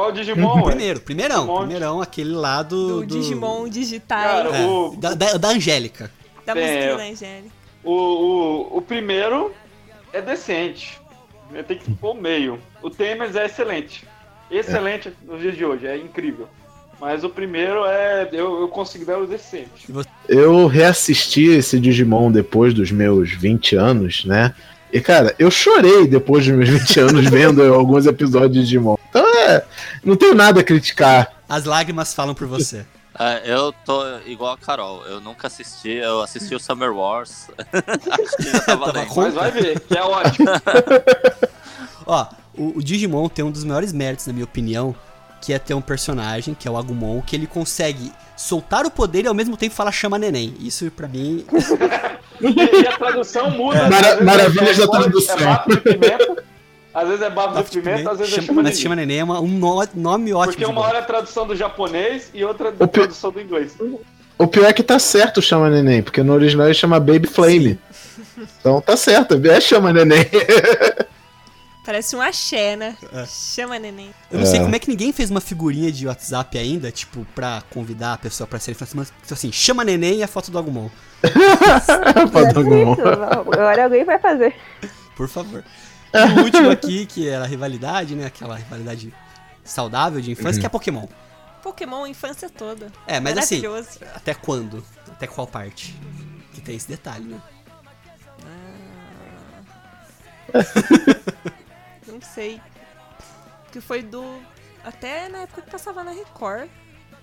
Qual 0.00 0.12
Digimon? 0.12 0.58
é? 0.60 0.62
Primeiro, 0.62 1.00
primeirão. 1.00 1.40
Digimon. 1.40 1.58
Primeirão, 1.60 2.00
aquele 2.02 2.32
lá 2.32 2.62
do. 2.62 3.00
Do, 3.00 3.06
do- 3.06 3.18
Digimon 3.20 3.68
digital. 3.68 4.22
Cara, 4.22 4.56
É, 4.56 4.66
o, 4.66 4.96
da, 4.96 5.14
da, 5.14 5.32
da 5.36 5.48
Angélica. 5.48 6.10
da 6.46 6.54
bem, 6.54 6.62
musiquinha 6.64 6.90
eu- 6.90 6.96
da 6.96 7.02
Angélica. 7.04 7.50
o, 7.84 7.92
o, 7.92 8.78
o 8.78 8.82
primeiro 8.82 9.52
é 10.12 10.20
decente. 10.20 10.98
Tem 11.66 11.78
que 11.78 11.90
pôr 11.94 12.14
meio. 12.14 12.58
O 12.82 12.88
Temer 12.90 13.34
é 13.36 13.46
excelente. 13.46 14.04
Excelente 14.50 15.12
nos 15.26 15.40
dias 15.40 15.56
de 15.56 15.64
hoje, 15.64 15.86
é 15.86 15.96
incrível. 15.96 16.48
Mas 17.00 17.24
o 17.24 17.30
primeiro 17.30 17.84
é. 17.86 18.28
Eu, 18.32 18.60
eu 18.60 18.68
considero 18.68 19.26
decente. 19.26 19.86
Eu 20.28 20.66
reassisti 20.66 21.44
esse 21.46 21.80
Digimon 21.80 22.30
depois 22.30 22.74
dos 22.74 22.90
meus 22.92 23.30
20 23.32 23.74
anos, 23.76 24.24
né? 24.24 24.54
E, 24.92 25.00
cara, 25.00 25.34
eu 25.38 25.50
chorei 25.50 26.06
depois 26.06 26.44
dos 26.46 26.54
meus 26.56 26.68
20 26.80 27.00
anos 27.00 27.24
vendo 27.28 27.62
alguns 27.74 28.06
episódios 28.06 28.52
de 28.52 28.60
Digimon. 28.60 28.96
Então, 29.08 29.24
é. 29.46 29.64
Não 30.04 30.16
tenho 30.16 30.34
nada 30.34 30.60
a 30.60 30.64
criticar. 30.64 31.32
As 31.48 31.64
lágrimas 31.64 32.12
falam 32.14 32.34
por 32.34 32.46
você. 32.46 32.84
É, 33.18 33.42
eu 33.52 33.72
tô 33.84 34.02
igual 34.26 34.52
a 34.54 34.58
Carol, 34.58 35.04
eu 35.06 35.20
nunca 35.20 35.46
assisti, 35.48 35.90
eu 35.90 36.22
assisti 36.22 36.54
o 36.54 36.60
Summer 36.60 36.92
Wars. 36.92 37.48
Acho 37.72 38.36
que 38.36 38.66
já 38.66 38.74
valendo. 38.76 39.06
com- 39.08 39.20
Mas 39.22 39.34
vai 39.34 39.50
ver, 39.50 39.80
que 39.80 39.96
é 39.98 40.02
ótimo. 40.02 40.48
Ó, 42.06 42.26
o, 42.56 42.78
o 42.78 42.82
Digimon 42.82 43.28
tem 43.28 43.44
um 43.44 43.50
dos 43.50 43.64
maiores 43.64 43.92
méritos, 43.92 44.26
na 44.26 44.32
minha 44.32 44.44
opinião, 44.44 44.94
que 45.40 45.52
é 45.52 45.58
ter 45.58 45.74
um 45.74 45.80
personagem, 45.80 46.54
que 46.54 46.66
é 46.66 46.70
o 46.70 46.76
Agumon, 46.76 47.20
que 47.22 47.34
ele 47.36 47.46
consegue 47.46 48.12
soltar 48.40 48.86
o 48.86 48.90
poder 48.90 49.24
e 49.24 49.28
ao 49.28 49.34
mesmo 49.34 49.56
tempo 49.56 49.74
falar 49.74 49.92
chama 49.92 50.18
neném. 50.18 50.54
Isso 50.60 50.90
pra 50.90 51.06
mim. 51.08 51.44
E, 52.42 52.86
a 52.88 52.96
tradução 52.96 53.50
muda. 53.50 53.82
Mara- 53.90 53.96
às 53.98 54.02
vezes 54.14 54.24
maravilhas 54.24 54.78
é, 54.78 54.80
da 54.80 54.88
tradução. 54.88 55.36
É 55.36 55.44
bafo 55.44 55.68
de 55.68 55.80
pimenta, 55.82 56.42
às 56.94 57.08
vezes 57.08 57.22
é 57.22 57.28
bafo 57.30 57.48
de 57.50 57.54
Bafo 57.54 57.70
de 57.70 57.78
pimenta, 57.80 57.96
pimenta, 57.98 58.10
às 58.12 58.18
vezes 58.18 58.32
é 58.32 58.36
chama- 58.36 58.46
chama 58.46 58.62
mas 58.62 58.70
neném. 58.72 58.82
chama 58.82 58.96
neném 58.96 59.18
é 59.18 59.24
uma- 59.24 59.40
um 59.42 59.46
nó- 59.58 59.86
nome 59.94 60.32
ótimo. 60.32 60.52
Porque 60.54 60.64
uma 60.64 60.80
hora 60.80 60.98
é 60.98 61.02
tradução 61.02 61.46
do 61.46 61.54
japonês 61.54 62.30
e 62.32 62.42
outra 62.42 62.72
pi- 62.72 62.88
tradução 62.88 63.30
do 63.30 63.42
inglês. 63.42 63.74
O 64.38 64.46
pior 64.46 64.64
é 64.70 64.72
que 64.72 64.82
tá 64.82 64.98
certo 64.98 65.36
o 65.36 65.42
Chama 65.42 65.68
Neném, 65.68 66.02
porque 66.02 66.22
no 66.22 66.32
original 66.32 66.64
ele 66.66 66.72
chama 66.74 66.98
Baby 66.98 67.26
Flame. 67.26 67.78
Então 68.58 68.80
tá 68.80 68.96
certo, 68.96 69.38
é 69.46 69.60
Chama 69.60 69.92
Neném. 69.92 70.24
Parece 71.84 72.14
um 72.14 72.20
axé, 72.20 72.76
né? 72.76 72.96
É. 73.12 73.26
Chama 73.26 73.78
neném. 73.78 74.10
Eu 74.30 74.38
não 74.38 74.46
sei 74.46 74.60
É. 74.60 74.62
como 74.62 74.74
é 74.74 74.78
que 74.78 74.88
ninguém 74.88 75.12
fez 75.12 75.30
uma 75.30 75.40
figurinha 75.40 75.90
de 75.90 76.06
WhatsApp 76.06 76.56
ainda, 76.58 76.92
tipo, 76.92 77.26
pra 77.34 77.62
convidar 77.70 78.12
a 78.14 78.18
pessoa 78.18 78.46
pra 78.46 78.58
ser 78.58 78.76
mas 78.94 79.12
assim, 79.30 79.50
chama 79.50 79.82
neném 79.84 80.18
e 80.18 80.22
a 80.22 80.28
foto 80.28 80.50
do 80.50 80.58
Agumon. 80.58 80.90
Padrão. 82.32 82.92
Isso, 82.92 83.02
agora 83.06 83.84
alguém 83.84 84.04
vai 84.04 84.18
fazer. 84.18 84.54
Por 85.16 85.28
favor. 85.28 85.64
E 86.12 86.40
o 86.40 86.44
último 86.44 86.70
aqui, 86.72 87.06
que 87.06 87.28
era 87.28 87.44
a 87.44 87.46
rivalidade, 87.46 88.14
né? 88.14 88.26
Aquela 88.26 88.56
rivalidade 88.56 89.12
saudável 89.64 90.20
de 90.20 90.30
infância, 90.30 90.60
que 90.60 90.66
é 90.66 90.68
Pokémon. 90.68 91.06
Pokémon, 91.62 92.06
infância 92.06 92.48
toda. 92.48 92.90
É, 93.06 93.20
mas 93.20 93.36
assim, 93.38 93.62
até 94.14 94.34
quando? 94.34 94.84
Até 95.08 95.26
qual 95.26 95.46
parte? 95.46 95.94
Que 96.52 96.60
tem 96.60 96.76
esse 96.76 96.88
detalhe, 96.88 97.24
né? 97.24 97.40
Não 102.20 102.28
sei. 102.28 102.60
Que 103.72 103.80
foi 103.80 104.02
do. 104.02 104.22
Até 104.84 105.28
na 105.28 105.38
época 105.38 105.62
que 105.62 105.70
passava 105.70 106.04
na 106.04 106.10
Record. 106.10 106.68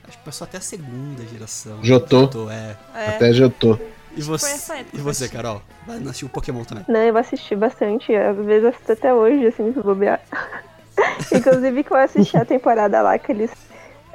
Acho 0.07 0.17
que 0.17 0.23
passou 0.23 0.45
até 0.45 0.57
a 0.57 0.61
segunda 0.61 1.23
geração. 1.25 1.83
Jotô. 1.83 2.21
Jotô, 2.21 2.49
é. 2.49 2.77
É. 2.95 3.09
Até 3.09 3.33
já 3.33 3.49
tô. 3.49 3.77
E 4.15 4.21
você, 4.21 4.73
época 4.73 4.97
e 4.97 4.99
você 4.99 5.29
Carol? 5.29 5.61
Vai 5.85 5.97
assistir 5.97 6.25
o 6.25 6.29
Pokémon 6.29 6.63
também. 6.63 6.83
Não, 6.87 6.99
eu 6.99 7.15
assisti 7.17 7.55
bastante, 7.55 8.15
às 8.15 8.35
vezes 8.37 8.63
eu 8.63 8.69
assisto 8.69 8.91
até 8.91 9.13
hoje, 9.13 9.45
assim, 9.45 9.71
se 9.73 9.79
bobear. 9.79 10.19
Inclusive 11.31 11.83
que 11.83 11.91
eu 11.91 11.97
assisti 11.97 12.35
a 12.35 12.45
temporada 12.45 13.01
lá 13.01 13.19
que 13.19 13.31
eles. 13.31 13.51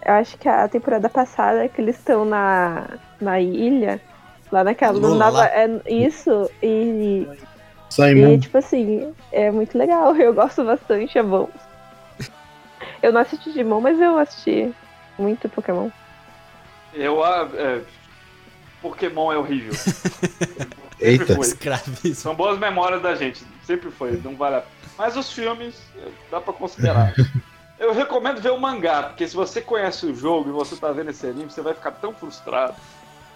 Eu 0.04 0.14
acho 0.14 0.36
que 0.38 0.48
a 0.48 0.66
temporada 0.66 1.08
passada 1.08 1.68
que 1.68 1.80
eles 1.80 1.96
estão 1.96 2.24
na, 2.24 2.98
na 3.20 3.40
ilha. 3.40 4.00
Lá 4.50 4.64
naquela. 4.64 4.98
Lula, 4.98 5.46
é, 5.46 5.68
isso, 5.86 6.50
e, 6.60 7.28
e 8.00 8.14
Simon. 8.14 8.38
tipo 8.38 8.58
assim, 8.58 9.12
é 9.30 9.50
muito 9.50 9.76
legal, 9.76 10.14
eu 10.16 10.32
gosto 10.32 10.64
bastante, 10.64 11.18
é 11.18 11.22
bom. 11.22 11.48
Eu 13.02 13.12
não 13.12 13.20
assisti 13.20 13.50
Digimon, 13.50 13.80
mas 13.80 14.00
eu 14.00 14.16
assisti 14.18 14.72
muito 15.18 15.48
Pokémon. 15.48 15.90
Eu, 16.94 17.22
ah, 17.24 17.48
é, 17.54 17.80
Pokémon 18.80 19.32
é 19.32 19.36
horrível. 19.36 19.72
Eita. 21.00 21.26
Sempre 21.26 21.34
foi. 21.34 21.46
Escravismo. 21.46 22.14
São 22.14 22.34
boas 22.34 22.58
memórias 22.58 23.02
da 23.02 23.14
gente. 23.14 23.44
Sempre 23.64 23.90
foi, 23.90 24.20
não 24.22 24.36
vale 24.36 24.56
a... 24.56 24.62
Mas 24.96 25.16
os 25.16 25.32
filmes, 25.32 25.82
eh, 25.96 26.08
dá 26.30 26.40
pra 26.40 26.52
considerar. 26.52 27.12
Eu 27.78 27.92
recomendo 27.92 28.40
ver 28.40 28.52
o 28.52 28.60
mangá, 28.60 29.02
porque 29.02 29.26
se 29.26 29.34
você 29.34 29.60
conhece 29.60 30.06
o 30.06 30.14
jogo 30.14 30.48
e 30.48 30.52
você 30.52 30.76
tá 30.76 30.92
vendo 30.92 31.10
esse 31.10 31.26
anime, 31.26 31.50
você 31.50 31.60
vai 31.60 31.74
ficar 31.74 31.90
tão 31.90 32.14
frustrado. 32.14 32.74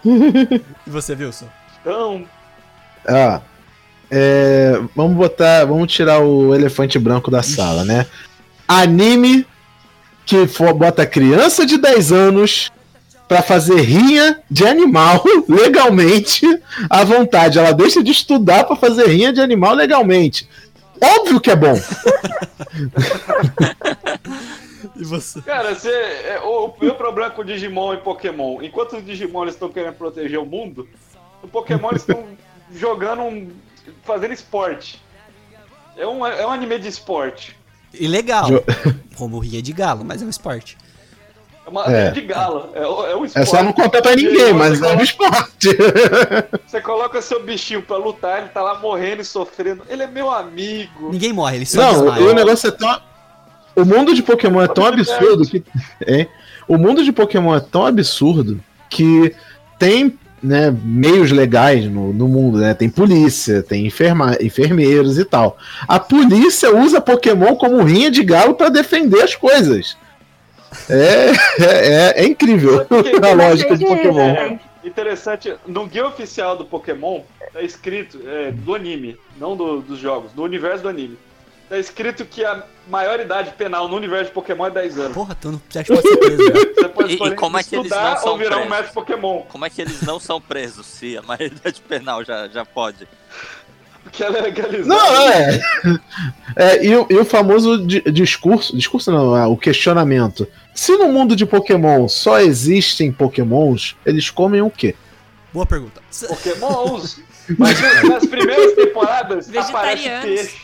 E 0.05 0.89
você, 0.89 1.13
Wilson? 1.13 1.49
Tão. 1.83 2.25
Ah, 3.05 3.41
é, 4.09 4.79
vamos 4.95 5.17
botar, 5.17 5.65
vamos 5.65 5.91
tirar 5.91 6.19
o 6.19 6.55
elefante 6.55 6.97
branco 6.97 7.29
da 7.29 7.43
sala, 7.43 7.83
né? 7.83 8.05
Anime 8.67 9.45
que 10.25 10.47
for, 10.47 10.73
bota 10.73 11.05
criança 11.05 11.65
de 11.65 11.77
10 11.77 12.11
anos 12.11 12.71
pra 13.27 13.41
fazer 13.41 13.81
rinha 13.81 14.41
de 14.49 14.65
animal 14.65 15.23
legalmente 15.47 16.45
à 16.89 17.03
vontade. 17.03 17.59
Ela 17.59 17.73
deixa 17.73 18.03
de 18.03 18.11
estudar 18.11 18.63
pra 18.65 18.75
fazer 18.75 19.07
rinha 19.07 19.33
de 19.33 19.41
animal 19.41 19.73
legalmente. 19.73 20.47
Óbvio 21.01 21.39
que 21.39 21.51
é 21.51 21.55
bom. 21.55 21.79
E 24.95 25.03
você? 25.03 25.41
Cara, 25.41 25.75
você, 25.75 25.89
é, 25.89 26.39
o, 26.43 26.73
meu 26.81 26.95
problema 26.95 27.29
com 27.29 27.43
Digimon 27.43 27.93
e 27.93 27.97
Pokémon, 27.97 28.61
enquanto 28.61 28.97
os 28.97 29.05
Digimon 29.05 29.45
estão 29.45 29.69
querendo 29.69 29.93
proteger 29.93 30.39
o 30.39 30.45
mundo, 30.45 30.87
o 31.43 31.47
Pokémon 31.47 31.89
eles 31.91 32.01
estão 32.01 32.25
jogando 32.73 33.21
um 33.21 33.49
fazendo 34.03 34.33
esporte. 34.33 35.01
É 35.95 36.05
um, 36.05 36.25
é 36.25 36.45
um 36.45 36.51
anime 36.51 36.77
de 36.79 36.87
esporte. 36.87 37.55
E 37.93 38.07
legal. 38.07 38.47
Jo- 38.47 38.63
Como 39.17 39.39
rinha 39.39 39.61
de 39.61 39.73
galo, 39.73 40.03
mas 40.05 40.21
é 40.21 40.25
um 40.25 40.29
esporte. 40.29 40.77
É 41.65 41.69
uma 41.69 41.83
É. 41.85 42.11
de 42.11 42.21
gala. 42.21 42.69
É, 42.75 42.85
o- 42.85 43.05
é 43.05 43.15
um 43.15 43.25
esporte. 43.25 43.43
É 43.43 43.45
só 43.45 43.63
não 43.63 43.73
contar 43.73 44.01
pra 44.01 44.15
ninguém, 44.15 44.53
mas 44.53 44.81
é 44.81 44.95
um 44.95 45.01
esporte. 45.01 45.69
Você 46.67 46.79
coloca 46.81 47.21
seu 47.21 47.43
bichinho 47.43 47.81
pra 47.81 47.97
lutar, 47.97 48.39
ele 48.39 48.49
tá 48.49 48.61
lá 48.61 48.79
morrendo 48.79 49.21
e 49.21 49.25
sofrendo. 49.25 49.83
Ele 49.89 50.03
é 50.03 50.07
meu 50.07 50.29
amigo. 50.31 51.09
Ninguém 51.11 51.33
morre, 51.33 51.57
ele 51.57 51.65
só 51.65 51.81
Não, 51.81 51.91
desmaia. 51.93 52.21
e 52.21 52.25
o 52.27 52.33
negócio 52.33 52.67
é 52.67 52.71
tão. 52.71 53.01
O 53.75 53.85
mundo 53.85 54.13
de 54.13 54.23
Pokémon 54.23 54.61
é 54.61 54.67
tão 54.67 54.85
absurdo 54.85 55.43
que. 55.47 55.63
É, 56.05 56.27
o 56.67 56.77
mundo 56.77 57.03
de 57.03 57.11
Pokémon 57.11 57.55
é 57.55 57.59
tão 57.59 57.85
absurdo 57.85 58.59
que 58.89 59.35
tem 59.79 60.17
né, 60.41 60.73
meios 60.83 61.31
legais 61.31 61.85
no, 61.85 62.13
no 62.13 62.27
mundo, 62.27 62.59
né? 62.59 62.73
Tem 62.73 62.89
polícia, 62.89 63.63
tem 63.63 63.85
enferma, 63.85 64.37
enfermeiros 64.41 65.17
e 65.17 65.25
tal. 65.25 65.57
A 65.87 65.99
polícia 65.99 66.75
usa 66.75 67.01
Pokémon 67.01 67.55
como 67.55 67.81
rinha 67.83 68.11
de 68.11 68.23
galo 68.23 68.53
pra 68.55 68.69
defender 68.69 69.21
as 69.23 69.35
coisas. 69.35 69.97
É, 70.89 71.31
é, 71.63 72.23
é 72.23 72.25
incrível 72.25 72.85
a 73.23 73.33
lógica 73.33 73.75
de 73.75 73.85
Pokémon. 73.85 74.19
É 74.29 74.59
interessante, 74.83 75.53
no 75.65 75.85
guia 75.87 76.05
oficial 76.07 76.55
do 76.57 76.65
Pokémon, 76.65 77.21
tá 77.51 77.61
escrito, 77.61 78.19
é, 78.25 78.51
do 78.51 78.75
anime, 78.75 79.17
não 79.39 79.55
do- 79.55 79.81
dos 79.81 79.99
jogos, 79.99 80.31
do 80.33 80.43
universo 80.43 80.83
do 80.83 80.89
anime. 80.89 81.17
Tá 81.69 81.77
escrito 81.77 82.23
que 82.25 82.45
a 82.45 82.63
maior 82.89 83.19
idade 83.19 83.51
penal 83.51 83.87
no 83.87 83.95
universo 83.95 84.25
de 84.25 84.31
Pokémon 84.31 84.65
é 84.67 84.71
10 84.71 84.99
anos. 84.99 85.13
Porra, 85.13 85.35
tu 85.39 85.51
não 85.51 85.59
pode 85.59 85.85
ser 85.87 86.17
preso? 86.17 86.43
Você 86.75 86.89
pode 86.89 87.13
E- 87.13 87.23
e 87.27 87.35
como 87.35 87.57
é 87.57 87.63
que 87.63 87.75
eles 87.75 87.89
não 87.91 88.17
são 88.17 88.31
ou 88.31 88.37
virar 88.37 88.57
um 88.57 88.59
presos? 88.61 88.77
mestre 88.77 88.93
Pokémon. 88.93 89.41
Como 89.49 89.65
é 89.65 89.69
que 89.69 89.81
eles 89.81 90.01
não 90.01 90.19
são 90.19 90.39
presos 90.41 90.85
se 90.85 91.17
a 91.17 91.21
maioridade 91.21 91.81
penal 91.87 92.23
já, 92.23 92.47
já 92.47 92.65
pode? 92.65 93.07
Porque 94.03 94.23
ela 94.23 94.37
é 94.37 94.41
legalizada. 94.41 95.01
Não, 95.01 95.29
é. 95.29 95.59
É, 96.55 96.83
e, 96.85 96.95
o- 96.95 97.05
e 97.09 97.15
o 97.17 97.25
famoso 97.25 97.85
di- 97.85 98.01
discurso, 98.11 98.75
discurso 98.75 99.11
não, 99.11 99.35
ah, 99.35 99.47
o 99.47 99.55
questionamento. 99.57 100.47
Se 100.73 100.95
no 100.97 101.09
mundo 101.09 101.35
de 101.35 101.45
Pokémon 101.45 102.07
só 102.07 102.39
existem 102.39 103.11
Pokémons, 103.11 103.95
eles 104.05 104.29
comem 104.31 104.61
o 104.61 104.69
quê? 104.71 104.95
Boa 105.53 105.65
pergunta. 105.65 106.01
Pokémons. 106.27 107.19
Mas 107.57 107.79
nas 108.03 108.25
primeiras 108.25 108.73
temporadas 108.73 109.47
aparece 109.55 110.03
Vegetarianos. 110.03 110.25
peixe. 110.25 110.57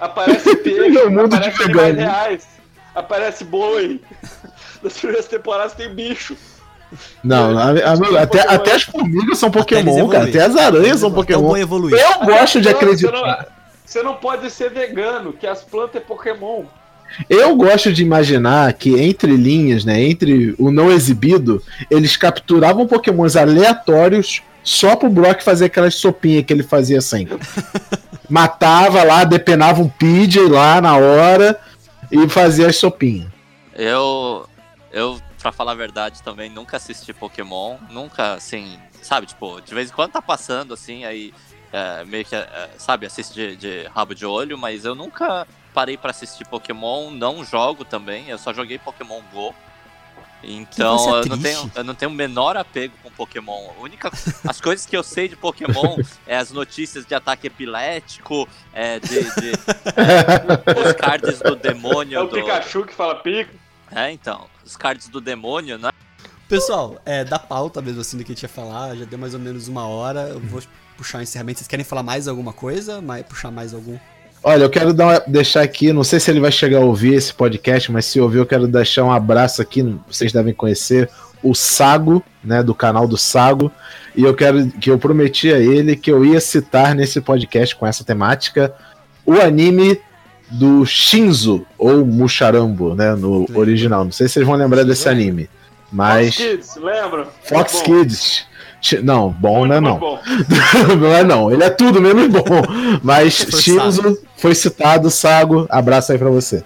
Aparece 0.00 0.56
peixe, 0.62 0.88
No 0.90 1.10
mundo 1.10 1.28
de 1.28 1.36
aparece 1.36 1.62
animais 1.62 1.86
vegano. 1.94 1.98
reais. 2.12 2.46
Aparece 2.94 3.44
boi. 3.44 4.00
Nas 4.82 4.92
primeiras 4.94 5.26
temporadas 5.26 5.72
tem 5.74 5.92
bicho. 5.94 6.36
Não, 7.22 7.58
a- 7.58 7.70
a- 7.72 8.22
até, 8.22 8.40
até 8.48 8.74
as 8.74 8.82
formigas 8.84 9.38
são 9.38 9.50
Pokémon, 9.50 9.98
eles 9.98 10.10
cara. 10.10 10.24
Até 10.24 10.40
as 10.42 10.56
aranhas 10.56 11.00
são 11.00 11.08
Até 11.08 11.16
Pokémon. 11.16 11.56
evoluir. 11.56 11.94
Eu 11.98 12.24
gosto 12.26 12.60
de 12.60 12.68
Não, 12.70 12.76
acreditar. 12.76 13.10
Você 13.10 13.22
não, 13.22 13.44
você 13.84 14.02
não 14.02 14.14
pode 14.14 14.50
ser 14.50 14.70
vegano, 14.70 15.32
que 15.32 15.46
as 15.46 15.62
plantas 15.62 15.96
é 15.96 16.04
Pokémon. 16.04 16.64
Eu 17.28 17.54
gosto 17.56 17.92
de 17.92 18.02
imaginar 18.02 18.72
que 18.74 18.98
entre 19.00 19.34
linhas, 19.36 19.84
né, 19.84 20.00
entre 20.02 20.54
o 20.58 20.70
não 20.70 20.90
exibido, 20.90 21.62
eles 21.90 22.16
capturavam 22.16 22.86
pokémons 22.86 23.34
aleatórios 23.36 24.42
só 24.62 24.94
pro 24.94 25.08
Brock 25.10 25.40
fazer 25.42 25.66
aquelas 25.66 25.94
sopinhas 25.94 26.44
que 26.44 26.52
ele 26.52 26.62
fazia 26.62 27.00
sempre. 27.00 27.38
Matava 28.28 29.02
lá, 29.04 29.24
depenava 29.24 29.80
um 29.80 29.88
PJ 29.88 30.48
lá 30.48 30.80
na 30.80 30.96
hora 30.96 31.58
e 32.10 32.28
fazia 32.28 32.68
as 32.68 32.76
sopinhas. 32.76 33.30
Eu, 33.74 34.48
eu, 34.92 35.20
pra 35.40 35.52
falar 35.52 35.72
a 35.72 35.76
verdade, 35.76 36.22
também 36.22 36.50
nunca 36.50 36.76
assisti 36.76 37.12
Pokémon, 37.12 37.76
nunca, 37.90 38.34
assim, 38.34 38.78
sabe, 39.02 39.26
tipo, 39.26 39.60
de 39.60 39.74
vez 39.74 39.90
em 39.90 39.92
quando 39.92 40.12
tá 40.12 40.22
passando, 40.22 40.74
assim, 40.74 41.04
aí 41.04 41.32
é, 41.72 42.04
meio 42.04 42.24
que, 42.24 42.34
é, 42.34 42.70
sabe, 42.78 43.06
assiste 43.06 43.34
de, 43.34 43.56
de 43.56 43.88
rabo 43.88 44.14
de 44.14 44.26
olho, 44.26 44.58
mas 44.58 44.84
eu 44.84 44.94
nunca 44.94 45.46
parei 45.72 45.96
pra 45.96 46.10
assistir 46.10 46.46
Pokémon, 46.46 47.10
não 47.10 47.44
jogo 47.44 47.84
também, 47.84 48.28
eu 48.28 48.38
só 48.38 48.52
joguei 48.52 48.78
Pokémon 48.78 49.20
GO. 49.32 49.54
Então 50.42 51.16
eu 51.16 51.26
não, 51.26 51.38
tenho, 51.38 51.72
eu 51.74 51.84
não 51.84 51.94
tenho 51.94 52.10
o 52.10 52.14
menor 52.14 52.56
apego 52.56 52.94
com 53.02 53.10
Pokémon. 53.10 53.70
A 53.76 53.82
única, 53.82 54.10
as 54.46 54.60
coisas 54.60 54.86
que 54.86 54.96
eu 54.96 55.02
sei 55.02 55.28
de 55.28 55.36
Pokémon 55.36 55.96
é 56.26 56.36
as 56.36 56.50
notícias 56.50 57.04
de 57.04 57.14
ataque 57.14 57.48
epilético, 57.48 58.48
é, 58.72 59.00
de, 59.00 59.20
de 59.20 59.52
os 60.86 60.92
cards 60.94 61.40
do 61.40 61.56
demônio. 61.56 62.18
É 62.18 62.22
o 62.22 62.26
do, 62.26 62.36
Pikachu 62.36 62.84
que 62.84 62.94
fala 62.94 63.16
pico. 63.16 63.50
é, 63.90 64.12
então, 64.12 64.46
os 64.64 64.76
cards 64.76 65.08
do 65.08 65.20
demônio, 65.20 65.76
né? 65.76 65.90
Pessoal, 66.48 67.00
é, 67.04 67.24
da 67.24 67.38
pauta 67.38 67.82
mesmo 67.82 68.00
assim 68.00 68.16
do 68.16 68.24
que 68.24 68.32
a 68.32 68.34
gente 68.34 68.42
ia 68.42 68.48
falar, 68.48 68.96
já 68.96 69.04
deu 69.04 69.18
mais 69.18 69.34
ou 69.34 69.40
menos 69.40 69.68
uma 69.68 69.86
hora. 69.86 70.28
Eu 70.28 70.40
vou 70.40 70.62
puxar 70.96 71.18
o 71.18 71.22
encerramento. 71.22 71.58
Vocês 71.58 71.68
querem 71.68 71.84
falar 71.84 72.02
mais 72.02 72.26
alguma 72.26 72.52
coisa? 72.52 73.02
Mais, 73.02 73.26
puxar 73.26 73.50
mais 73.50 73.74
algum? 73.74 73.98
Olha, 74.42 74.62
eu 74.62 74.70
quero 74.70 74.94
dar 74.94 75.24
deixar 75.26 75.62
aqui, 75.62 75.92
não 75.92 76.04
sei 76.04 76.20
se 76.20 76.30
ele 76.30 76.40
vai 76.40 76.52
chegar 76.52 76.78
a 76.78 76.84
ouvir 76.84 77.14
esse 77.14 77.34
podcast, 77.34 77.90
mas 77.90 78.06
se 78.06 78.20
ouvir, 78.20 78.38
eu 78.38 78.46
quero 78.46 78.66
deixar 78.66 79.04
um 79.04 79.12
abraço 79.12 79.60
aqui, 79.60 79.82
vocês 80.06 80.32
devem 80.32 80.54
conhecer 80.54 81.10
o 81.42 81.54
Sago, 81.54 82.22
né, 82.42 82.62
do 82.62 82.74
canal 82.74 83.06
do 83.06 83.16
Sago, 83.16 83.70
e 84.14 84.22
eu 84.22 84.34
quero 84.34 84.68
que 84.68 84.90
eu 84.90 84.98
prometi 84.98 85.52
a 85.52 85.58
ele 85.58 85.96
que 85.96 86.10
eu 86.10 86.24
ia 86.24 86.40
citar 86.40 86.94
nesse 86.94 87.20
podcast 87.20 87.74
com 87.76 87.86
essa 87.86 88.04
temática 88.04 88.74
o 89.24 89.34
anime 89.34 90.00
do 90.50 90.86
Shinzo 90.86 91.66
ou 91.76 92.04
Musharambo, 92.06 92.94
né, 92.94 93.14
no 93.14 93.46
original. 93.54 94.04
Não 94.04 94.12
sei 94.12 94.26
se 94.26 94.34
vocês 94.34 94.46
vão 94.46 94.56
lembrar 94.56 94.84
desse 94.84 95.08
anime, 95.08 95.50
mas 95.92 96.36
Fox 96.36 96.50
Kids, 96.50 96.76
lembra? 96.76 97.28
Fox. 97.42 97.82
Kids. 97.82 98.47
Não, 99.02 99.30
bom, 99.30 99.60
Muito, 99.60 99.70
né, 99.70 99.80
muito 99.80 99.92
não. 99.92 99.98
bom. 99.98 100.20
não 101.00 101.12
é 101.12 101.24
não, 101.24 101.52
ele 101.52 101.64
é 101.64 101.70
tudo 101.70 102.00
menos 102.00 102.28
bom. 102.28 102.44
Mas. 103.02 103.34
Shinzo 103.34 104.18
foi 104.36 104.54
citado, 104.54 105.10
Sago, 105.10 105.66
abraço 105.68 106.12
aí 106.12 106.18
pra 106.18 106.30
você. 106.30 106.64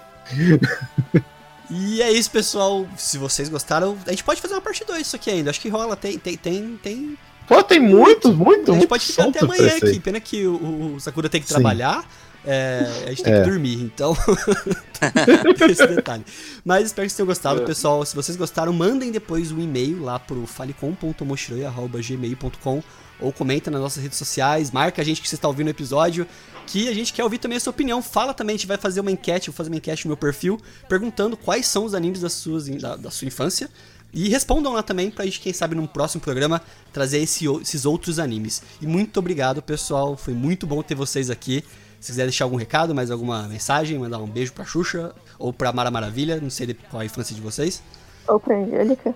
E 1.69 2.01
é 2.01 2.11
isso, 2.11 2.29
pessoal. 2.29 2.85
Se 2.95 3.17
vocês 3.17 3.49
gostaram, 3.49 3.97
a 4.05 4.11
gente 4.11 4.23
pode 4.23 4.39
fazer 4.39 4.53
uma 4.53 4.61
parte 4.61 4.85
2 4.85 4.99
disso 4.99 5.15
aqui 5.15 5.31
ainda. 5.31 5.49
Acho 5.49 5.59
que 5.59 5.69
rola. 5.69 5.95
Tem, 5.95 6.19
tem, 6.19 6.37
tem, 6.37 6.79
tem. 6.81 7.17
Pô, 7.47 7.61
tem 7.63 7.79
muito, 7.79 8.31
muito, 8.31 8.71
A 8.71 8.75
gente 8.75 8.77
muito 8.77 8.87
pode 8.87 9.05
ficar 9.05 9.23
até 9.27 9.39
amanhã 9.43 9.75
isso 9.75 9.85
aqui. 9.85 9.99
Pena 9.99 10.19
que 10.19 10.45
o, 10.45 10.93
o 10.95 10.99
Sakura 10.99 11.27
tem 11.27 11.41
que 11.41 11.47
Sim. 11.47 11.55
trabalhar. 11.55 12.05
É, 12.45 13.03
a 13.05 13.09
gente 13.09 13.23
tem 13.23 13.33
É. 13.33 13.41
que 13.43 13.49
dormir, 13.49 13.81
então. 13.81 14.15
tem 15.57 15.71
esse 15.71 15.87
detalhe. 15.87 16.23
Mas 16.63 16.85
espero 16.87 17.05
que 17.07 17.11
vocês 17.11 17.17
tenham 17.17 17.27
gostado, 17.27 17.61
É. 17.61 17.65
pessoal. 17.65 18.05
Se 18.05 18.15
vocês 18.15 18.35
gostaram, 18.37 18.71
mandem 18.73 19.11
depois 19.11 19.51
um 19.51 19.59
e-mail 19.59 20.01
lá 20.03 20.19
pro 20.19 20.45
falecom.mochiroi.gmail.com 20.45 22.83
ou 23.19 23.31
comenta 23.31 23.69
nas 23.71 23.79
nossas 23.79 24.01
redes 24.03 24.17
sociais, 24.17 24.71
marca 24.71 25.01
a 25.01 25.05
gente 25.05 25.21
que 25.21 25.29
você 25.29 25.35
está 25.35 25.47
ouvindo 25.47 25.67
o 25.67 25.69
episódio, 25.69 26.27
que 26.67 26.89
a 26.89 26.93
gente 26.93 27.13
quer 27.13 27.23
ouvir 27.23 27.37
também 27.37 27.57
a 27.57 27.61
sua 27.61 27.71
opinião. 27.71 28.01
Fala 28.01 28.33
também, 28.33 28.55
a 28.55 28.57
gente 28.57 28.67
vai 28.67 28.75
fazer 28.77 28.99
uma 28.99 29.11
enquete, 29.11 29.49
vou 29.49 29.55
fazer 29.55 29.69
uma 29.69 29.77
enquete 29.77 30.05
no 30.05 30.09
meu 30.09 30.17
perfil, 30.17 30.59
perguntando 30.89 31.37
quais 31.37 31.65
são 31.67 31.85
os 31.85 31.93
animes 31.93 32.19
das 32.21 32.33
suas, 32.33 32.67
da, 32.67 32.95
da 32.97 33.11
sua 33.11 33.27
infância. 33.27 33.69
E 34.13 34.29
respondam 34.29 34.73
lá 34.73 34.83
também 34.83 35.09
pra 35.09 35.25
gente, 35.25 35.39
quem 35.39 35.51
sabe, 35.51 35.73
num 35.75 35.87
próximo 35.87 36.21
programa, 36.21 36.61
trazer 36.91 37.19
esse 37.19 37.45
esses 37.61 37.85
outros 37.85 38.19
animes. 38.19 38.61
E 38.81 38.85
muito 38.85 39.17
obrigado, 39.17 39.61
pessoal. 39.61 40.15
Foi 40.15 40.33
muito 40.33 40.67
bom 40.67 40.81
ter 40.83 40.93
vocês 40.95 41.29
aqui. 41.29 41.63
Se 41.99 42.11
quiser 42.11 42.23
deixar 42.23 42.45
algum 42.45 42.57
recado, 42.57 42.93
mais 42.93 43.09
alguma 43.09 43.47
mensagem, 43.47 43.97
mandar 43.97 44.19
um 44.19 44.27
beijo 44.27 44.53
pra 44.53 44.65
Xuxa 44.65 45.13
ou 45.39 45.51
pra 45.53 45.71
Mara 45.71 45.89
Maravilha, 45.89 46.39
não 46.39 46.49
sei 46.49 46.67
de- 46.67 46.73
qual 46.73 47.01
a 47.01 47.05
infância 47.05 47.33
de 47.33 47.41
vocês, 47.41 47.81
Ou 48.27 48.39
pra 48.39 48.55
Angélica. 48.57 49.15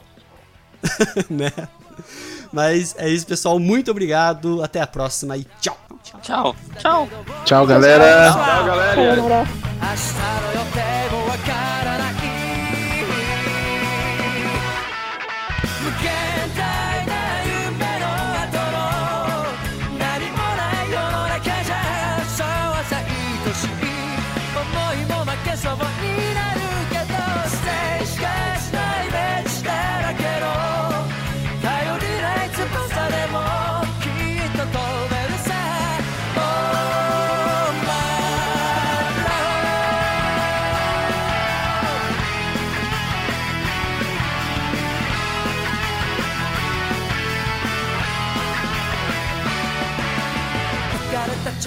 né? 1.30 1.52
Mas 2.52 2.96
é 2.98 3.10
isso, 3.10 3.26
pessoal. 3.28 3.60
Muito 3.60 3.92
obrigado. 3.92 4.64
Até 4.64 4.82
a 4.82 4.88
próxima 4.88 5.38
e 5.38 5.46
tchau. 5.62 5.78
Tchau, 6.22 6.56
tchau. 6.80 7.10
Tchau, 7.46 7.68
galera. 7.68 8.32
Tchau, 8.32 8.66
galera. 8.66 8.96
Sayonara. 8.96 9.48
明 11.48 11.67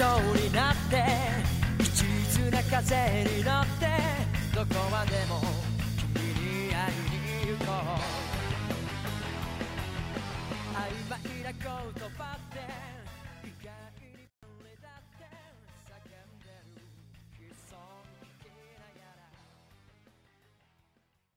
show. 0.01 0.30